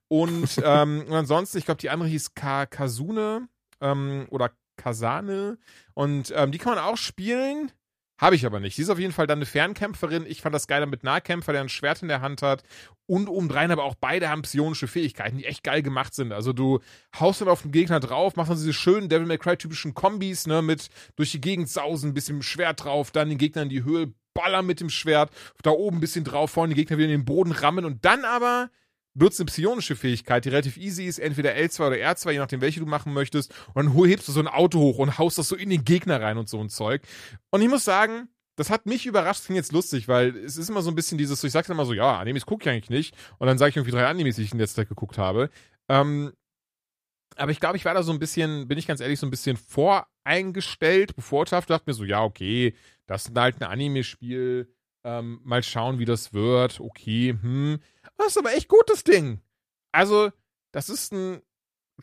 [0.09, 3.49] Und, ähm, und ansonsten, ich glaube, die andere hieß Ka Kasune
[3.81, 5.59] ähm, oder Kasane.
[5.95, 7.71] Und ähm, die kann man auch spielen.
[8.23, 8.77] Habe ich aber nicht.
[8.77, 10.27] Sie ist auf jeden Fall dann eine Fernkämpferin.
[10.27, 12.63] Ich fand das geiler mit Nahkämpfer, der ein Schwert in der Hand hat.
[13.07, 16.31] Und obendrein aber auch beide haben psionische Fähigkeiten, die echt geil gemacht sind.
[16.31, 16.79] Also du
[17.19, 20.47] haust dann auf den Gegner drauf, machst dann diese schönen Devil May Cry typischen Kombis,
[20.47, 23.71] ne, mit durch die Gegend sausen, bisschen mit dem Schwert drauf, dann den Gegner in
[23.71, 25.33] die Höhe ballern mit dem Schwert,
[25.65, 28.25] da oben ein bisschen drauf, vorne die Gegner wieder in den Boden rammen und dann
[28.25, 28.71] aber
[29.15, 32.81] nutzt eine psionische Fähigkeit, die relativ easy ist, entweder L2 oder R2, je nachdem, welche
[32.81, 33.55] du machen möchtest.
[33.75, 36.21] Und dann hebst du so ein Auto hoch und haust das so in den Gegner
[36.21, 37.03] rein und so ein Zeug.
[37.51, 40.83] Und ich muss sagen, das hat mich überrascht, klingt jetzt lustig, weil es ist immer
[40.83, 43.15] so ein bisschen dieses, ich sag's immer so, ja, Animes gucke ich eigentlich nicht.
[43.39, 45.51] Und dann sage ich irgendwie drei Animes, die ich in letzter Zeit geguckt habe.
[45.89, 46.33] Ähm,
[47.37, 49.31] aber ich glaube, ich war da so ein bisschen, bin ich ganz ehrlich, so ein
[49.31, 52.75] bisschen voreingestellt, bevorteilt, dachte mir so, ja, okay,
[53.07, 54.73] das ist halt ein Anime-Spiel,
[55.05, 57.79] ähm, mal schauen, wie das wird, okay, hm.
[58.17, 59.41] Das ist aber echt gut, das Ding.
[59.93, 60.31] Also,
[60.73, 61.43] das ist ein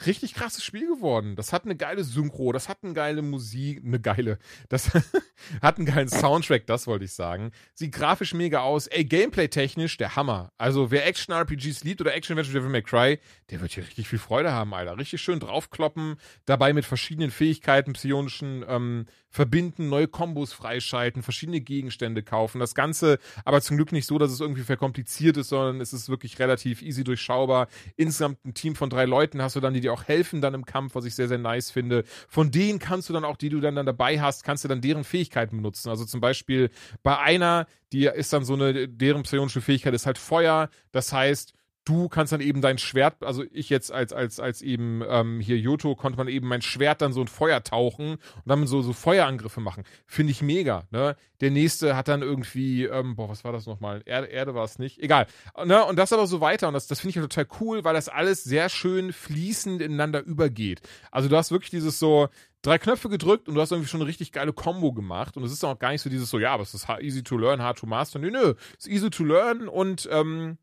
[0.05, 1.35] richtig krasses Spiel geworden.
[1.35, 4.37] Das hat eine geile Synchro, das hat eine geile Musik, eine geile,
[4.69, 4.91] das
[5.61, 7.51] hat einen geilen Soundtrack, das wollte ich sagen.
[7.73, 8.87] Sieht grafisch mega aus.
[8.87, 10.51] Ey, Gameplay-technisch der Hammer.
[10.57, 13.19] Also, wer Action-RPGs liebt oder Action-Adventure Devil May Cry,
[13.49, 14.97] der wird hier richtig viel Freude haben, Alter.
[14.97, 22.23] Richtig schön draufkloppen, dabei mit verschiedenen Fähigkeiten, psionischen, ähm, verbinden, neue Kombos freischalten, verschiedene Gegenstände
[22.23, 22.59] kaufen.
[22.59, 26.09] Das Ganze aber zum Glück nicht so, dass es irgendwie verkompliziert ist, sondern es ist
[26.09, 27.67] wirklich relativ easy durchschaubar.
[27.95, 30.65] Insgesamt ein Team von drei Leuten hast du dann, die dir auch helfen dann im
[30.65, 32.03] Kampf, was ich sehr, sehr nice finde.
[32.27, 34.81] Von denen kannst du dann auch, die du dann, dann dabei hast, kannst du dann
[34.81, 35.89] deren Fähigkeiten benutzen.
[35.89, 36.69] Also zum Beispiel
[37.03, 40.69] bei einer, die ist dann so eine, deren psionische Fähigkeit ist halt Feuer.
[40.91, 41.53] Das heißt,
[41.89, 45.57] du kannst dann eben dein Schwert, also ich jetzt als, als, als eben ähm, hier
[45.57, 48.93] Yoto, konnte man eben mein Schwert dann so in Feuer tauchen und dann so, so
[48.93, 49.83] Feuerangriffe machen.
[50.05, 51.15] Finde ich mega, ne?
[51.41, 54.03] Der nächste hat dann irgendwie, ähm, boah, was war das nochmal?
[54.05, 54.99] Erde, Erde war es nicht.
[54.99, 55.25] Egal.
[55.63, 55.85] Ne?
[55.85, 56.67] Und das aber so weiter.
[56.67, 60.21] Und das, das finde ich ja total cool, weil das alles sehr schön fließend ineinander
[60.21, 60.81] übergeht.
[61.11, 62.27] Also du hast wirklich dieses so,
[62.61, 65.37] drei Knöpfe gedrückt und du hast irgendwie schon eine richtig geile Combo gemacht.
[65.37, 67.37] Und es ist auch gar nicht so dieses so, ja, aber es ist easy to
[67.37, 68.19] learn, hard to master.
[68.19, 68.55] Nö, nö.
[68.77, 70.57] Es ist easy to learn und ähm,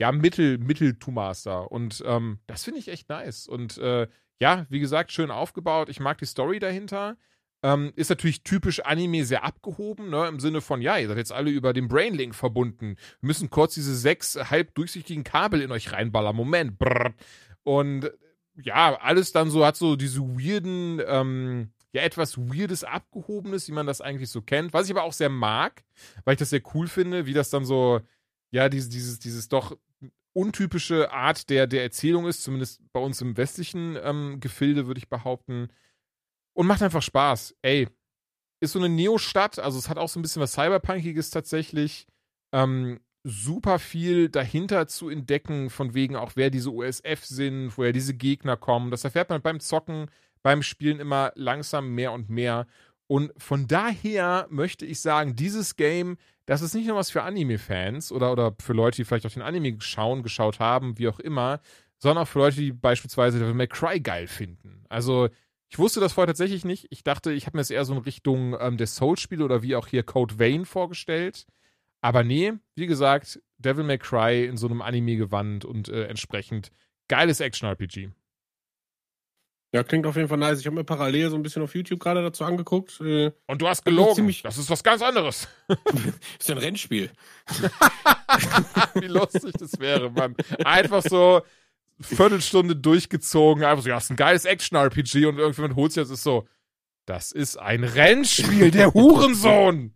[0.00, 1.70] ja, mittel, mittel to master.
[1.70, 3.46] Und ähm, das finde ich echt nice.
[3.46, 4.08] Und äh,
[4.40, 5.90] ja, wie gesagt, schön aufgebaut.
[5.90, 7.18] Ich mag die Story dahinter.
[7.62, 10.26] Ähm, ist natürlich typisch Anime sehr abgehoben, ne?
[10.26, 12.96] Im Sinne von, ja, ihr seid jetzt alle über den Brainlink verbunden.
[13.20, 16.34] Wir müssen kurz diese sechs halb durchsichtigen Kabel in euch reinballern.
[16.34, 16.78] Moment.
[16.78, 17.12] Brrr.
[17.62, 18.10] Und
[18.54, 23.86] ja, alles dann so, hat so diese weirden, ähm, ja, etwas weirdes, abgehobenes, wie man
[23.86, 24.72] das eigentlich so kennt.
[24.72, 25.84] Was ich aber auch sehr mag,
[26.24, 28.00] weil ich das sehr cool finde, wie das dann so,
[28.50, 29.76] ja, dieses, dieses, dieses doch
[30.32, 35.08] untypische Art der, der Erzählung ist, zumindest bei uns im westlichen ähm, Gefilde, würde ich
[35.08, 35.68] behaupten.
[36.52, 37.56] Und macht einfach Spaß.
[37.62, 37.88] Ey,
[38.60, 42.06] ist so eine Neo-Stadt, also es hat auch so ein bisschen was Cyberpunkiges tatsächlich.
[42.52, 48.14] Ähm, super viel dahinter zu entdecken, von wegen auch, wer diese USF sind, woher diese
[48.14, 48.90] Gegner kommen.
[48.90, 50.10] Das erfährt man beim Zocken,
[50.42, 52.66] beim Spielen immer langsam mehr und mehr.
[53.06, 56.16] Und von daher möchte ich sagen, dieses Game,
[56.50, 59.42] das ist nicht nur was für Anime-Fans oder, oder für Leute, die vielleicht auch den
[59.42, 61.60] Anime schauen, geschaut haben, wie auch immer,
[61.98, 64.84] sondern auch für Leute, die beispielsweise Devil May Cry geil finden.
[64.88, 65.28] Also,
[65.68, 66.88] ich wusste das vorher tatsächlich nicht.
[66.90, 69.76] Ich dachte, ich habe mir das eher so in Richtung ähm, des Souls-Spiele oder wie
[69.76, 71.46] auch hier Code Vein vorgestellt.
[72.00, 76.72] Aber nee, wie gesagt, Devil May Cry in so einem Anime-Gewand und äh, entsprechend
[77.06, 78.10] geiles Action-RPG.
[79.72, 80.58] Ja, klingt auf jeden Fall nice.
[80.58, 83.00] Ich habe mir parallel so ein bisschen auf YouTube gerade dazu angeguckt.
[83.00, 84.34] Äh, Und du hast Also gelogen.
[84.42, 85.46] das ist was ganz anderes.
[86.38, 87.10] ist ja ein Rennspiel.
[88.94, 90.34] Wie lustig das wäre, Mann.
[90.64, 91.42] Einfach so
[92.00, 96.22] Viertelstunde durchgezogen, einfach so, ja, ist ein geiles Action-RPG und irgendjemand holt sich das, ist
[96.24, 96.48] so,
[97.06, 99.94] das ist ein Rennspiel, der Hurensohn.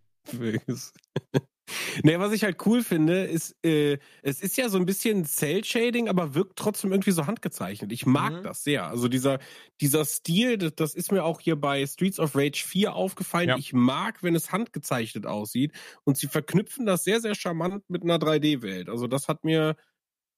[2.03, 6.09] Nee, was ich halt cool finde, ist, äh, es ist ja so ein bisschen Cell-Shading,
[6.09, 7.91] aber wirkt trotzdem irgendwie so handgezeichnet.
[7.91, 8.43] Ich mag Mhm.
[8.43, 8.87] das sehr.
[8.87, 9.39] Also dieser,
[9.81, 13.49] dieser Stil, das, das ist mir auch hier bei Streets of Rage 4 aufgefallen.
[13.49, 13.57] Ja.
[13.57, 15.73] Ich mag, wenn es handgezeichnet aussieht.
[16.03, 18.89] Und sie verknüpfen das sehr, sehr charmant mit einer 3D-Welt.
[18.89, 19.75] Also das hat mir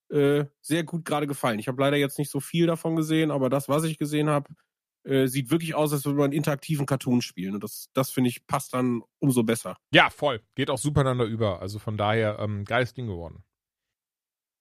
[0.10, 1.60] äh, sehr gut gerade gefallen.
[1.60, 4.50] Ich habe leider jetzt nicht so viel davon gesehen, aber das, was ich gesehen habe,
[5.08, 7.56] äh, sieht wirklich aus, als würde man einen interaktiven Cartoon spielen.
[7.56, 9.78] Und das, das finde ich, passt dann umso besser.
[9.92, 10.42] Ja, voll.
[10.56, 11.62] Geht auch super einander über.
[11.62, 13.44] Also von daher, ähm, geiles Ding geworden.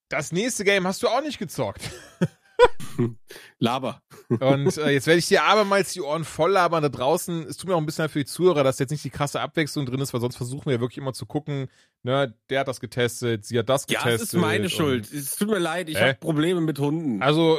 [0.09, 1.90] Das nächste Game hast du auch nicht gezockt.
[3.59, 4.02] Laber.
[4.28, 7.43] Und äh, jetzt werde ich dir abermals die Ohren voll labern da draußen.
[7.47, 9.85] Es tut mir auch ein bisschen für die Zuhörer, dass jetzt nicht die krasse Abwechslung
[9.85, 11.68] drin ist, weil sonst versuchen wir ja wirklich immer zu gucken,
[12.02, 14.28] ne, der hat das getestet, sie hat das Ja, getestet.
[14.28, 15.12] es ist meine Schuld.
[15.12, 16.09] Es tut mir leid, ich Hä?
[16.09, 17.23] habe Probleme mit Hunden.
[17.23, 17.59] Also,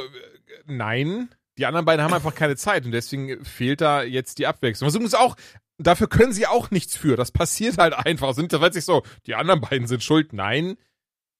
[0.66, 1.28] nein,
[1.58, 4.86] Die anderen beiden haben einfach keine Zeit und deswegen fehlt da jetzt die Abwechslung.
[4.86, 5.36] Was übrigens auch,
[5.78, 7.16] dafür können sie auch nichts für.
[7.16, 8.32] Das passiert halt einfach.
[8.34, 10.32] Sind das sich so, die anderen beiden sind schuld.
[10.32, 10.76] Nein,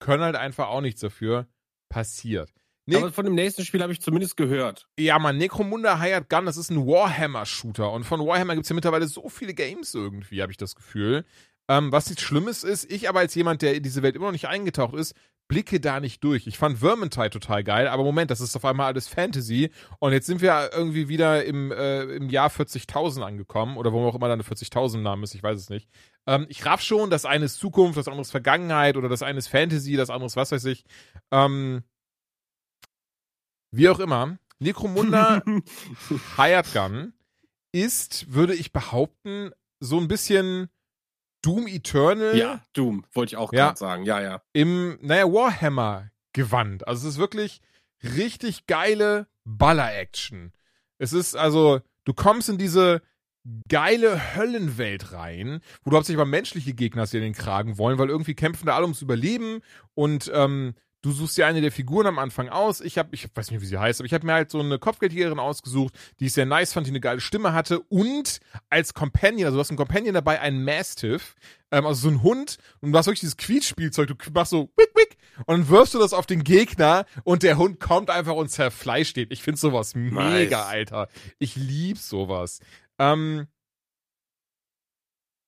[0.01, 1.47] können halt einfach auch nichts dafür.
[1.89, 2.53] Passiert.
[2.87, 2.97] Nee.
[2.97, 4.89] Aber von dem nächsten Spiel habe ich zumindest gehört.
[4.99, 7.93] Ja, man, Necromunda Hired Gun, das ist ein Warhammer-Shooter.
[7.93, 11.25] Und von Warhammer gibt's ja mittlerweile so viele Games irgendwie, habe ich das Gefühl.
[11.69, 14.33] Ähm, was nichts Schlimmes ist, ich aber als jemand, der in diese Welt immer noch
[14.33, 15.15] nicht eingetaucht ist,
[15.49, 16.47] blicke da nicht durch.
[16.47, 19.71] Ich fand Vermintide total geil, aber Moment, das ist auf einmal alles Fantasy.
[19.99, 23.77] Und jetzt sind wir irgendwie wieder im, äh, im Jahr 40.000 angekommen.
[23.77, 25.89] Oder wo auch immer dann 40.000 Namen ist, ich weiß es nicht.
[26.27, 29.39] Ähm, ich raff schon, das eine ist Zukunft, das andere ist Vergangenheit oder das eine
[29.39, 30.85] ist Fantasy, das andere ist was weiß ich.
[31.31, 31.83] Ähm,
[33.71, 35.43] wie auch immer, Necromunda
[36.37, 37.13] Hired Gun
[37.73, 39.51] ist, würde ich behaupten,
[39.81, 40.69] so ein bisschen
[41.43, 42.37] Doom Eternal.
[42.37, 44.05] Ja, Doom, wollte ich auch ja, gerade sagen.
[44.05, 44.43] Ja, ja.
[44.53, 46.87] Im, naja, Warhammer Gewand.
[46.87, 47.61] Also es ist wirklich
[48.03, 50.53] richtig geile Baller-Action.
[50.99, 53.03] Es ist also, du kommst in diese
[53.69, 58.35] geile Höllenwelt rein, wo du hauptsächlich mal menschliche Gegner die den Kragen wollen, weil irgendwie
[58.35, 59.61] kämpfen da alle ums Überleben
[59.95, 62.81] und ähm, Du suchst dir eine der Figuren am Anfang aus.
[62.81, 64.79] Ich habe, ich weiß nicht, wie sie heißt, aber ich habe mir halt so eine
[64.79, 69.47] Kopfgeldjägerin ausgesucht, die ich sehr nice fand, die eine geile Stimme hatte und als Companion,
[69.47, 71.37] also du hast einen Companion dabei, einen Mastiff,
[71.71, 74.91] ähm, also so ein Hund und du hast wirklich dieses Quietspielzeug, du machst so wick
[74.97, 75.17] wick
[75.47, 79.17] und dann wirfst du das auf den Gegner und der Hund kommt einfach und zerfleischt
[79.17, 79.29] den.
[79.31, 80.33] Ich finde sowas nice.
[80.33, 81.09] mega, Alter.
[81.39, 82.59] Ich lieb sowas.
[82.99, 83.47] Ähm,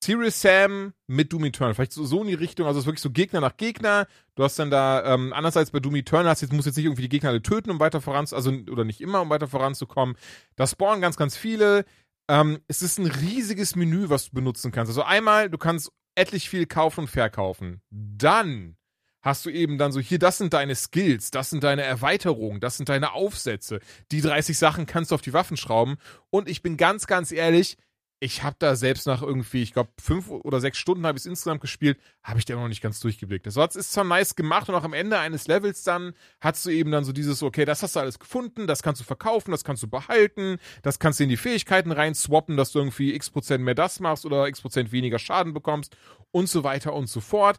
[0.02, 1.74] Serious Sam mit Doom Eternal.
[1.74, 4.06] Vielleicht so, so in die Richtung, also es ist wirklich so Gegner nach Gegner.
[4.34, 6.86] Du hast dann da, ähm, anders als bei Doom Eternal, hast jetzt, musst jetzt nicht
[6.86, 10.16] irgendwie die Gegner alle töten, um weiter voran, also, oder nicht immer, um weiter voranzukommen.
[10.56, 11.84] Da spawnen ganz, ganz viele.
[12.28, 14.88] Ähm, es ist ein riesiges Menü, was du benutzen kannst.
[14.88, 17.82] Also einmal, du kannst etlich viel kaufen und verkaufen.
[17.90, 18.76] Dann
[19.22, 22.78] hast du eben dann so, hier, das sind deine Skills, das sind deine Erweiterungen, das
[22.78, 23.80] sind deine Aufsätze.
[24.12, 25.96] Die 30 Sachen kannst du auf die Waffen schrauben.
[26.30, 27.76] Und ich bin ganz, ganz ehrlich,
[28.22, 31.26] ich habe da selbst nach irgendwie, ich glaube, fünf oder sechs Stunden habe ich es
[31.26, 33.46] insgesamt gespielt, habe ich da noch nicht ganz durchgeblickt.
[33.46, 36.90] Das ist zwar nice gemacht und auch am Ende eines Levels dann hast du eben
[36.90, 39.82] dann so dieses, okay, das hast du alles gefunden, das kannst du verkaufen, das kannst
[39.82, 43.64] du behalten, das kannst du in die Fähigkeiten rein swappen, dass du irgendwie x Prozent
[43.64, 45.96] mehr das machst oder x Prozent weniger Schaden bekommst
[46.30, 47.58] und so weiter und so fort.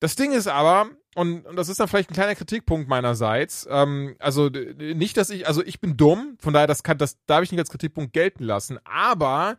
[0.00, 4.16] Das Ding ist aber, und, und das ist dann vielleicht ein kleiner Kritikpunkt meinerseits, ähm,
[4.18, 7.52] also nicht, dass ich, also ich bin dumm, von daher, das kann, das darf ich
[7.52, 9.58] nicht als Kritikpunkt gelten lassen, aber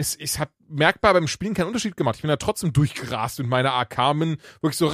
[0.00, 2.16] es, es hat merkbar beim Spielen keinen Unterschied gemacht.
[2.16, 3.72] Ich bin da trotzdem durchgerast mit meiner
[4.14, 4.88] bin wirklich so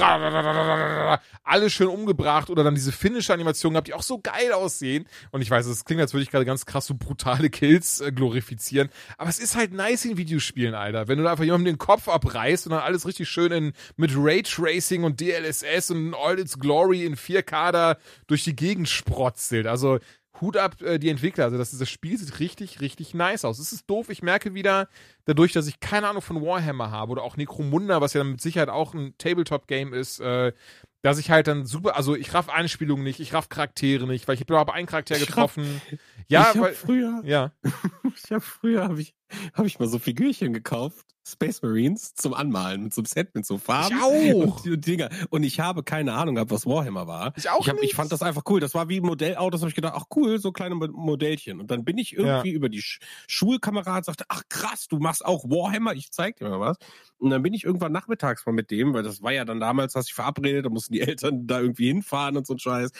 [1.43, 5.07] alles schön umgebracht oder dann diese Finish-Animationen gehabt, die auch so geil aussehen.
[5.31, 8.11] Und ich weiß, es klingt, als würde ich gerade ganz krass so brutale Kills äh,
[8.11, 8.89] glorifizieren.
[9.17, 11.07] Aber es ist halt nice in Videospielen, Alter.
[11.07, 14.11] Wenn du da einfach jemandem den Kopf abreißt und dann alles richtig schön in, mit
[14.15, 17.97] Raytracing und DLSS und All Its Glory in 4K da
[18.27, 19.67] durch die Gegend sprotzelt.
[19.67, 19.99] Also
[20.41, 21.45] Hut ab äh, die Entwickler.
[21.45, 23.59] Also das, das Spiel sieht richtig, richtig nice aus.
[23.59, 24.09] Es ist doof.
[24.09, 24.87] Ich merke wieder,
[25.25, 28.69] dadurch, dass ich keine Ahnung von Warhammer habe oder auch Necromunda, was ja mit Sicherheit
[28.69, 30.53] auch ein Tabletop-Game ist, äh,
[31.01, 34.35] dass ich halt dann super, also ich raff Einspielungen nicht, ich raff Charaktere nicht, weil
[34.35, 35.81] ich habe aber einen Charakter getroffen.
[35.85, 37.51] Ich raff, ja, ich weil früher, ja,
[38.15, 39.13] ich habe früher habe ich
[39.53, 43.45] habe ich mal so Figürchen gekauft, Space Marines zum Anmalen mit so einem Set mit
[43.45, 44.65] so Farben ich auch.
[44.65, 47.33] und, und Dinger und ich habe keine Ahnung gehabt, was Warhammer war.
[47.35, 47.91] Ich auch ich, hab, nicht.
[47.91, 48.61] ich fand das einfach cool.
[48.61, 51.97] Das war wie Modellautos, habe ich gedacht, ach cool, so kleine Modellchen und dann bin
[51.97, 52.55] ich irgendwie ja.
[52.55, 56.59] über die Sch Schulkameraden sagte, ach krass, du machst auch Warhammer, ich zeig dir mal
[56.59, 56.77] was.
[57.17, 59.95] Und dann bin ich irgendwann nachmittags mal mit dem, weil das war ja dann damals,
[59.95, 62.91] hast du verabredet, da mussten die Eltern da irgendwie hinfahren und so ein Scheiß.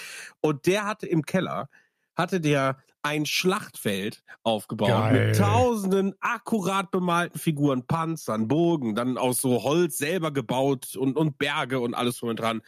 [0.41, 1.69] Und der hatte im Keller
[2.17, 5.27] hatte der ein Schlachtfeld aufgebaut Geil.
[5.27, 11.37] mit tausenden akkurat bemalten Figuren, Panzern, Bogen, dann aus so Holz selber gebaut und, und
[11.37, 12.61] Berge und alles drum und dran.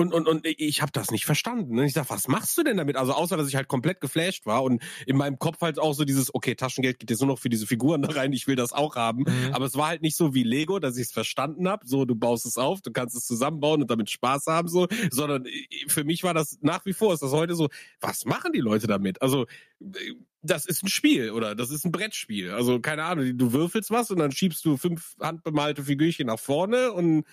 [0.00, 1.74] Und, und, und ich habe das nicht verstanden.
[1.74, 1.84] Ne?
[1.84, 2.94] Ich sag, was machst du denn damit?
[2.94, 6.04] Also außer, dass ich halt komplett geflasht war und in meinem Kopf halt auch so
[6.04, 8.72] dieses, okay, Taschengeld geht jetzt nur noch für diese Figuren da rein, ich will das
[8.72, 9.24] auch haben.
[9.26, 9.54] Mhm.
[9.54, 11.84] Aber es war halt nicht so wie Lego, dass ich es verstanden habe.
[11.84, 14.86] So, du baust es auf, du kannst es zusammenbauen und damit Spaß haben, so.
[15.10, 17.68] Sondern äh, für mich war das nach wie vor, ist das heute so,
[18.00, 19.20] was machen die Leute damit?
[19.20, 19.46] Also
[19.80, 22.52] äh, das ist ein Spiel oder das ist ein Brettspiel.
[22.52, 26.92] Also keine Ahnung, du würfelst was und dann schiebst du fünf handbemalte Figürchen nach vorne
[26.92, 27.24] und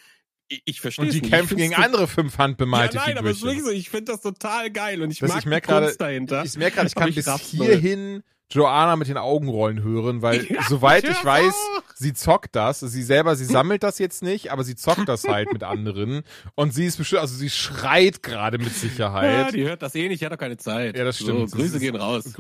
[0.48, 3.72] ich verstehe Und die kämpfen gegen andere fünf handbemalte ja, nein, aber ist wirklich so,
[3.72, 6.44] ich finde das total geil und ich das mag ich merk die Kunst dahinter.
[6.46, 11.04] Ich merke gerade, ich kann bis hierhin Joanna mit den Augenrollen hören, weil ja, soweit
[11.04, 11.84] ich, ich weiß, auch.
[11.96, 12.80] sie zockt das.
[12.80, 16.24] Sie selber, sie sammelt das jetzt nicht, aber sie zockt das halt mit anderen.
[16.56, 19.48] Und sie ist bestimmt, also sie schreit gerade mit Sicherheit.
[19.48, 20.98] Ja, die hört das eh nicht, die hat doch keine Zeit.
[20.98, 21.50] Ja, das stimmt.
[21.50, 22.34] So, Grüße das gehen raus.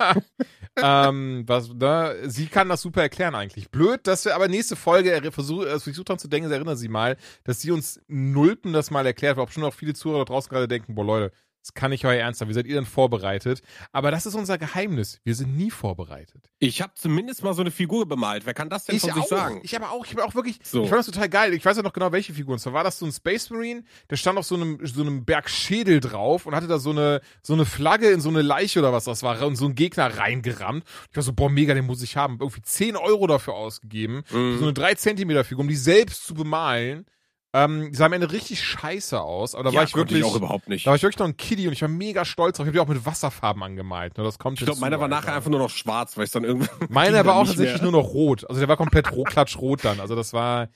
[0.82, 3.70] ähm, was, ne, sie kann das super erklären eigentlich.
[3.70, 7.16] Blöd, dass wir aber nächste Folge versucht, also versucht dran zu denken, erinnern Sie mal,
[7.44, 10.50] dass sie uns Nulpen das mal erklärt, weil auch schon auch viele Zuhörer da draußen
[10.50, 11.32] gerade denken, boah Leute,
[11.62, 12.48] Das kann nicht euer Ernst sein.
[12.48, 13.60] Wie seid ihr denn vorbereitet?
[13.92, 15.20] Aber das ist unser Geheimnis.
[15.24, 16.50] Wir sind nie vorbereitet.
[16.58, 18.46] Ich habe zumindest mal so eine Figur bemalt.
[18.46, 19.28] Wer kann das denn Ich von sich auch.
[19.28, 19.60] sagen?
[19.62, 20.06] Ich aber auch.
[20.06, 20.58] Ich habe auch wirklich.
[20.62, 20.84] So.
[20.84, 21.52] Ich fand das total geil.
[21.52, 22.54] Ich weiß ja noch genau, welche Figur.
[22.54, 25.26] Und zwar war das so ein Space Marine, der stand auf so einem, so einem
[25.26, 28.78] Berg Schädel drauf und hatte da so eine, so eine Flagge in so eine Leiche
[28.78, 30.84] oder was das war und so einen Gegner reingerammt.
[31.10, 32.38] Ich war so, boah, mega, den muss ich haben.
[32.40, 34.22] Irgendwie 10 Euro dafür ausgegeben.
[34.30, 34.56] Mhm.
[34.58, 37.04] So eine 3 Zentimeter Figur, um die selbst zu bemalen.
[37.52, 40.22] Ähm, die sah am Ende richtig scheiße aus, aber da war ich wirklich.
[40.22, 40.86] auch überhaupt nicht.
[40.86, 42.64] Da war ich wirklich noch ein Kiddie und ich war mega stolz drauf.
[42.64, 44.16] Ich habe die auch mit Wasserfarben angemalt.
[44.16, 44.22] Ne?
[44.24, 46.70] Das kommt Ich glaube, meiner war nachher einfach nur noch schwarz, weil es dann irgendwann.
[46.88, 47.90] Meiner war auch tatsächlich mehr.
[47.90, 48.48] nur noch rot.
[48.48, 49.98] Also der war komplett ro klatschrot dann.
[49.98, 50.68] Also das war,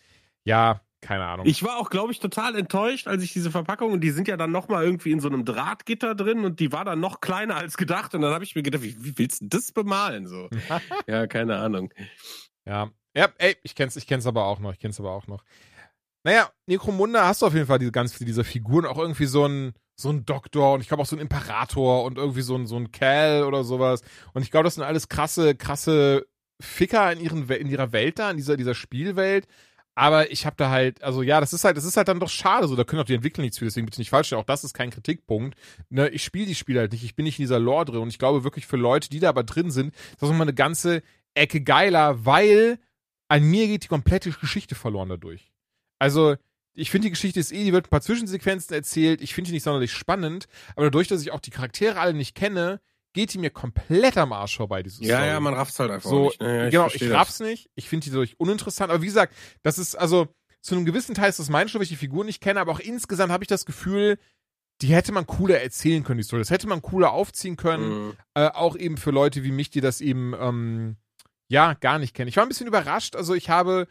[0.43, 1.47] ja, keine Ahnung.
[1.47, 4.37] Ich war auch, glaube ich, total enttäuscht, als ich diese Verpackung und die sind ja
[4.37, 7.55] dann noch mal irgendwie in so einem Drahtgitter drin und die war dann noch kleiner
[7.55, 10.49] als gedacht und dann habe ich mir gedacht, wie, wie willst du das bemalen so?
[11.07, 11.93] ja, keine Ahnung.
[12.65, 12.91] ja.
[13.17, 14.73] Ja, ey, ich kenn's, ich kenn's aber auch noch.
[14.73, 15.45] Ich kenn's aber auch noch.
[16.25, 19.47] Naja, Necromunda hast du auf jeden Fall diese ganz viele dieser Figuren, auch irgendwie so
[19.47, 22.67] ein, so ein Doktor und ich glaube auch so ein Imperator und irgendwie so ein,
[22.67, 24.01] so ein Cal oder sowas.
[24.33, 26.27] Und ich glaube, das sind alles krasse, krasse
[26.61, 29.47] Ficker in, ihren, in ihrer Welt da, in dieser, dieser Spielwelt.
[29.97, 32.31] Aber ich habe da halt, also ja, das ist halt, das ist halt dann doch
[32.31, 34.33] schade, so da können auch die Entwickler nichts für, deswegen bitte nicht falsch.
[34.33, 35.57] Auch das ist kein Kritikpunkt.
[35.91, 38.09] Ne, ich spiele die Spiele halt nicht, ich bin nicht in dieser Lore drin und
[38.09, 41.03] ich glaube wirklich für Leute, die da aber drin sind, ist das nochmal eine ganze
[41.35, 42.79] Ecke geiler, weil
[43.29, 45.54] an mir geht die komplette Geschichte verloren dadurch.
[46.05, 46.37] Also,
[46.75, 49.21] ich finde, die Geschichte ist eh, die wird ein paar Zwischensequenzen erzählt.
[49.23, 52.35] Ich finde die nicht sonderlich spannend, aber dadurch, dass ich auch die Charaktere alle nicht
[52.35, 52.81] kenne,
[53.13, 55.29] geht die mir komplett am Arsch vorbei, diese Ja, Story.
[55.31, 56.43] ja, man rafft's halt einfach So, nicht.
[56.43, 57.11] Ja, ja, genau, ich das.
[57.11, 57.71] raff's nicht.
[57.77, 58.91] Ich finde die dadurch uninteressant.
[58.91, 60.27] Aber wie gesagt, das ist also
[60.63, 62.73] zu einem gewissen Teil ist das mein Schuld, weil ich die Figur nicht kenne, aber
[62.73, 64.19] auch insgesamt habe ich das Gefühl,
[64.83, 66.41] die hätte man cooler erzählen können, die Story.
[66.43, 68.07] Das hätte man cooler aufziehen können.
[68.09, 68.13] Mhm.
[68.35, 70.97] Äh, auch eben für Leute wie mich, die das eben ähm,
[71.47, 72.29] ja gar nicht kennen.
[72.29, 73.15] Ich war ein bisschen überrascht.
[73.15, 73.87] Also ich habe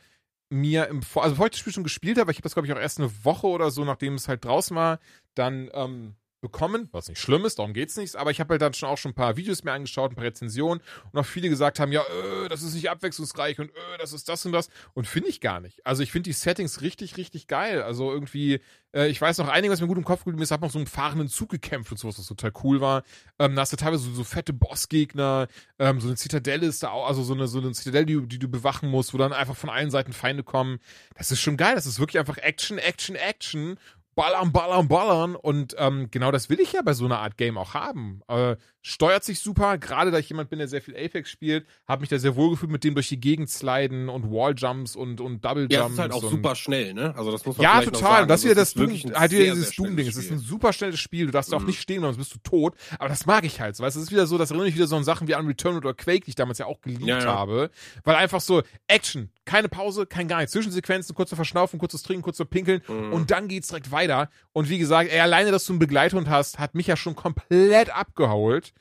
[0.53, 2.67] mir im Vor also bevor ich das Spiel schon gespielt habe, ich habe das glaube
[2.67, 4.99] ich auch erst eine Woche oder so, nachdem es halt draußen war,
[5.35, 8.73] dann ähm, bekommen, was nicht schlimm ist, darum geht's nicht, aber ich habe halt dann
[8.75, 11.79] schon auch schon ein paar Videos mir angeschaut, ein paar Rezensionen und auch viele gesagt
[11.79, 15.07] haben, ja, äh, das ist nicht abwechslungsreich und äh, das ist das und das und
[15.07, 15.83] finde ich gar nicht.
[15.85, 17.81] Also ich finde die Settings richtig, richtig geil.
[17.81, 18.59] Also irgendwie,
[18.93, 20.77] äh, ich weiß noch einiges, was mir gut im Kopf geblieben ist, hab noch so
[20.77, 23.03] einen fahrenden Zug gekämpft und sowas, was total cool war.
[23.39, 25.47] Ähm, da hast du teilweise so, so fette Bossgegner,
[25.79, 28.39] ähm, so eine Zitadelle ist da auch, also so eine, so eine Zitadelle, die, die
[28.39, 30.79] du bewachen musst, wo dann einfach von allen Seiten Feinde kommen.
[31.15, 31.75] Das ist schon geil.
[31.75, 33.77] Das ist wirklich einfach Action, Action, Action.
[34.15, 35.35] Ballern, ballern, ballern.
[35.35, 38.21] Und ähm, genau das will ich ja bei so einer Art Game auch haben.
[38.27, 42.01] Äh, steuert sich super, gerade da ich jemand bin, der sehr viel Apex spielt, habe
[42.01, 45.43] mich da sehr wohl gefühlt mit dem durch die Gegend sliden und Walljumps und, und
[45.45, 45.73] Double Jumps.
[45.73, 47.15] Ja, es ist halt auch super schnell, ne?
[47.17, 47.99] Also das muss man ja, total.
[48.01, 48.21] sagen.
[48.23, 50.07] Und das ist Also wieder das Doom, wirklich ein halt wieder dieses Doom-Ding.
[50.07, 51.27] Es ist ein super schnelles Spiel.
[51.27, 51.67] Du darfst auch Mhm.
[51.67, 52.75] nicht stehen, sonst bist du tot.
[52.99, 53.83] Aber das mag ich halt so.
[53.83, 55.77] Weißt es ist wieder so, das erinnert mich wieder so an Sachen wie an Return
[55.77, 57.25] oder Quake, die ich damals ja auch geliebt Ja, ja.
[57.25, 57.71] habe.
[58.03, 60.51] Weil einfach so Action, keine Pause, kein gar nichts.
[60.51, 63.13] Zwischensequenzen, kurzer Verschnaufen, kurzes Trinken, kurzer Pinkeln Mhm.
[63.13, 64.29] und dann geht's direkt weiter.
[64.51, 67.89] Und wie gesagt, ey, alleine, dass du einen Begleithund hast, hat mich ja schon komplett
[67.95, 68.72] abgehault.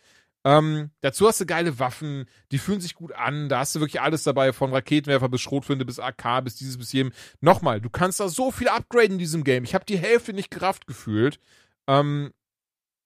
[0.44, 4.00] Ähm, dazu hast du geile Waffen, die fühlen sich gut an, da hast du wirklich
[4.00, 7.12] alles dabei, von Raketenwerfer bis Schrotflinte bis AK bis dieses bis jedem.
[7.40, 9.64] Nochmal, du kannst da so viel upgraden in diesem Game.
[9.64, 11.38] Ich habe die Hälfte nicht gerafft gefühlt.
[11.86, 12.32] Ähm,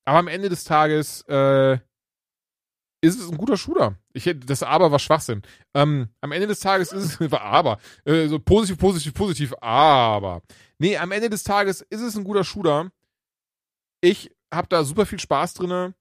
[0.07, 1.79] aber am Ende des Tages äh,
[3.03, 3.97] ist es ein guter Shooter.
[4.13, 5.43] Ich das Aber war Schwachsinn.
[5.75, 10.43] Ähm, am Ende des Tages ist es, war Aber, äh, so positiv, positiv, positiv, aber.
[10.79, 12.91] Nee, am Ende des Tages ist es ein guter Shooter.
[14.01, 15.95] Ich habe da super viel Spaß drinne.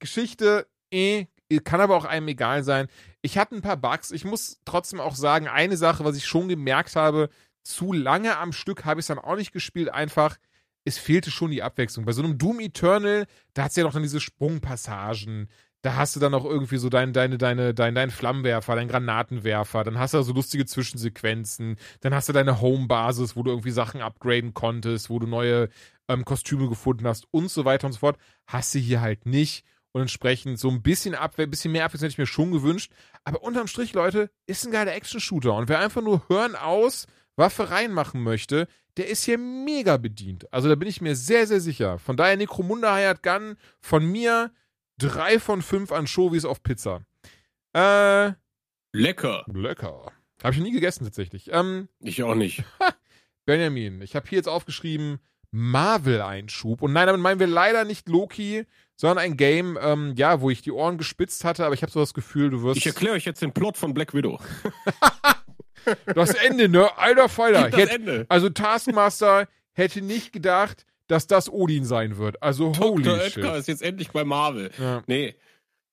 [0.00, 1.26] Geschichte, eh,
[1.64, 2.88] kann aber auch einem egal sein.
[3.22, 4.12] Ich hatte ein paar Bugs.
[4.12, 7.28] Ich muss trotzdem auch sagen, eine Sache, was ich schon gemerkt habe,
[7.62, 10.36] zu lange am Stück habe ich es dann auch nicht gespielt, einfach,
[10.84, 12.06] es fehlte schon die Abwechslung.
[12.06, 15.48] Bei so einem Doom Eternal, da hat es ja noch dann diese Sprungpassagen.
[15.82, 19.82] Da hast du dann auch irgendwie so dein, deine, deine, dein, dein Flammenwerfer, dein Granatenwerfer,
[19.82, 23.70] dann hast du da so lustige Zwischensequenzen, dann hast du deine Homebasis, wo du irgendwie
[23.70, 25.70] Sachen upgraden konntest, wo du neue
[26.08, 28.18] ähm, Kostüme gefunden hast und so weiter und so fort.
[28.46, 29.64] Hast du hier halt nicht.
[29.92, 32.92] Und entsprechend so ein bisschen Abwehr, bisschen mehr Abwechslung hätte ich mir schon gewünscht.
[33.24, 35.54] Aber unterm Strich, Leute, ist ein geiler Action-Shooter.
[35.54, 37.06] Und wer einfach nur Hören aus,
[37.36, 40.52] Waffe reinmachen möchte, der ist hier mega bedient.
[40.52, 41.98] Also da bin ich mir sehr, sehr sicher.
[41.98, 44.52] Von daher Necromunda Hired Gun von mir
[44.98, 47.00] drei von fünf Anchovies auf Pizza.
[47.74, 48.32] Äh,
[48.92, 49.44] Lecker.
[49.52, 50.12] lecker.
[50.42, 51.50] Habe ich noch nie gegessen tatsächlich.
[51.52, 52.64] Ähm, Ich auch nicht.
[53.46, 55.18] Benjamin, ich habe hier jetzt aufgeschrieben
[55.50, 56.82] Marvel-Einschub.
[56.82, 58.66] Und nein, damit meinen wir leider nicht Loki,
[59.00, 62.00] sondern ein Game, ähm, ja, wo ich die Ohren gespitzt hatte, aber ich habe so
[62.00, 62.76] das Gefühl, du wirst.
[62.76, 64.38] Ich erkläre euch jetzt den Plot von Black Widow.
[66.14, 66.86] das Ende, ne?
[66.98, 67.70] Alter Falter.
[67.70, 68.26] Das Ende.
[68.28, 72.42] also Taskmaster hätte nicht gedacht, dass das Odin sein wird.
[72.42, 73.20] Also holy Dr.
[73.20, 73.38] shit.
[73.38, 74.70] Oetker ist jetzt endlich bei Marvel.
[74.78, 75.02] Ja.
[75.06, 75.34] Nee.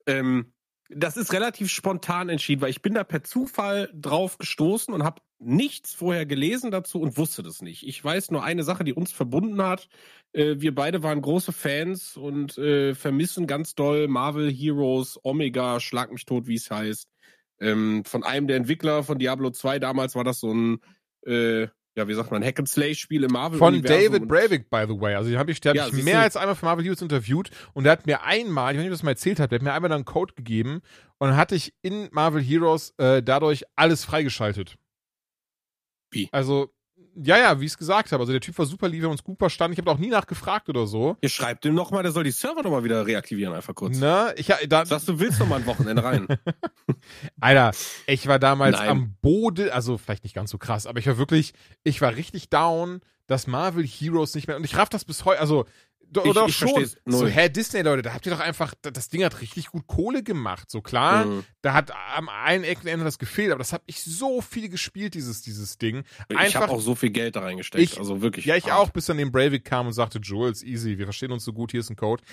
[0.06, 0.52] Ähm,
[0.90, 5.22] das ist relativ spontan entschieden, weil ich bin da per Zufall drauf gestoßen und habe
[5.40, 7.88] nichts vorher gelesen dazu und wusste das nicht.
[7.88, 9.88] Ich weiß nur eine Sache, die uns verbunden hat.
[10.34, 16.12] Äh, wir beide waren große Fans und äh, vermissen ganz doll Marvel Heroes, Omega, Schlag
[16.12, 17.08] mich tot, wie es heißt.
[17.60, 20.80] Ähm, von einem der Entwickler von Diablo 2 damals war das so ein,
[21.26, 24.86] äh, ja, wie sagt man, Hack and Slay Spiel im Marvel Von David Breivik, by
[24.88, 25.16] the way.
[25.16, 27.50] Also, den habe ich, der Ja, hab ich mehr als einmal für Marvel Heroes interviewt
[27.74, 29.60] und der hat mir einmal, ich weiß nicht, ob ich das mal erzählt habe, der
[29.60, 30.82] hat mir einmal dann einen Code gegeben
[31.18, 34.78] und dann hatte ich in Marvel Heroes äh, dadurch alles freigeschaltet.
[36.18, 36.30] Wie?
[36.32, 36.74] Also,
[37.16, 38.22] ja, ja, wie ich es gesagt habe.
[38.22, 39.74] Also, der Typ war super lieb, wir haben uns gut verstanden.
[39.74, 41.18] Ich habe auch nie nachgefragt oder so.
[41.22, 43.98] Ihr schreibt ihm nochmal, der soll die Server nochmal wieder reaktivieren, einfach kurz.
[43.98, 44.34] Ne?
[44.38, 46.28] Ich, ja, da, Sagst du, willst noch mal ein Wochenende rein?
[47.40, 47.72] Alter,
[48.08, 48.90] ich war damals Nein.
[48.90, 51.54] am Boden, also vielleicht nicht ganz so krass, aber ich war wirklich,
[51.84, 55.40] ich war richtig down, dass Marvel Heroes nicht mehr, und ich raff das bis heute,
[55.40, 55.66] also,
[56.12, 58.74] do, Ich- oder auch ich schon, so, hä, Disney, Leute, da habt ihr doch einfach,
[58.82, 61.44] das Ding hat richtig gut Kohle gemacht, so klar, Mhm.
[61.62, 65.42] da hat am einen Eckenende das gefehlt, aber das hab ich so viel gespielt, dieses,
[65.42, 66.04] dieses Ding.
[66.30, 68.46] ich Einfach, habe auch so viel Geld da reingesteckt, Ich- also wirklich.
[68.46, 68.80] ja, ich hart.
[68.80, 71.72] auch, bis dann den Breivik kam und sagte, Jules, easy, wir verstehen uns so gut,
[71.72, 72.24] hier ist ein Code.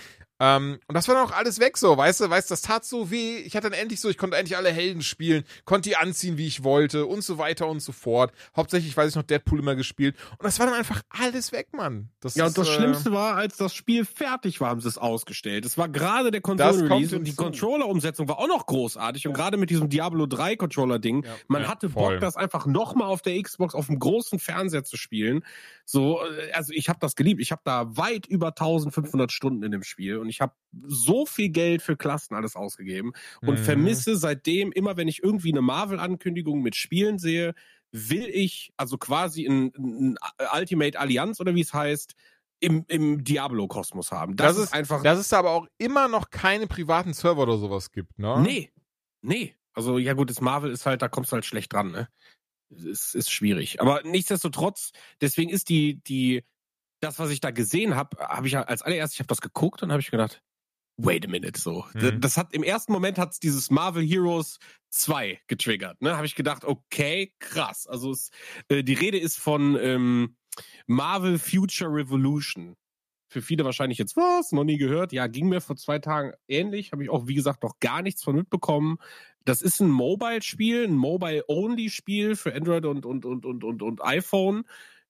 [0.40, 2.84] Ähm, und das war dann auch alles weg so, weißt du, weißt du, das tat
[2.84, 3.36] so weh.
[3.38, 6.46] Ich hatte dann endlich so, ich konnte endlich alle Helden spielen, konnte die anziehen, wie
[6.48, 8.32] ich wollte und so weiter und so fort.
[8.56, 10.16] Hauptsächlich weiß ich noch Deadpool immer gespielt.
[10.32, 12.10] Und das war dann einfach alles weg, Mann.
[12.20, 14.88] Das Ja, ist, und das äh, Schlimmste war, als das Spiel fertig war, haben sie
[14.88, 15.64] es ausgestellt.
[15.64, 17.34] Es war gerade der Konsolen-Release und die.
[17.34, 19.26] Controller-Umsetzung war auch noch großartig.
[19.26, 21.36] Und gerade mit diesem Diablo 3 Controller-Ding, Ja.
[21.48, 22.12] man Ja, hatte voll.
[22.14, 25.44] Bock, das einfach nochmal auf der Xbox auf dem großen Fernseher zu spielen.
[25.84, 27.40] So, äh, also ich habe das geliebt.
[27.40, 30.52] Ich habe da weit über 1500 Stunden in dem Spiel und ich habe
[30.86, 33.12] so viel Geld für Klassen alles ausgegeben
[33.44, 33.64] und Mhm.
[33.64, 37.54] vermisse seitdem immer, wenn ich irgendwie eine Marvel-Ankündigung mit Spielen sehe,
[37.92, 40.16] will ich also quasi ein, ein
[40.52, 42.14] Ultimate Allianz oder wie es heißt,
[42.64, 44.36] im, im Diablo-Kosmos haben.
[44.36, 45.02] Das, Das ist einfach.
[45.02, 48.40] Dass es da aber auch immer noch keine privaten Server oder sowas gibt, ne?
[48.40, 48.72] nee,
[49.22, 49.54] nee.
[49.74, 52.08] Also ja gut, das Marvel ist halt, da kommst du halt schlecht dran, ne?
[52.70, 53.80] Es ist schwierig.
[53.80, 56.44] Aber nichtsdestotrotz, deswegen ist die, die,
[57.00, 59.82] das, was ich da gesehen habe, habe ich ja als allererstes, ich habe das geguckt
[59.82, 60.42] und habe ich gedacht,
[60.96, 61.84] wait a minute, so.
[61.94, 62.20] Mhm.
[62.20, 64.58] Das hat im ersten Moment hat's dieses Marvel Heroes
[64.90, 66.16] 2 getriggert, ne?
[66.16, 67.86] Habe ich gedacht, okay, krass.
[67.86, 68.30] Also es,
[68.68, 70.36] äh, die Rede ist von ähm,
[70.86, 72.76] Marvel Future Revolution.
[73.28, 75.12] Für viele wahrscheinlich jetzt, was, noch nie gehört.
[75.12, 76.92] Ja, ging mir vor zwei Tagen ähnlich.
[76.92, 78.98] Habe ich auch, wie gesagt, noch gar nichts von mitbekommen.
[79.44, 84.64] Das ist ein Mobile-Spiel, ein Mobile-Only-Spiel für Android und, und, und, und, und, und iPhone.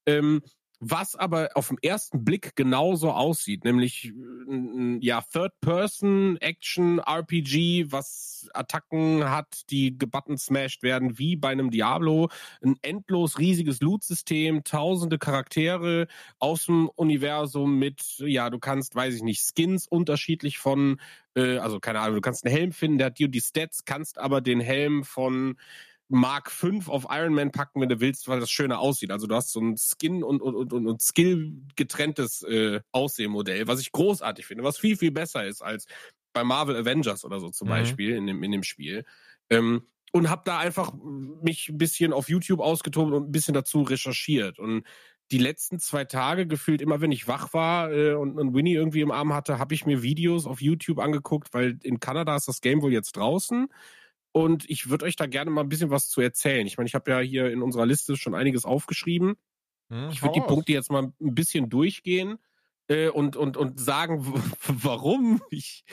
[0.06, 0.42] Ähm,
[0.90, 4.12] was aber auf den ersten Blick genauso aussieht, nämlich
[4.48, 12.28] äh, ja Third-Person-Action-RPG, was Attacken hat, die gebutton smashed werden, wie bei einem Diablo,
[12.62, 16.06] ein endlos riesiges Loot-System, tausende Charaktere
[16.38, 21.00] aus dem Universum mit, ja, du kannst, weiß ich nicht, Skins unterschiedlich von,
[21.34, 24.18] äh, also keine Ahnung, du kannst einen Helm finden, der hat die die Stats, kannst
[24.18, 25.56] aber den Helm von
[26.08, 29.10] Mark 5 auf Iron Man packen, wenn du willst, weil das schöner aussieht.
[29.10, 33.80] Also du hast so ein Skin und, und, und, und, Skill getrenntes äh, Aussehmodell, was
[33.80, 35.86] ich großartig finde, was viel, viel besser ist als
[36.32, 37.70] bei Marvel Avengers oder so zum Mhm.
[37.70, 39.04] Beispiel in dem, in dem Spiel.
[39.50, 39.82] Ähm,
[40.12, 44.58] und habe da einfach mich ein bisschen auf YouTube ausgetobt und ein bisschen dazu recherchiert.
[44.60, 44.84] Und
[45.30, 49.00] die letzten zwei Tage gefühlt immer, wenn ich wach war äh, und, und Winnie irgendwie
[49.00, 52.60] im Arm hatte, habe ich mir Videos auf YouTube angeguckt, weil in Kanada ist das
[52.60, 53.68] Game wohl jetzt draußen.
[54.36, 56.66] Und ich würde euch da gerne mal ein bisschen was zu erzählen.
[56.66, 59.36] Ich meine, ich habe ja hier in unserer Liste schon einiges aufgeschrieben.
[59.90, 60.46] Hm, Ich würde die.
[60.46, 62.38] Punkte jetzt mal ein bisschen durchgehen
[62.88, 64.26] äh, und, und, und sagen,
[64.66, 65.84] warum ich,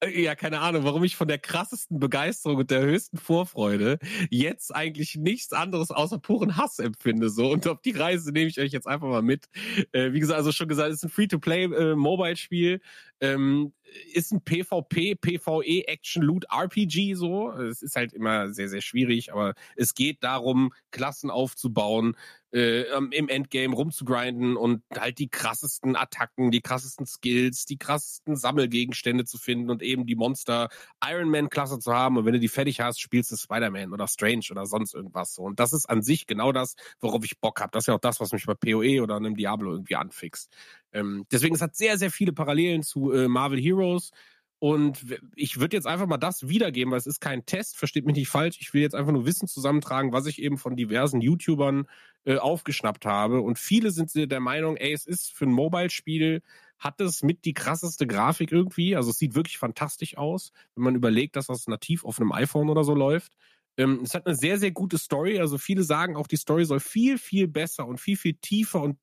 [0.00, 3.98] äh, ja, keine Ahnung, warum ich von der krassesten Begeisterung und der höchsten Vorfreude
[4.30, 7.28] jetzt eigentlich nichts anderes außer puren Hass empfinde.
[7.28, 7.50] So.
[7.50, 9.50] Und auf die Reise nehme ich euch jetzt einfach mal mit.
[9.92, 12.80] Äh, wie gesagt, also schon gesagt, es ist ein Free-to-Play-Mobile-Spiel.
[13.22, 13.72] Ähm,
[14.12, 17.52] ist ein PvP, PvE Action Loot RPG so.
[17.52, 22.16] Es ist halt immer sehr, sehr schwierig, aber es geht darum, Klassen aufzubauen,
[22.52, 29.24] äh, im Endgame rumzugrinden und halt die krassesten Attacken, die krassesten Skills, die krassesten Sammelgegenstände
[29.24, 30.68] zu finden und eben die Monster
[31.04, 32.16] Iron Man Klasse zu haben.
[32.18, 35.42] Und wenn du die fertig hast, spielst du Spider-Man oder Strange oder sonst irgendwas so.
[35.42, 37.70] Und das ist an sich genau das, worauf ich Bock habe.
[37.72, 40.50] Das ist ja auch das, was mich bei PoE oder einem Diablo irgendwie anfixt.
[40.92, 44.10] Ähm, deswegen, es hat sehr, sehr viele Parallelen zu äh, Marvel Heroes.
[44.58, 45.04] Und
[45.34, 48.28] ich würde jetzt einfach mal das wiedergeben, weil es ist kein Test, versteht mich nicht
[48.28, 48.58] falsch.
[48.60, 51.86] Ich will jetzt einfach nur Wissen zusammentragen, was ich eben von diversen YouTubern
[52.24, 53.40] äh, aufgeschnappt habe.
[53.40, 56.42] Und viele sind der Meinung, ey, es ist für ein Mobile-Spiel,
[56.78, 58.94] hat es mit die krasseste Grafik irgendwie.
[58.94, 62.70] Also es sieht wirklich fantastisch aus, wenn man überlegt, dass das nativ auf einem iPhone
[62.70, 63.32] oder so läuft.
[63.76, 65.40] Ähm, es hat eine sehr, sehr gute Story.
[65.40, 68.96] Also viele sagen auch, die Story soll viel, viel besser und viel, viel tiefer und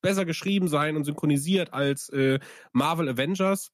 [0.00, 2.38] besser geschrieben sein und synchronisiert als äh,
[2.72, 3.70] Marvel Avengers.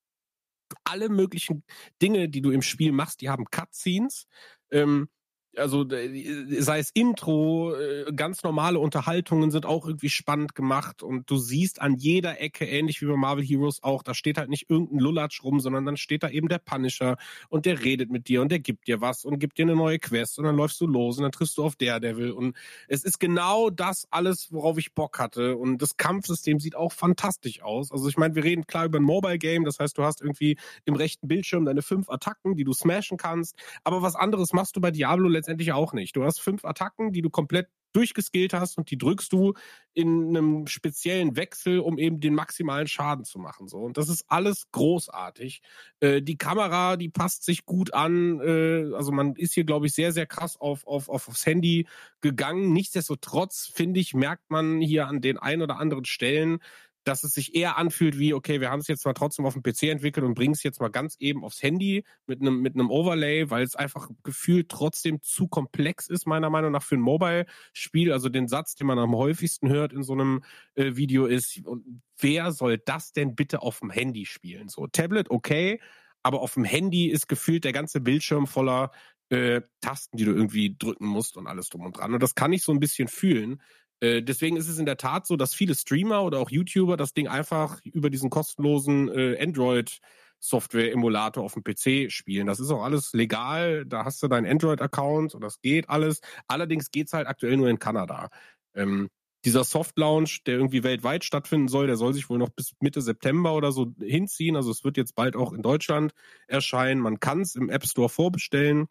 [0.84, 1.64] Alle möglichen
[2.00, 4.26] Dinge, die du im Spiel machst, die haben Cutscenes.
[4.70, 5.08] Ähm,
[5.56, 11.36] also sei es Intro, äh, ganz normale Unterhaltungen sind auch irgendwie spannend gemacht und du
[11.36, 15.00] siehst an jeder Ecke, ähnlich wie bei Marvel Heroes auch, da steht halt nicht irgendein
[15.00, 17.16] Lullatsch rum, sondern dann steht da eben der Punisher
[17.48, 19.98] und der redet mit dir und der gibt dir was und gibt dir eine neue
[19.98, 22.56] Quest und dann läufst du los und dann triffst du auf Daredevil und
[22.88, 27.62] es ist genau das alles, worauf ich Bock hatte und das Kampfsystem sieht auch fantastisch
[27.62, 27.92] aus.
[27.92, 30.56] Also ich meine, wir reden klar über ein Mobile Game, das heißt, du hast irgendwie
[30.86, 34.80] im rechten Bildschirm deine fünf Attacken, die du smashen kannst, aber was anderes machst du
[34.80, 36.14] bei Diablo letztendlich auch nicht.
[36.14, 39.52] Du hast fünf Attacken, die du komplett durchgeskillt hast und die drückst du
[39.92, 43.68] in einem speziellen Wechsel, um eben den maximalen Schaden zu machen.
[43.68, 45.60] So und das ist alles großartig.
[46.00, 48.40] Äh, die Kamera, die passt sich gut an.
[48.40, 51.86] Äh, also man ist hier, glaube ich, sehr sehr krass auf, auf, auf aufs Handy
[52.20, 52.72] gegangen.
[52.72, 56.60] Nichtsdestotrotz finde ich merkt man hier an den ein oder anderen Stellen,
[57.04, 59.62] dass es sich eher anfühlt wie, okay, wir haben es jetzt mal trotzdem auf dem
[59.62, 63.50] PC entwickelt und bringen es jetzt mal ganz eben aufs Handy mit einem mit Overlay,
[63.50, 68.12] weil es einfach gefühlt trotzdem zu komplex ist, meiner Meinung nach, für ein Mobile-Spiel.
[68.12, 70.42] Also den Satz, den man am häufigsten hört in so einem
[70.74, 74.68] äh, Video ist, und wer soll das denn bitte auf dem Handy spielen?
[74.68, 75.80] So, Tablet, okay,
[76.22, 78.92] aber auf dem Handy ist gefühlt der ganze Bildschirm voller
[79.32, 82.14] äh, Tasten, die du irgendwie drücken musst und alles drum und dran.
[82.14, 83.60] Und das kann ich so ein bisschen fühlen.
[84.02, 87.14] Äh, deswegen ist es in der Tat so, dass viele Streamer oder auch YouTuber das
[87.14, 90.00] Ding einfach über diesen kostenlosen äh, Android
[90.40, 92.48] Software-Emulator auf dem PC spielen.
[92.48, 93.86] Das ist auch alles legal.
[93.86, 96.20] Da hast du deinen Android-Account und das geht alles.
[96.48, 98.28] Allerdings geht's halt aktuell nur in Kanada.
[98.74, 99.08] Ähm,
[99.44, 103.00] dieser Soft Launch, der irgendwie weltweit stattfinden soll, der soll sich wohl noch bis Mitte
[103.02, 104.56] September oder so hinziehen.
[104.56, 106.12] Also es wird jetzt bald auch in Deutschland
[106.48, 107.00] erscheinen.
[107.00, 108.86] Man kann es im App Store vorbestellen.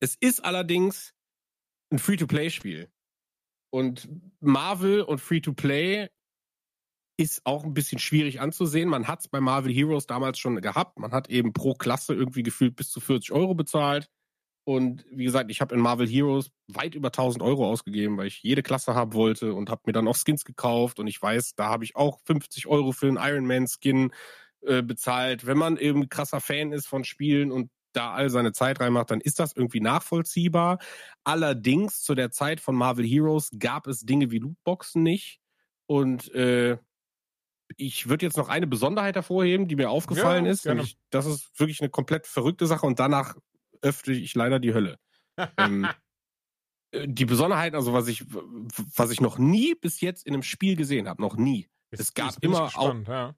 [0.00, 1.12] Es ist allerdings
[1.92, 2.88] ein Free-to-Play-Spiel.
[3.70, 4.08] Und
[4.40, 6.08] Marvel und Free-to-Play
[7.18, 8.88] ist auch ein bisschen schwierig anzusehen.
[8.88, 10.98] Man hat es bei Marvel Heroes damals schon gehabt.
[10.98, 14.08] Man hat eben pro Klasse irgendwie gefühlt bis zu 40 Euro bezahlt.
[14.64, 18.42] Und wie gesagt, ich habe in Marvel Heroes weit über 1000 Euro ausgegeben, weil ich
[18.42, 21.00] jede Klasse haben wollte und habe mir dann auch Skins gekauft.
[21.00, 24.12] Und ich weiß, da habe ich auch 50 Euro für einen Iron Man Skin
[24.60, 25.46] äh, bezahlt.
[25.46, 29.20] Wenn man eben krasser Fan ist von Spielen und da all seine Zeit reinmacht, dann
[29.20, 30.78] ist das irgendwie nachvollziehbar.
[31.24, 35.40] Allerdings zu der Zeit von Marvel Heroes gab es Dinge wie Lootboxen nicht.
[35.86, 36.78] Und äh,
[37.76, 40.66] ich würde jetzt noch eine Besonderheit hervorheben, die mir aufgefallen ja, ist.
[40.66, 43.36] Nämlich, das ist wirklich eine komplett verrückte Sache und danach
[43.82, 44.98] öffne ich leider die Hölle.
[45.56, 45.88] ähm,
[46.90, 50.76] äh, die Besonderheit, also was ich, was ich noch nie bis jetzt in einem Spiel
[50.76, 51.68] gesehen habe, noch nie.
[51.90, 53.34] Es gab immer auch, ja.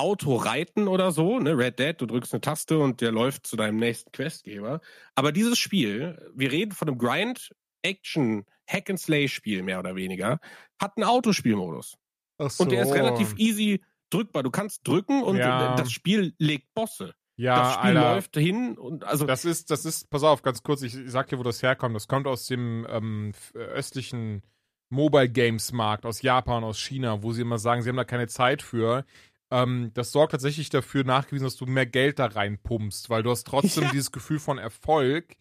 [0.00, 3.76] Autoreiten oder so, ne, Red Dead, du drückst eine Taste und der läuft zu deinem
[3.76, 4.80] nächsten Questgeber.
[5.14, 9.94] Aber dieses Spiel, wir reden von einem Grind, Action, Hack and Slay Spiel mehr oder
[9.96, 10.40] weniger,
[10.80, 11.96] hat einen Autospielmodus.
[12.38, 12.64] Ach so.
[12.64, 14.42] Und der ist relativ easy drückbar.
[14.42, 15.76] Du kannst drücken und ja.
[15.76, 17.14] das Spiel legt Bosse.
[17.36, 19.24] Ja, das Spiel Alter, läuft hin und also.
[19.24, 21.96] Das ist, das ist, pass auf, ganz kurz, ich, ich sag dir, wo das herkommt.
[21.96, 24.42] Das kommt aus dem ähm, östlichen
[24.90, 28.26] Mobile Games Markt, aus Japan, aus China, wo sie immer sagen, sie haben da keine
[28.26, 29.04] Zeit für.
[29.50, 33.46] Ähm, das sorgt tatsächlich dafür nachgewiesen, dass du mehr Geld da reinpumpst, weil du hast
[33.46, 33.90] trotzdem ja.
[33.90, 35.36] dieses Gefühl von Erfolg.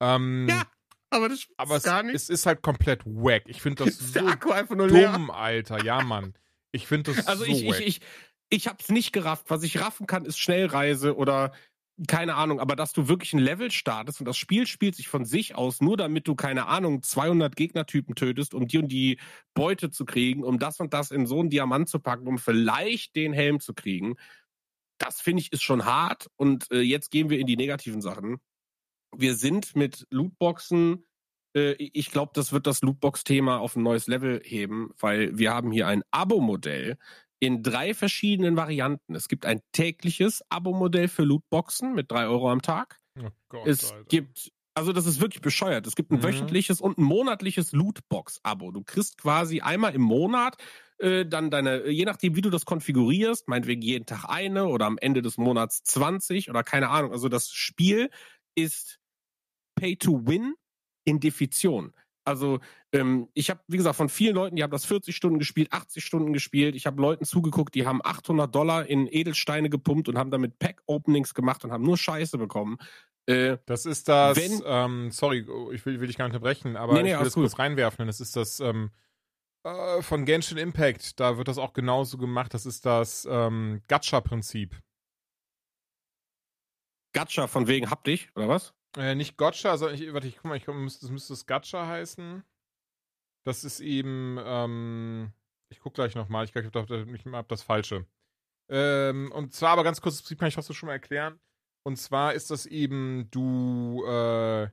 [0.00, 0.62] Ähm, ja,
[1.10, 2.14] aber das aber es, gar nicht.
[2.14, 3.42] es ist halt komplett wack.
[3.46, 5.28] Ich finde das so dumm, leer.
[5.30, 5.84] Alter.
[5.84, 6.34] Ja, Mann.
[6.70, 7.80] Ich finde das also so ich, wack.
[7.80, 8.00] ich, ich,
[8.50, 9.46] ich hab's nicht gerafft.
[9.48, 11.52] Was ich raffen kann, ist Schnellreise oder
[12.06, 15.24] keine Ahnung, aber dass du wirklich ein Level startest und das Spiel spielt sich von
[15.24, 19.18] sich aus, nur damit du, keine Ahnung, 200 Gegnertypen tötest, um die und die
[19.54, 23.16] Beute zu kriegen, um das und das in so einen Diamant zu packen, um vielleicht
[23.16, 24.14] den Helm zu kriegen.
[24.98, 28.38] Das finde ich ist schon hart und äh, jetzt gehen wir in die negativen Sachen.
[29.16, 31.04] Wir sind mit Lootboxen,
[31.54, 35.72] äh, ich glaube, das wird das Lootbox-Thema auf ein neues Level heben, weil wir haben
[35.72, 36.98] hier ein Abo-Modell,
[37.40, 39.14] in drei verschiedenen Varianten.
[39.14, 43.00] Es gibt ein tägliches Abo-Modell für Lootboxen mit drei Euro am Tag.
[43.20, 44.04] Oh Gott, es Alter.
[44.08, 45.86] gibt, also das ist wirklich bescheuert.
[45.86, 46.24] Es gibt ein mhm.
[46.24, 48.72] wöchentliches und ein monatliches Lootbox-Abo.
[48.72, 50.56] Du kriegst quasi einmal im Monat
[50.98, 54.98] äh, dann deine, je nachdem, wie du das konfigurierst, meinetwegen jeden Tag eine oder am
[54.98, 57.12] Ende des Monats 20 oder keine Ahnung.
[57.12, 58.10] Also das Spiel
[58.56, 58.98] ist
[59.76, 60.54] Pay to Win
[61.04, 61.92] in Definition.
[62.28, 62.60] Also
[62.92, 66.04] ähm, ich habe, wie gesagt, von vielen Leuten, die haben das 40 Stunden gespielt, 80
[66.04, 66.74] Stunden gespielt.
[66.74, 71.32] Ich habe Leuten zugeguckt, die haben 800 Dollar in Edelsteine gepumpt und haben damit Pack-Openings
[71.32, 72.76] gemacht und haben nur Scheiße bekommen.
[73.24, 76.92] Äh, das ist das, wenn, ähm, sorry, ich will, will dich gar nicht unterbrechen, aber
[76.92, 77.44] nee, nee, ich will das gut.
[77.44, 78.06] kurz reinwerfen.
[78.06, 78.90] Das ist das ähm,
[79.64, 81.18] äh, von Genshin Impact.
[81.18, 82.52] Da wird das auch genauso gemacht.
[82.52, 84.78] Das ist das ähm, Gacha-Prinzip.
[87.14, 88.74] Gacha von wegen hab dich, oder was?
[88.98, 92.42] Äh, nicht Gotcha, sondern ich, warte, ich guck mal, ich, das müsste es Gacha heißen.
[93.44, 95.32] Das ist eben, ähm,
[95.70, 96.68] ich guck gleich nochmal, ich glaube,
[97.14, 98.06] ich habe das Falsche.
[98.68, 101.40] Ähm, und zwar aber ganz kurz, das Prinzip kann ich fast schon mal erklären.
[101.84, 104.68] Und zwar ist das eben, du, äh,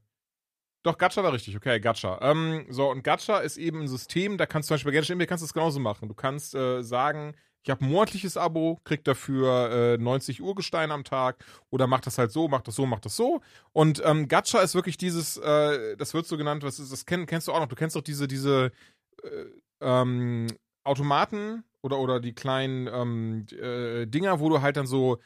[0.83, 2.19] Doch, Gacha war richtig, okay, Gacha.
[2.21, 5.19] Ähm, so, und Gacha ist eben ein System, da kannst du zum Beispiel bei Genshin
[5.27, 6.09] kannst du das genauso machen.
[6.09, 7.35] Du kannst äh, sagen,
[7.65, 12.19] ich habe ein monatliches Abo, krieg dafür äh, 90 Urgesteine am Tag oder mach das
[12.19, 13.41] halt so, mach das so, mach das so.
[13.73, 17.25] Und ähm, Gacha ist wirklich dieses, äh, das wird so genannt, was ist, das kenn,
[17.25, 18.71] kennst du auch noch, du kennst doch diese, diese
[19.23, 19.45] äh,
[19.81, 20.45] ähm,
[20.83, 25.17] Automaten oder, oder die kleinen ähm, äh, Dinger, wo du halt dann so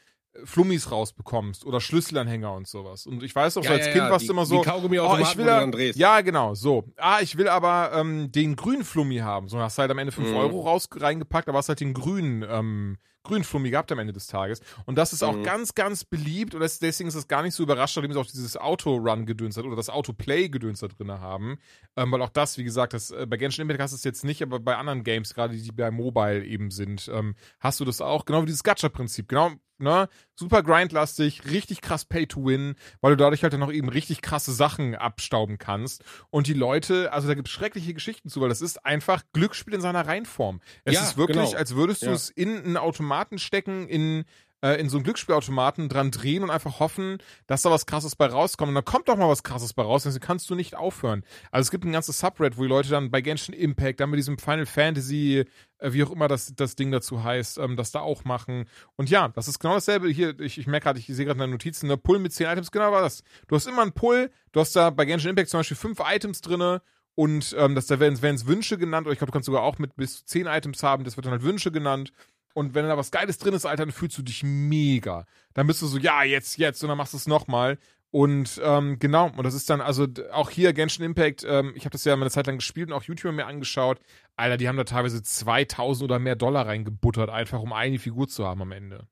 [0.44, 3.06] Flummis rausbekommst oder Schlüsselanhänger und sowas.
[3.06, 5.36] Und ich weiß auch, Ja, als ja, Kind ja, warst du immer so, oh, ich
[5.36, 5.98] will drehst.
[5.98, 6.84] ja, genau, so.
[6.96, 9.48] Ah, ich will aber ähm, den grünen Flummi haben.
[9.48, 10.36] So hast du halt am Ende 5 Mhm.
[10.36, 14.26] Euro raus reingepackt, aber hast halt den grünen, ähm, grünen Flummi gehabt am Ende des
[14.26, 14.60] Tages.
[14.86, 15.42] Und das ist auch Mhm.
[15.42, 18.26] ganz, ganz beliebt und das, deswegen ist es gar nicht so überrascht, nachdem sie auch
[18.26, 21.58] dieses Auto-Run-Gedöns hat oder das Auto-Play-Gedöns da drin haben.
[21.96, 24.24] Ähm, weil auch das, wie gesagt, das, äh, bei Genshin Impact hast du es jetzt
[24.24, 28.00] nicht, aber bei anderen Games, gerade die bei Mobile eben sind, ähm, hast du das
[28.00, 28.24] auch.
[28.24, 29.28] Genau wie dieses Gacha-Prinzip.
[29.28, 30.08] Genau, ne?
[30.34, 34.22] Super grindlastig, richtig krass Pay to Win, weil du dadurch halt dann noch eben richtig
[34.22, 36.02] krasse Sachen abstauben kannst.
[36.30, 39.74] Und die Leute, also da gibt es schreckliche Geschichten zu, weil das ist einfach Glücksspiel
[39.74, 40.60] in seiner Reinform.
[40.84, 41.58] Es Ja, ist wirklich, genau.
[41.58, 42.12] als würdest du Ja.
[42.12, 44.24] es in einen Automaten stecken, in
[44.62, 48.26] äh, in so einen Glücksspielautomaten dran drehen und einfach hoffen, dass da was krasses bei
[48.26, 48.68] rauskommt.
[48.68, 51.24] Und dann kommt doch mal was krasses bei raus, deswegen kannst du nicht aufhören.
[51.50, 54.18] Also es gibt ein ganzes Subred, wo die Leute dann bei Genshin Impact, dann mit
[54.18, 55.44] diesem Final Fantasy,
[55.78, 58.66] äh, wie auch immer das, das Ding dazu heißt, ähm, das da auch machen.
[58.96, 60.08] Und ja, das ist genau dasselbe.
[60.08, 62.46] Hier, ich, ich merke gerade, ich sehe gerade in der Notizen, eine Pull mit 10
[62.46, 63.22] Items, genau war das.
[63.48, 66.40] Du hast immer einen Pull, du hast da bei Genshin Impact zum Beispiel fünf Items
[66.40, 66.82] drinne
[67.14, 69.78] und ähm, das, da werden es Wünsche genannt, oder ich glaube, du kannst sogar auch
[69.78, 72.12] mit bis zu 10 Items haben, das wird dann halt Wünsche genannt.
[72.54, 75.26] Und wenn da was Geiles drin ist, Alter, dann fühlst du dich mega.
[75.54, 77.78] Dann bist du so, ja, jetzt, jetzt, und dann machst du es nochmal.
[78.12, 81.92] Und ähm, genau, und das ist dann, also auch hier Genshin Impact, ähm, ich habe
[81.92, 84.00] das ja mal eine Zeit lang gespielt und auch YouTuber mir angeschaut.
[84.36, 88.44] Alter, die haben da teilweise 2000 oder mehr Dollar reingebuttert, einfach um eine Figur zu
[88.44, 89.06] haben am Ende.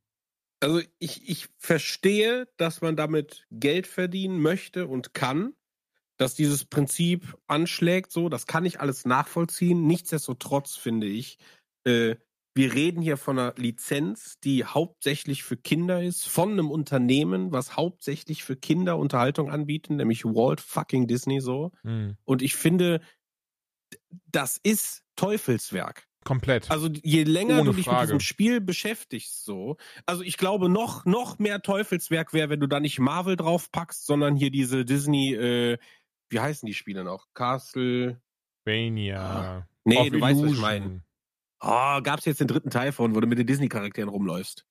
[0.60, 5.54] Also ich, ich verstehe, dass man damit Geld verdienen möchte und kann,
[6.16, 9.86] dass dieses Prinzip anschlägt, so, das kann ich alles nachvollziehen.
[9.86, 11.38] Nichtsdestotrotz finde ich,
[11.84, 12.16] äh,
[12.58, 17.76] wir reden hier von einer Lizenz, die hauptsächlich für Kinder ist, von einem Unternehmen, was
[17.76, 21.70] hauptsächlich für Kinder Unterhaltung anbietet, nämlich Walt fucking Disney so.
[21.82, 22.16] Hm.
[22.24, 23.00] Und ich finde,
[24.26, 26.08] das ist Teufelswerk.
[26.24, 26.68] Komplett.
[26.68, 28.00] Also je länger Ohne du dich Frage.
[28.00, 32.66] mit diesem Spiel beschäftigst, so, also ich glaube noch noch mehr Teufelswerk wäre, wenn du
[32.66, 35.78] da nicht Marvel draufpackst, sondern hier diese Disney, äh,
[36.28, 37.28] wie heißen die Spiele noch?
[37.34, 38.20] Castle.
[38.66, 39.68] Mania.
[39.84, 40.60] Nee, Of du weißt, was ich Illusion.
[40.60, 41.07] meine.
[41.60, 44.64] Oh, gab's jetzt den dritten Teil von, wo du mit den Disney-Charakteren rumläufst?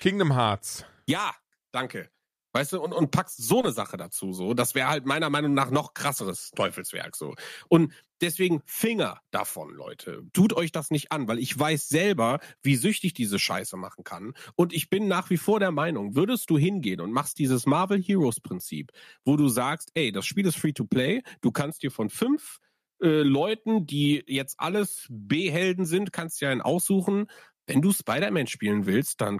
[0.00, 0.84] Kingdom Hearts.
[1.06, 1.34] Ja,
[1.72, 2.10] danke.
[2.52, 4.54] Weißt du, und, und packst so eine Sache dazu, so.
[4.54, 7.34] Das wäre halt meiner Meinung nach noch krasseres Teufelswerk, so.
[7.68, 7.92] Und
[8.22, 10.22] deswegen Finger davon, Leute.
[10.32, 14.32] Tut euch das nicht an, weil ich weiß selber, wie süchtig diese Scheiße machen kann.
[14.56, 18.02] Und ich bin nach wie vor der Meinung, würdest du hingehen und machst dieses Marvel
[18.02, 18.92] Heroes Prinzip,
[19.24, 22.58] wo du sagst, ey, das Spiel ist free to play, du kannst dir von fünf
[23.00, 27.26] äh, Leuten, die jetzt alles B-Helden sind, kannst dir einen aussuchen.
[27.66, 29.38] Wenn du Spider-Man spielen willst, dann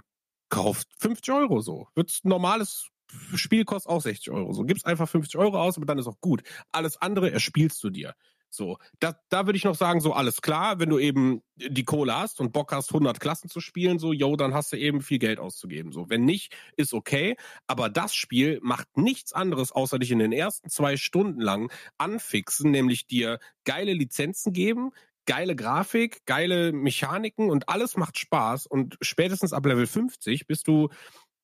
[0.49, 1.87] kauft 50 Euro so.
[1.95, 2.89] Wird's normales
[3.35, 4.53] Spiel kostet auch 60 Euro.
[4.53, 6.43] So, gibst einfach 50 Euro aus, aber dann ist auch gut.
[6.71, 8.13] Alles andere erspielst du dir.
[8.49, 12.17] So, da, da würde ich noch sagen, so alles klar, wenn du eben die Kohle
[12.17, 15.19] hast und Bock hast, 100 Klassen zu spielen, so, yo, dann hast du eben viel
[15.19, 15.91] Geld auszugeben.
[15.91, 17.35] So, wenn nicht, ist okay.
[17.67, 22.71] Aber das Spiel macht nichts anderes, außer dich in den ersten zwei Stunden lang anfixen,
[22.71, 24.91] nämlich dir geile Lizenzen geben,
[25.25, 28.65] geile Grafik, geile Mechaniken und alles macht Spaß.
[28.65, 30.89] Und spätestens ab Level 50 bist du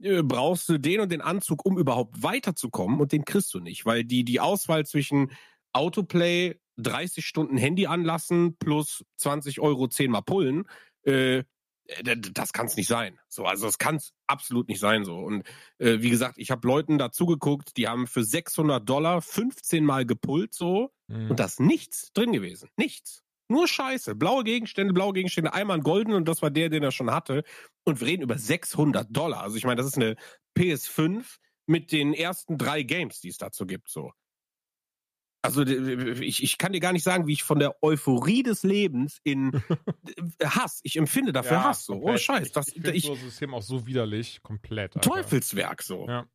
[0.02, 3.86] äh, brauchst du den und den Anzug, um überhaupt weiterzukommen und den kriegst du nicht,
[3.86, 5.32] weil die, die Auswahl zwischen
[5.72, 10.66] Autoplay, 30 Stunden Handy anlassen plus 20 Euro zehnmal pullen,
[11.04, 11.44] äh,
[12.34, 13.20] das kann es nicht sein.
[13.28, 15.18] So, also das kann es absolut nicht sein so.
[15.20, 15.44] Und
[15.78, 20.06] äh, wie gesagt, ich habe Leuten dazu geguckt, die haben für 600 Dollar 15 Mal
[20.06, 21.30] gepullt so Hm.
[21.30, 22.70] und da ist nichts drin gewesen.
[22.78, 23.24] Nichts.
[23.48, 24.16] Nur Scheiße.
[24.16, 27.44] Blaue Gegenstände, blaue Gegenstände, einmal einen goldenen und das war der, den er schon hatte.
[27.84, 29.42] Und wir reden über 600 Dollar.
[29.42, 30.16] Also ich meine, das ist eine
[30.58, 31.38] PS5
[31.68, 34.12] mit den ersten drei Games, die es dazu gibt, so.
[35.46, 39.20] Also ich, ich kann dir gar nicht sagen, wie ich von der Euphorie des Lebens
[39.24, 39.52] in
[40.44, 41.94] Hass, ich empfinde dafür Ja, Hass so.
[41.94, 42.22] Oh komplett.
[42.22, 44.42] Scheiß, Ich, das, ich finde ich, so das System auch so widerlich.
[44.44, 44.96] Komplett.
[44.96, 45.10] Alter.
[45.10, 46.08] Teufelswerk so.
[46.08, 46.28] Ja.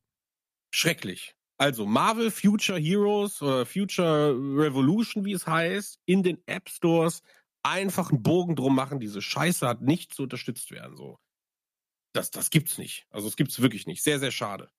[0.73, 1.35] Schrecklich.
[1.57, 7.21] Also Marvel Future Heroes oder Future Revolution, wie es heißt, in den App Stores
[7.63, 8.99] einfach einen Bogen drum machen.
[8.99, 10.95] Diese Scheiße hat nicht zu unterstützt werden.
[10.95, 11.19] So,
[12.13, 13.05] das, das gibt's nicht.
[13.09, 14.01] Also es gibt's wirklich nicht.
[14.03, 14.71] Sehr, sehr schade.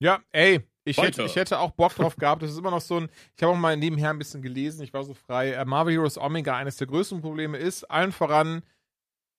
[0.00, 2.42] Ja, ey, ich hätte, ich hätte auch Bock drauf gehabt.
[2.42, 3.08] Das ist immer noch so ein.
[3.36, 4.82] Ich habe auch mal nebenher ein bisschen gelesen.
[4.82, 5.52] Ich war so frei.
[5.52, 8.62] Äh, Marvel Heroes Omega, eines der größten Probleme ist, allen voran,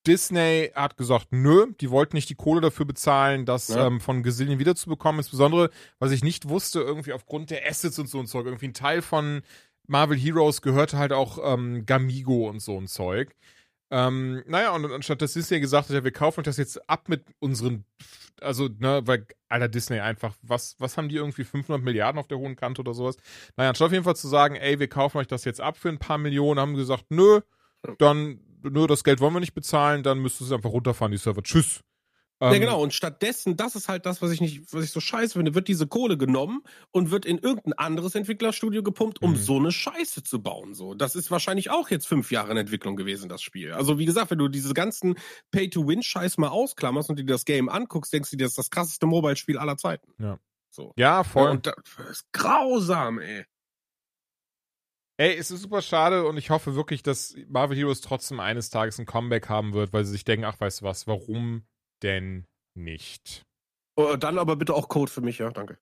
[0.06, 3.88] Disney hat gesagt, nö, die wollten nicht die Kohle dafür bezahlen, das Ja.
[3.88, 5.20] ähm, von Gazillion wiederzubekommen.
[5.20, 8.45] Insbesondere, was ich nicht wusste, irgendwie aufgrund der Assets und so ein Zeug.
[8.45, 9.41] Irgendwie ein Teil von
[9.88, 13.36] Marvel Heroes gehörte halt auch ähm, Gamigo und so ein Zeug.
[13.94, 17.10] Ähm, naja, und anstatt dass Disney gesagt hat, ja, wir kaufen euch das jetzt ab
[17.10, 17.86] mit unseren,
[18.41, 22.40] also, ne, weil, alter Disney einfach, was, was haben die irgendwie 500 Milliarden auf der
[22.40, 23.18] hohen Kante oder sowas?
[23.56, 25.90] Naja, anstatt auf jeden Fall zu sagen, ey, wir kaufen euch das jetzt ab für
[25.90, 27.41] ein paar Millionen, haben gesagt, nö,
[27.99, 31.20] dann, nö, das Geld wollen wir nicht bezahlen, dann müsst ihr es einfach runterfahren, die
[31.20, 31.44] Server.
[31.44, 31.84] Tschüss.
[32.41, 32.81] Ja, Ähm, genau.
[32.81, 35.68] Und stattdessen, das ist halt das, was ich nicht, was ich so scheiße finde, wird
[35.68, 36.61] diese Kohle genommen
[36.91, 39.35] und wird in irgendein anderes Entwicklerstudio gepumpt, um Mhm.
[39.38, 40.73] so eine Scheiße zu bauen.
[40.73, 43.72] So, das ist wahrscheinlich auch jetzt fünf Jahre in Entwicklung gewesen, das Spiel.
[43.72, 45.15] Also wie gesagt, wenn du diese ganzen
[45.51, 49.05] Pay-to-Win-Scheiß mal ausklammerst und dir das Game anguckst, denkst du dir, das ist das krasseste
[49.05, 50.11] Mobile-Spiel aller Zeiten.
[50.19, 50.39] Ja.
[50.69, 50.91] So.
[50.97, 51.51] Ja, voll.
[51.51, 51.76] Und das
[52.10, 53.45] ist grausam, ey.
[55.18, 58.97] Ey, es ist super schade und ich hoffe wirklich, dass Marvel Heroes trotzdem eines Tages
[58.97, 61.64] ein Comeback haben wird, weil sie sich denken, ach, weißt du was, warum
[62.04, 63.46] denn nicht?
[63.96, 65.78] Oh, dann aber bitte auch Code für mich, ja, danke.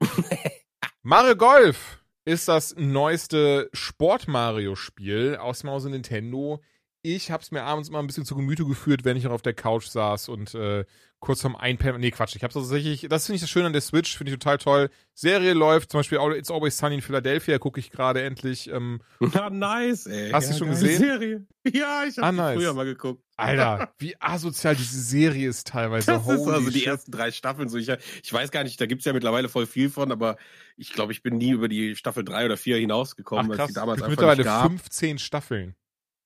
[1.02, 6.62] Mario Golf ist das neueste Sport-Mario-Spiel aus dem Hause Nintendo.
[7.02, 9.54] Ich hab's mir abends immer ein bisschen zu Gemüte geführt, wenn ich noch auf der
[9.54, 10.84] Couch saß und äh,
[11.24, 12.00] kurz vorm Einpennen.
[12.00, 13.06] Nee, Quatsch, ich hab's tatsächlich.
[13.08, 14.90] Das finde ich das Schöne an der Switch, finde ich total toll.
[15.14, 18.68] Serie läuft, zum Beispiel It's Always Sunny in Philadelphia, gucke ich gerade endlich.
[18.70, 20.30] Ähm, Na, nice, ey.
[20.30, 20.98] Hast du schon geile gesehen?
[20.98, 21.46] Serie.
[21.72, 22.56] Ja, ich Ah, hab die nice.
[22.56, 23.22] früher mal geguckt.
[23.36, 26.06] Alter, wie asozial diese Serie ist teilweise.
[26.06, 26.86] Das ist Holy also die shit.
[26.88, 27.78] ersten drei Staffeln so.
[27.78, 30.36] Ich, ich weiß gar nicht, da gibt's ja mittlerweile voll viel von, aber
[30.76, 33.58] ich glaube, ich bin nie über die Staffel drei oder vier Ach, hinausgekommen, weil es
[33.58, 33.68] krass.
[33.68, 34.66] die damals mittlerweile nicht gab.
[34.70, 35.74] 15 Staffeln.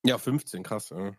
[0.05, 0.89] Ja, 15, krass.
[0.89, 1.11] Ja.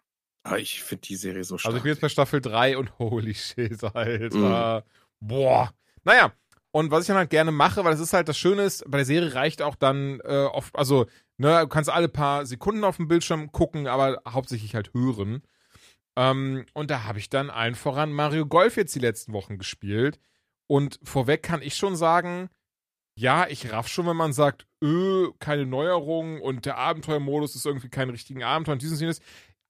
[0.43, 1.71] Aber ich finde die Serie so stark.
[1.71, 4.85] Also ich bin jetzt bei Staffel 3 und holy shit, Alter.
[5.21, 5.73] Boah.
[6.05, 6.33] Naja,
[6.73, 8.99] und was ich dann halt gerne mache, weil das ist halt das Schöne ist, bei
[8.99, 11.07] der Serie reicht auch dann äh, oft, also,
[11.37, 15.43] ne, du kannst alle paar Sekunden auf dem Bildschirm gucken, aber hauptsächlich halt hören.
[16.17, 20.21] Ähm, und da habe ich dann allen voran Mario Golf jetzt die letzten Wochen gespielt.
[20.69, 22.49] Und vorweg kann ich schon sagen,
[23.17, 27.89] ja, ich raff schon, wenn man sagt, öh, keine Neuerung und der Abenteuermodus ist irgendwie
[27.89, 29.21] kein richtigen Abenteuer und dieses und jenes.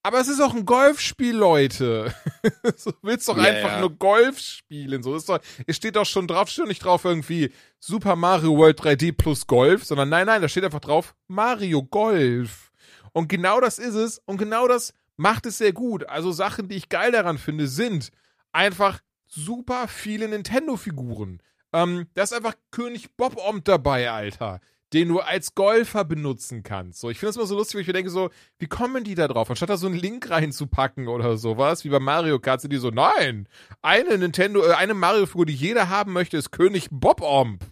[0.03, 2.13] Aber es ist auch ein Golfspiel, Leute.
[2.63, 3.79] du willst doch Ja, einfach ja.
[3.79, 5.03] nur Golf spielen.
[5.03, 8.57] So ist doch, es steht doch schon drauf, steht doch nicht drauf irgendwie Super Mario
[8.57, 12.71] World 3D plus Golf, sondern nein, nein, da steht einfach drauf Mario Golf.
[13.13, 16.07] Und genau das ist es und genau das macht es sehr gut.
[16.09, 18.09] Also Sachen, die ich geil daran finde, sind
[18.51, 21.41] einfach super viele Nintendo-Figuren.
[21.73, 24.59] Ähm, da ist einfach König Bob-Omb dabei, Alter.
[24.93, 26.99] Den du als Golfer benutzen kannst.
[26.99, 29.15] So, ich finde das immer so lustig, weil ich mir denke so, wie kommen die
[29.15, 29.49] da drauf?
[29.49, 32.89] Anstatt da so einen Link reinzupacken oder sowas, wie bei Mario Kart, sind die so,
[32.89, 33.47] nein,
[33.81, 37.63] eine Nintendo, äh, eine Mario-Figur, die jeder haben möchte, ist König Bob-Omb.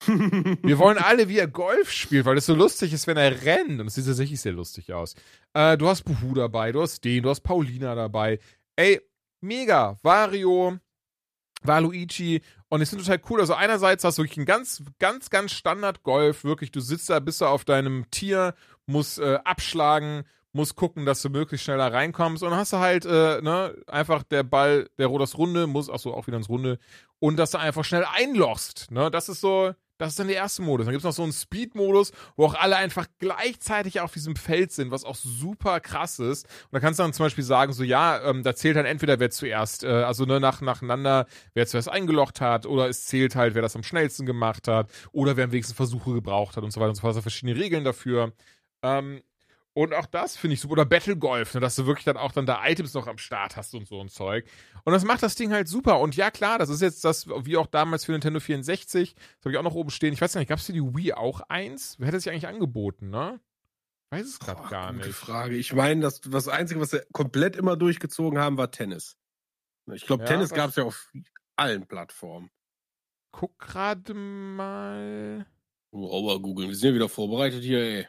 [0.06, 3.80] Wir wollen alle, wie er Golf spielt, weil das so lustig ist, wenn er rennt.
[3.80, 5.14] Und es sieht tatsächlich sehr lustig aus.
[5.54, 8.38] Äh, du hast Buhu dabei, du hast den, du hast Paulina dabei.
[8.76, 9.00] Ey,
[9.40, 9.98] mega.
[10.02, 10.78] Wario,
[11.62, 12.42] Waluigi.
[12.68, 13.40] Und es sind total cool.
[13.40, 16.44] Also einerseits hast du wirklich ein ganz, ganz, ganz Standard Golf.
[16.44, 18.54] Wirklich, du sitzt da, bist du auf deinem Tier,
[18.86, 22.42] musst äh, abschlagen, musst gucken, dass du möglichst schnell da reinkommst.
[22.42, 26.12] Und dann hast du halt, äh, ne, einfach der Ball, der das Runde, muss, achso,
[26.12, 26.78] auch wieder ins Runde.
[27.20, 28.90] Und dass du einfach schnell einlochst.
[28.90, 30.86] Ne, das ist so, das ist dann der erste Modus.
[30.86, 34.72] Dann gibt es noch so einen Speed-Modus, wo auch alle einfach gleichzeitig auf diesem Feld
[34.72, 36.44] sind, was auch super krass ist.
[36.44, 39.18] Und da kannst du dann zum Beispiel sagen, so ja, ähm, da zählt dann entweder
[39.20, 43.54] wer zuerst, äh, also ne, nach, nacheinander, wer zuerst eingelocht hat, oder es zählt halt,
[43.54, 46.80] wer das am schnellsten gemacht hat, oder wer am wenigsten Versuche gebraucht hat und so
[46.80, 47.10] weiter und so fort.
[47.10, 48.32] Also verschiedene Regeln dafür.
[48.82, 49.22] Ähm,
[49.76, 50.72] und auch das finde ich super.
[50.72, 53.56] Oder Battle Golf, ne, dass du wirklich dann auch dann da Items noch am Start
[53.56, 54.46] hast und so ein Zeug.
[54.84, 56.00] Und das macht das Ding halt super.
[56.00, 59.14] Und ja, klar, das ist jetzt das, wie auch damals für Nintendo 64.
[59.14, 60.14] Das habe ich auch noch oben stehen.
[60.14, 61.96] Ich weiß gar nicht, gab es für die Wii auch eins?
[61.98, 63.38] Wer hätte es sich eigentlich angeboten, ne?
[64.06, 65.16] Ich weiß es gerade Boah, gar gute nicht.
[65.16, 65.56] Frage.
[65.56, 69.18] Ich meine, das, das Einzige, was sie komplett immer durchgezogen haben, war Tennis.
[69.92, 71.12] Ich glaube, Ja, Tennis gab es ja auf
[71.56, 72.50] allen Plattformen.
[73.30, 75.44] Guck gerade mal.
[75.92, 76.70] Rauber googeln.
[76.70, 78.08] Wir sind ja wieder vorbereitet hier, ey.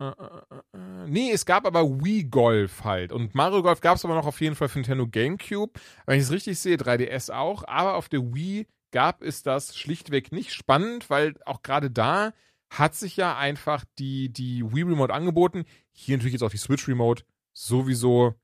[0.00, 0.42] Äh, äh,
[0.74, 1.06] äh.
[1.06, 3.12] Nee, es gab aber Wii Golf halt.
[3.12, 5.78] Und Mario Golf gab es aber noch auf jeden Fall für Nintendo GameCube.
[6.06, 7.64] Wenn ich es richtig sehe, 3DS auch.
[7.66, 10.52] Aber auf der Wii gab es das schlichtweg nicht.
[10.52, 12.32] Spannend, weil auch gerade da
[12.70, 15.64] hat sich ja einfach die, die Wii Remote angeboten.
[15.92, 17.24] Hier natürlich jetzt auch die Switch Remote.
[17.54, 18.34] Sowieso.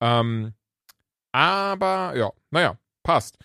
[0.00, 0.54] Ähm,
[1.32, 3.38] aber ja, naja, passt.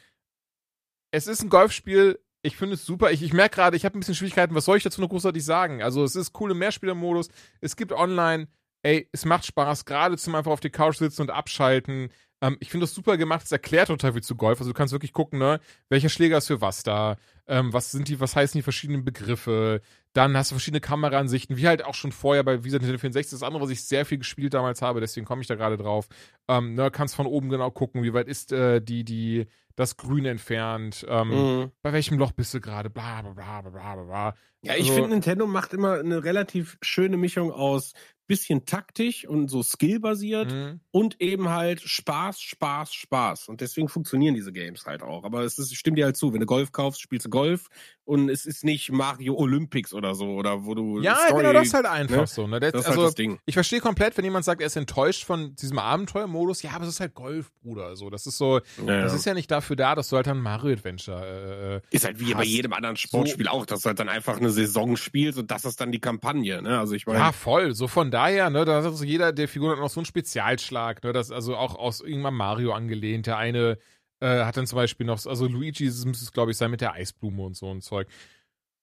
[1.12, 2.20] Es ist ein Golfspiel.
[2.44, 3.12] Ich finde es super.
[3.12, 4.56] Ich, ich merke gerade, ich habe ein bisschen Schwierigkeiten.
[4.56, 5.84] Was soll ich dazu noch großartig sagen?
[5.84, 7.30] Also, es ist cool im Mehrspielermodus.
[7.62, 8.48] Es gibt online.
[8.84, 12.10] Ey, es macht Spaß, gerade zum einfach auf die Couch sitzen und abschalten.
[12.42, 13.46] Ähm, ich finde das super gemacht.
[13.46, 14.60] Es erklärt total viel zu Golf.
[14.60, 15.60] Also, du kannst wirklich gucken, ne,
[15.90, 17.18] welcher Schläger ist für was da.
[17.46, 19.82] Ähm, was sind die, was heißen die verschiedenen Begriffe?
[20.14, 23.32] Dann hast du verschiedene Kameraansichten, wie halt auch schon vorher bei Visa Nintendo 64.
[23.32, 26.08] Das andere, was ich sehr viel gespielt damals habe, deswegen komme ich da gerade drauf.
[26.50, 29.48] Ähm, ne, kannst von oben genau gucken, wie weit ist äh, die, die,
[29.78, 31.72] das Grün entfernt, ähm, Mhm.
[31.82, 34.36] bei welchem Loch bist du gerade, bla bla bla bla bla bla.
[34.64, 37.94] Ja, ich Also- finde, Nintendo macht immer eine relativ schöne Mischung aus
[38.28, 40.80] bisschen taktisch und so skillbasiert Mhm.
[40.92, 43.50] und eben halt Spaß, Spaß, Spaß.
[43.50, 45.26] Und deswegen funktionieren diese Games halt auch.
[45.26, 47.68] Aber es ist, stimmt dir halt zu, wenn du Golf kaufst, spielst du Golf
[48.12, 51.68] und es ist nicht Mario Olympics oder so, oder wo du Ja, Story, genau, das
[51.68, 52.28] ist halt einfach ne?
[52.28, 52.46] so.
[52.46, 52.60] Ne?
[52.60, 53.40] Das, das ist also, halt das Ding.
[53.46, 56.62] ich verstehe komplett, wenn jemand sagt, er ist enttäuscht von diesem Abenteuermodus.
[56.62, 57.96] Ja, aber es ist halt Golf, Bruder.
[57.96, 60.42] So, das ist so, Ja, das ist ja nicht dafür da, dass du halt ein
[60.42, 61.26] Mario Adventure.
[61.26, 62.48] Äh, äh, Ist halt wie bei hast.
[62.48, 65.80] jedem anderen Sportspiel auch, dass du halt dann einfach eine Saison spielst und das ist
[65.80, 66.80] dann die Kampagne, ne?
[66.80, 67.74] Also ich meine, ja, voll.
[67.74, 71.02] So von daher, ne, da hat also jeder der Figuren hat noch so einen Spezialschlag,
[71.06, 73.28] ne, das also auch aus irgendwann Mario angelehnt.
[73.28, 73.78] Der eine
[74.22, 76.94] äh, hat dann zum Beispiel noch, also Luigi müsste es, glaube ich, sein mit der
[76.94, 78.08] Eisblume und so ein Zeug.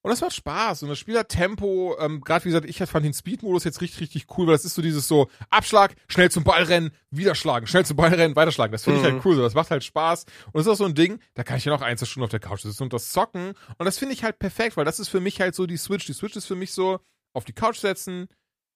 [0.02, 0.84] Und das macht Spaß.
[0.84, 1.96] Und das Spiel hat Tempo.
[1.98, 4.74] Ähm, Gerade wie gesagt, ich fand den Speed-Modus jetzt richtig, richtig cool, weil das ist
[4.76, 8.70] so dieses so Abschlag, schnell zum Ball rennen, wieder schlagen, schnell zum Ball rennen, weiterschlagen.
[8.72, 9.12] Das finde ich Mhm.
[9.14, 9.34] halt cool.
[9.34, 9.42] So.
[9.42, 10.24] Das macht halt Spaß.
[10.46, 12.24] Und das ist auch so ein Ding, da kann ich ja noch ein, zwei Stunden
[12.24, 13.54] auf der Couch sitzen und das zocken.
[13.76, 16.06] Und das finde ich halt perfekt, weil das ist für mich halt so die Switch.
[16.06, 17.00] Die Switch ist für mich so,
[17.34, 18.28] auf die Couch setzen,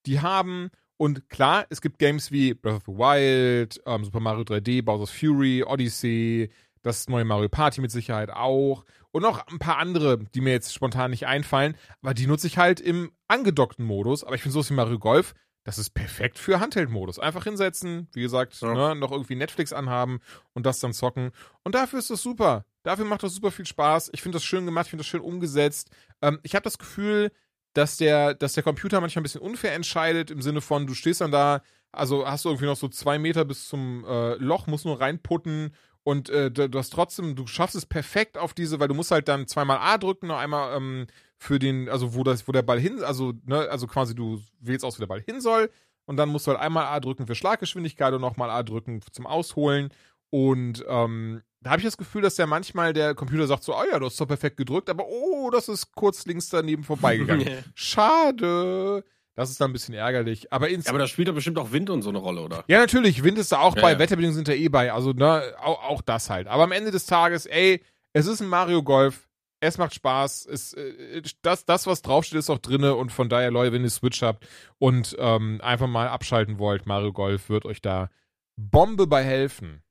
[0.07, 0.71] die haben.
[1.03, 5.11] Und klar, es gibt Games wie Breath of the Wild, ähm, Super Mario 3D, Bowser's
[5.11, 6.49] Fury, Odyssey,
[6.83, 8.85] das neue Mario Party mit Sicherheit auch.
[9.11, 11.77] Und noch ein paar andere, die mir jetzt spontan nicht einfallen.
[12.03, 14.23] Aber die nutze ich halt im angedockten Modus.
[14.23, 15.35] Aber ich finde sowas wie Mario Golf,
[15.65, 17.19] das ist perfekt für Handheld-Modus.
[17.19, 18.73] Einfach hinsetzen, wie gesagt, Ja.
[18.73, 20.21] ne, noch irgendwie Netflix anhaben
[20.55, 21.33] und das dann zocken.
[21.65, 22.65] Und dafür ist das super.
[22.85, 24.11] Dafür macht das super viel Spaß.
[24.15, 25.91] Ich finde das schön gemacht, ich finde das schön umgesetzt.
[26.21, 27.33] Ähm, ich habe das Gefühl,
[27.75, 31.21] dass der, dass der Computer manchmal ein bisschen unfair entscheidet, im Sinne von, du stehst
[31.21, 34.85] dann da, also hast du irgendwie noch so zwei Meter bis zum äh, Loch, musst
[34.85, 35.75] nur reinputten
[36.05, 39.29] und äh, du hast trotzdem, du schaffst es perfekt auf diese, weil du musst halt
[39.29, 41.07] dann zweimal A drücken, noch einmal ähm,
[41.39, 44.85] für den, also wo das, wo der Ball hin, also, ne, also quasi du wählst
[44.85, 45.71] aus, wo der Ball hin soll
[46.07, 49.27] und dann musst du halt einmal A drücken für Schlaggeschwindigkeit und nochmal A drücken zum
[49.27, 49.91] Ausholen.
[50.35, 53.83] Und ähm, da habe ich das Gefühl, dass ja manchmal der Computer sagt so, oh
[53.91, 57.47] ja, du hast doch perfekt gedrückt, aber oh, das ist kurz links daneben vorbeigegangen.
[57.75, 59.05] Schade.
[59.35, 60.51] Das ist dann ein bisschen ärgerlich.
[60.51, 62.65] Aber ins Ja, aber da spielt doch bestimmt auch Wind und so eine Rolle, oder?
[62.67, 63.99] ja, natürlich, Wind ist da auch Ja, bei, ja.
[63.99, 66.49] Wetterbedingungen sind da eh bei, also ne, auch, auch das halt.
[66.49, 67.83] Aber am Ende des Tages, ey,
[68.15, 69.29] es ist ein Mario Golf,
[69.61, 73.51] es macht Spaß, es, äh, das, das, was draufsteht, ist auch drinne und von daher,
[73.51, 74.47] Leute, wenn ihr Switch habt
[74.79, 78.11] und ähm, einfach mal abschalten wollt, Mario Golf wird euch da
[78.57, 79.83] Bombe bei helfen.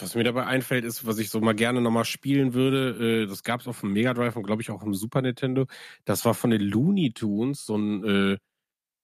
[0.00, 3.44] Was mir dabei einfällt, ist, was ich so mal gerne nochmal spielen würde, äh, das
[3.44, 5.66] gab es auf dem Mega Drive und glaube ich auch im Super Nintendo.
[6.04, 8.36] Das war von den Looney Tunes, so ein, äh,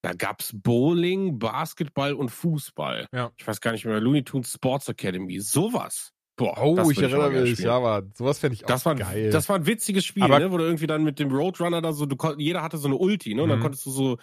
[0.02, 3.06] da gab's Bowling, Basketball und Fußball.
[3.12, 3.30] Ja.
[3.36, 6.10] Ich weiß gar nicht mehr, Looney Tunes Sports Academy, sowas.
[6.36, 9.30] Boah, Oh, ich erinnere mich, ja, aber sowas fände ich auch Das war, geil.
[9.30, 11.92] das war ein witziges Spiel, Aber- ne, wo du irgendwie dann mit dem Roadrunner da
[11.92, 13.62] so, du, jeder hatte so eine Ulti, ne, und dann Mhm.
[13.62, 14.18] konntest du so,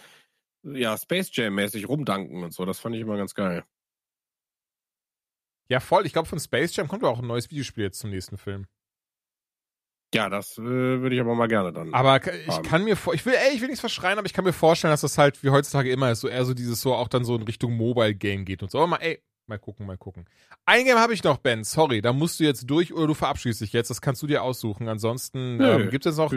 [0.64, 2.65] ja, Space Jam mäßig rumdanken und so.
[2.65, 3.64] Das fand ich immer ganz geil.
[5.69, 6.06] Ja, voll.
[6.06, 8.65] Ich glaube, von Space Jam kommt ja auch ein neues Videospiel jetzt zum nächsten Film.
[10.14, 11.94] Ja, das äh, würde ich aber mal gerne dann.
[11.94, 12.64] Aber ich haben.
[12.64, 14.94] kann mir vor, ich will, ey, ich will nichts verschreien, aber ich kann mir vorstellen,
[14.94, 17.35] dass das halt wie heutzutage immer ist, so eher so dieses so auch dann so
[17.35, 18.77] in Richtung Mobile Game geht und so.
[18.77, 20.26] Aber mal, ey, mal gucken, mal gucken.
[20.65, 23.61] Ein Game habe ich noch, Ben, sorry, da musst du jetzt durch oder du verabschiedest
[23.61, 24.88] dich jetzt, das kannst du dir aussuchen.
[24.88, 25.73] Ansonsten Nö.
[25.73, 26.34] ähm, gibt es jetzt noch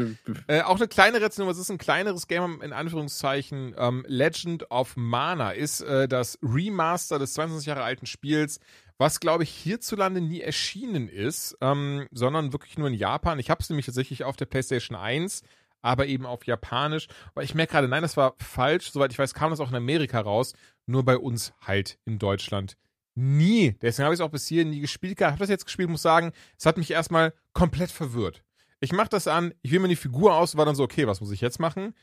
[0.49, 3.75] äh, auch eine kleine Rezension, was ist ein kleineres Game in Anführungszeichen.
[3.79, 8.59] Ähm, Legend of Mana ist äh, das Remaster des 22 Jahre alten Spiels,
[9.01, 13.39] was glaube ich hierzulande nie erschienen ist, ähm, sondern wirklich nur in Japan.
[13.39, 15.43] Ich habe es nämlich tatsächlich auf der PlayStation 1,
[15.81, 17.09] aber eben auf Japanisch.
[17.31, 18.93] Aber ich merke gerade, nein, das war falsch.
[18.93, 20.53] Soweit ich weiß, kam das auch in Amerika raus,
[20.85, 22.77] nur bei uns halt in Deutschland
[23.15, 23.75] nie.
[23.81, 25.19] Deswegen habe ich es auch bis hier nie gespielt.
[25.19, 28.43] Ich habe das jetzt gespielt, muss sagen, es hat mich erstmal komplett verwirrt.
[28.81, 31.23] Ich mache das an, ich wähle mir die Figur aus, war dann so, okay, was
[31.23, 31.95] muss ich jetzt machen?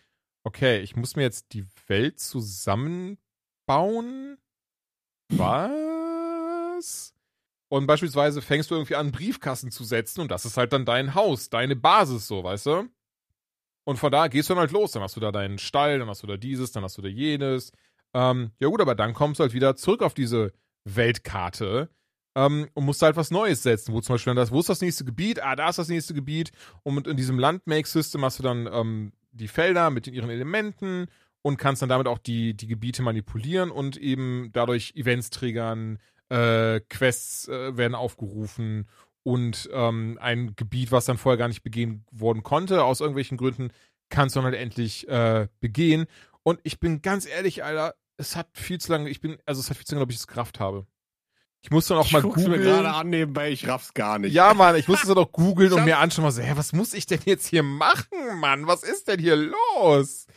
[0.43, 4.39] Okay, ich muss mir jetzt die Welt zusammenbauen.
[5.29, 5.96] Was?
[7.69, 11.15] Und beispielsweise fängst du irgendwie an, Briefkasten zu setzen und das ist halt dann dein
[11.15, 12.89] Haus, deine Basis, so, weißt du?
[13.87, 14.91] Und von da gehst du dann halt los.
[14.91, 17.07] Dann hast du da deinen Stall, dann hast du da dieses, dann hast du da
[17.07, 17.71] jenes.
[18.13, 20.51] Ähm, ja gut, aber dann kommst du halt wieder zurück auf diese
[20.83, 21.89] Weltkarte
[22.35, 23.93] ähm, und musst halt was Neues setzen.
[23.93, 25.41] Wo zum Beispiel das, wo ist das nächste Gebiet?
[25.41, 26.51] Ah, da ist das nächste Gebiet.
[26.83, 31.07] Und in diesem Land-Make-System hast du dann ähm, die Felder mit ihren Elementen
[31.41, 35.99] und kannst dann damit auch die, die Gebiete manipulieren und eben dadurch Events triggern,
[36.29, 38.87] äh, Quests äh, werden aufgerufen
[39.23, 43.71] und ähm, ein Gebiet, was dann vorher gar nicht begehen worden konnte, aus irgendwelchen Gründen,
[44.09, 46.05] kannst du dann halt endlich äh, begehen.
[46.43, 49.69] Und ich bin ganz ehrlich, Alter, es hat viel zu lange, ich bin, also es
[49.69, 50.85] hat viel zu lange, ob ich es Kraft habe.
[51.61, 52.61] Ich musste noch mal ich mir googeln.
[52.61, 54.33] gerade an nebenbei, ich raff's gar nicht.
[54.33, 57.05] Ja, Mann, ich musste es doch googeln und mir anschauen, so, hä, was muss ich
[57.05, 58.67] denn jetzt hier machen, Mann?
[58.67, 60.27] Was ist denn hier los?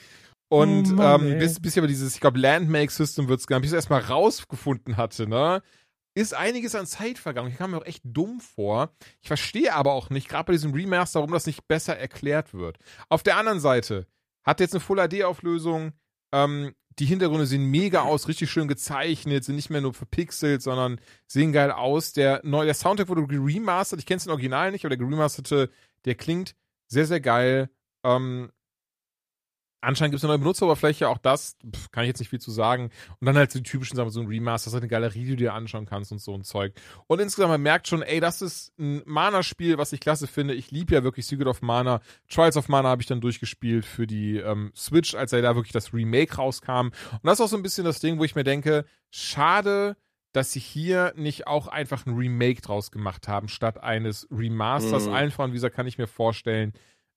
[0.49, 3.71] Und Oh Mann, ähm, bis, bis ich aber dieses, ich glaube, Landmake-System wird's genannt, bis
[3.71, 5.63] ich es erstmal rausgefunden hatte, ne?
[6.15, 7.51] Ist einiges an Zeit vergangen.
[7.51, 8.93] Ich kam mir auch echt dumm vor.
[9.21, 12.79] Ich verstehe aber auch nicht, gerade bei diesem Remaster, warum das nicht besser erklärt wird.
[13.09, 14.07] Auf der anderen Seite
[14.43, 15.93] hat jetzt eine Full-HD-Auflösung,
[16.33, 21.01] ähm, die Hintergründe sehen mega aus, richtig schön gezeichnet, sind nicht mehr nur verpixelt, sondern
[21.27, 22.13] sehen geil aus.
[22.13, 24.01] Der, neue, der Soundtrack wurde geremastert.
[24.01, 25.71] Ich kenne im Original nicht, aber der geremasterte,
[26.05, 26.55] der klingt
[26.89, 27.71] sehr, sehr geil.
[28.05, 28.51] Ähm,
[29.81, 32.51] anscheinend gibt es eine neue Benutzeroberfläche, auch das pf, kann ich jetzt nicht viel zu
[32.51, 32.91] sagen.
[33.19, 35.25] Und dann halt so die typischen Sachen, so ein Remaster, das ist halt eine Galerie,
[35.25, 36.75] die du dir anschauen kannst und so ein Zeug.
[37.07, 40.55] Und insgesamt, man merkt schon, ey, das ist ein Mana-Spiel, was ich klasse finde.
[40.55, 42.01] Ich liebe ja wirklich Secret of Mana.
[42.29, 45.95] Trials of Mana habe ich dann durchgespielt für die ähm, Switch, als da wirklich das
[45.95, 46.89] Remake rauskam.
[46.89, 49.97] Und das ist auch so ein bisschen das Ding, wo ich mir denke, schade,
[50.33, 55.07] dass sie hier nicht auch einfach ein Remake draus gemacht haben, statt eines Remasters.
[55.07, 55.13] Mhm.
[55.13, 56.73] Allen voran, wie gesagt, kann ich mir vorstellen,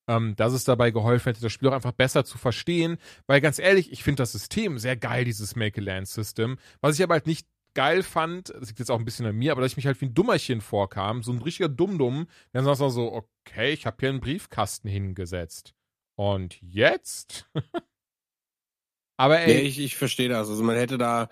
[0.07, 2.97] ähm, dass es dabei geholfen hätte, das Spiel auch einfach besser zu verstehen.
[3.27, 6.57] Weil ganz ehrlich, ich finde das System sehr geil, dieses Make-a-Land-System.
[6.81, 9.51] Was ich aber halt nicht geil fand, das liegt jetzt auch ein bisschen an mir,
[9.51, 12.77] aber dass ich mich halt wie ein Dummerchen vorkam, so ein richtiger Dumm-Dumm, dann sagt
[12.77, 15.73] so, okay, ich habe hier einen Briefkasten hingesetzt.
[16.15, 17.49] Und jetzt?
[19.17, 20.49] aber ey, Nee, ich, ich verstehe das.
[20.49, 21.29] Also man hätte da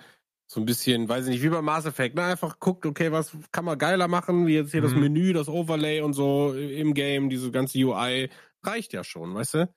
[0.48, 2.24] so ein bisschen, weiß ich nicht, wie bei Mass Effect, ne?
[2.24, 5.00] einfach guckt, okay, was kann man geiler machen, wie jetzt hier das Mhm.
[5.00, 8.30] Menü, das Overlay und so im Game, diese ganze UI,
[8.64, 9.74] reicht ja schon, weißt du?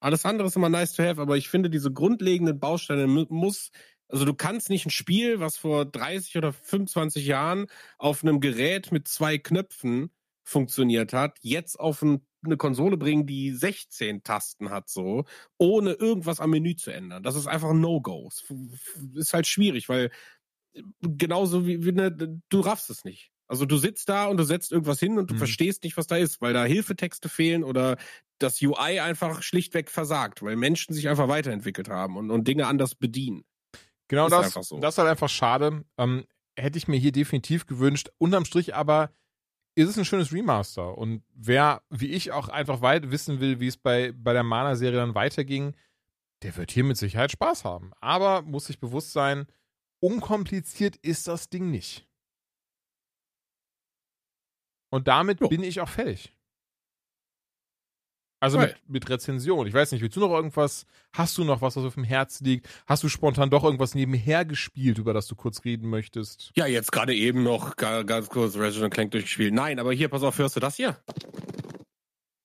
[0.00, 3.70] Alles andere ist immer nice to have, aber ich finde, diese grundlegenden Bausteine mu- muss,
[4.08, 7.66] also du kannst nicht ein Spiel, was vor 30 oder 25 Jahren
[7.98, 10.10] auf einem Gerät mit zwei Knöpfen
[10.44, 15.24] funktioniert hat, jetzt auf ein, eine Konsole bringen, die 16 Tasten hat, so,
[15.58, 17.22] ohne irgendwas am Menü zu ändern.
[17.22, 18.28] Das ist einfach ein No-Go.
[19.14, 20.10] Ist halt schwierig, weil
[20.74, 22.12] äh, genauso wie, wie ne,
[22.50, 23.31] du raffst es nicht.
[23.52, 25.38] Also du sitzt da und du setzt irgendwas hin und du Mhm.
[25.38, 27.98] verstehst nicht, was da ist, weil da Hilfetexte fehlen oder
[28.38, 32.94] das UI einfach schlichtweg versagt, weil Menschen sich einfach weiterentwickelt haben und, und Dinge anders
[32.94, 33.44] bedienen.
[34.08, 34.68] Genau Ist das.
[34.68, 34.80] so.
[34.80, 35.84] Das ist halt einfach schade.
[35.98, 36.24] Ähm,
[36.56, 38.08] hätte ich mir hier definitiv gewünscht.
[38.16, 39.10] Unterm Strich aber
[39.74, 40.96] ist es ein schönes Remaster.
[40.96, 44.98] Und wer, wie ich, auch einfach weit wissen will, wie es bei, bei der Mana-Serie
[44.98, 45.76] dann weiterging,
[46.42, 47.92] der wird hier mit Sicherheit Spaß haben.
[48.00, 49.46] Aber muss sich bewusst sein,
[50.00, 52.08] unkompliziert ist das Ding nicht.
[54.92, 55.48] Und damit Jo.
[55.48, 56.32] bin ich auch fertig.
[58.40, 59.68] Also mit, mit Rezension.
[59.68, 60.84] Ich weiß nicht, willst du noch irgendwas?
[61.12, 62.68] Hast du noch was, was auf dem Herz liegt?
[62.86, 66.50] Hast du spontan doch irgendwas nebenher gespielt, über das du kurz reden möchtest?
[66.56, 69.54] Ja, jetzt gerade eben noch ga- ganz kurz Resident Clank durchgespielt.
[69.54, 71.00] Nein, aber hier, pass auf, hörst du das hier?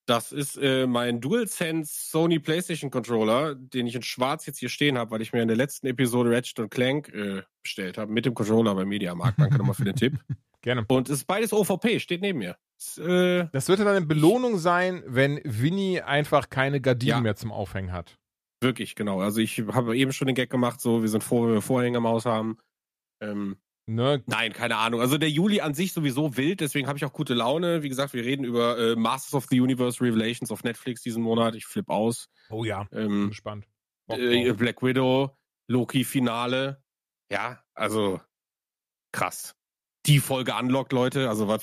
[0.05, 4.97] Das ist äh, mein DualSense Sony PlayStation Controller, den ich in schwarz jetzt hier stehen
[4.99, 8.35] habe, weil ich mir in der letzten Episode Ratchet Clank äh, bestellt habe, mit dem
[8.35, 9.39] Controller beim Mediamarkt.
[9.39, 10.13] Danke nochmal für den Tipp.
[10.61, 10.85] Gerne.
[10.87, 12.57] Und es ist beides OVP, steht neben mir.
[12.79, 17.21] Ist, äh, Das wird dann eine Belohnung sein, wenn Winnie einfach keine Gardinen Ja.
[17.21, 18.17] mehr zum Aufhängen hat.
[18.59, 19.21] wirklich, genau.
[19.21, 21.99] Also ich habe eben schon den Gag gemacht, so, wir sind froh, wenn wir Vorhänge
[21.99, 22.57] im Haus haben.
[23.21, 23.57] Ähm,
[23.89, 24.21] Ne?
[24.25, 24.99] Nein, keine Ahnung.
[24.99, 27.83] Also der Juli an sich sowieso wild, deswegen habe ich auch gute Laune.
[27.83, 31.55] Wie gesagt, wir reden über äh, Masters of the Universe Revelations auf Netflix diesen Monat.
[31.55, 32.27] Ich flipp aus.
[32.49, 32.85] Oh ja.
[32.91, 33.65] Ähm, gespannt.
[34.09, 34.51] Äh.
[34.51, 35.37] Black Widow,
[35.69, 36.83] Loki Finale.
[37.31, 38.19] Ja, also
[39.13, 39.55] krass.
[40.07, 41.29] Die Folge unlocked, Leute.
[41.29, 41.61] Also was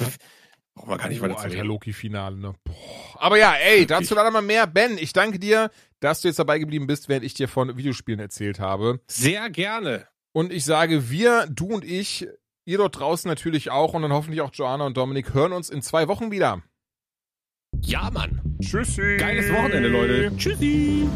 [0.74, 1.66] brauchen wir gar nicht Oh, weiter zu Alter, reden.
[1.68, 2.54] Loki-Finale, ne?
[2.64, 2.74] Boah.
[3.16, 4.66] Aber ja, ey, dazu leider mal mehr.
[4.66, 8.20] Ben, ich danke dir, dass du jetzt dabei geblieben bist, während ich dir von Videospielen
[8.20, 9.00] erzählt habe.
[9.08, 10.06] Sehr gerne.
[10.32, 12.26] Und ich sage, wir, du und ich,
[12.64, 15.80] ihr dort draußen natürlich auch und dann hoffentlich auch Joanna und Dominik hören uns in
[15.80, 16.62] zwei Wochen wieder.
[17.80, 18.40] Ja, Mann.
[18.60, 19.16] Tschüssi.
[19.18, 20.36] Geiles Wochenende, Leute.
[20.36, 21.08] Tschüssi.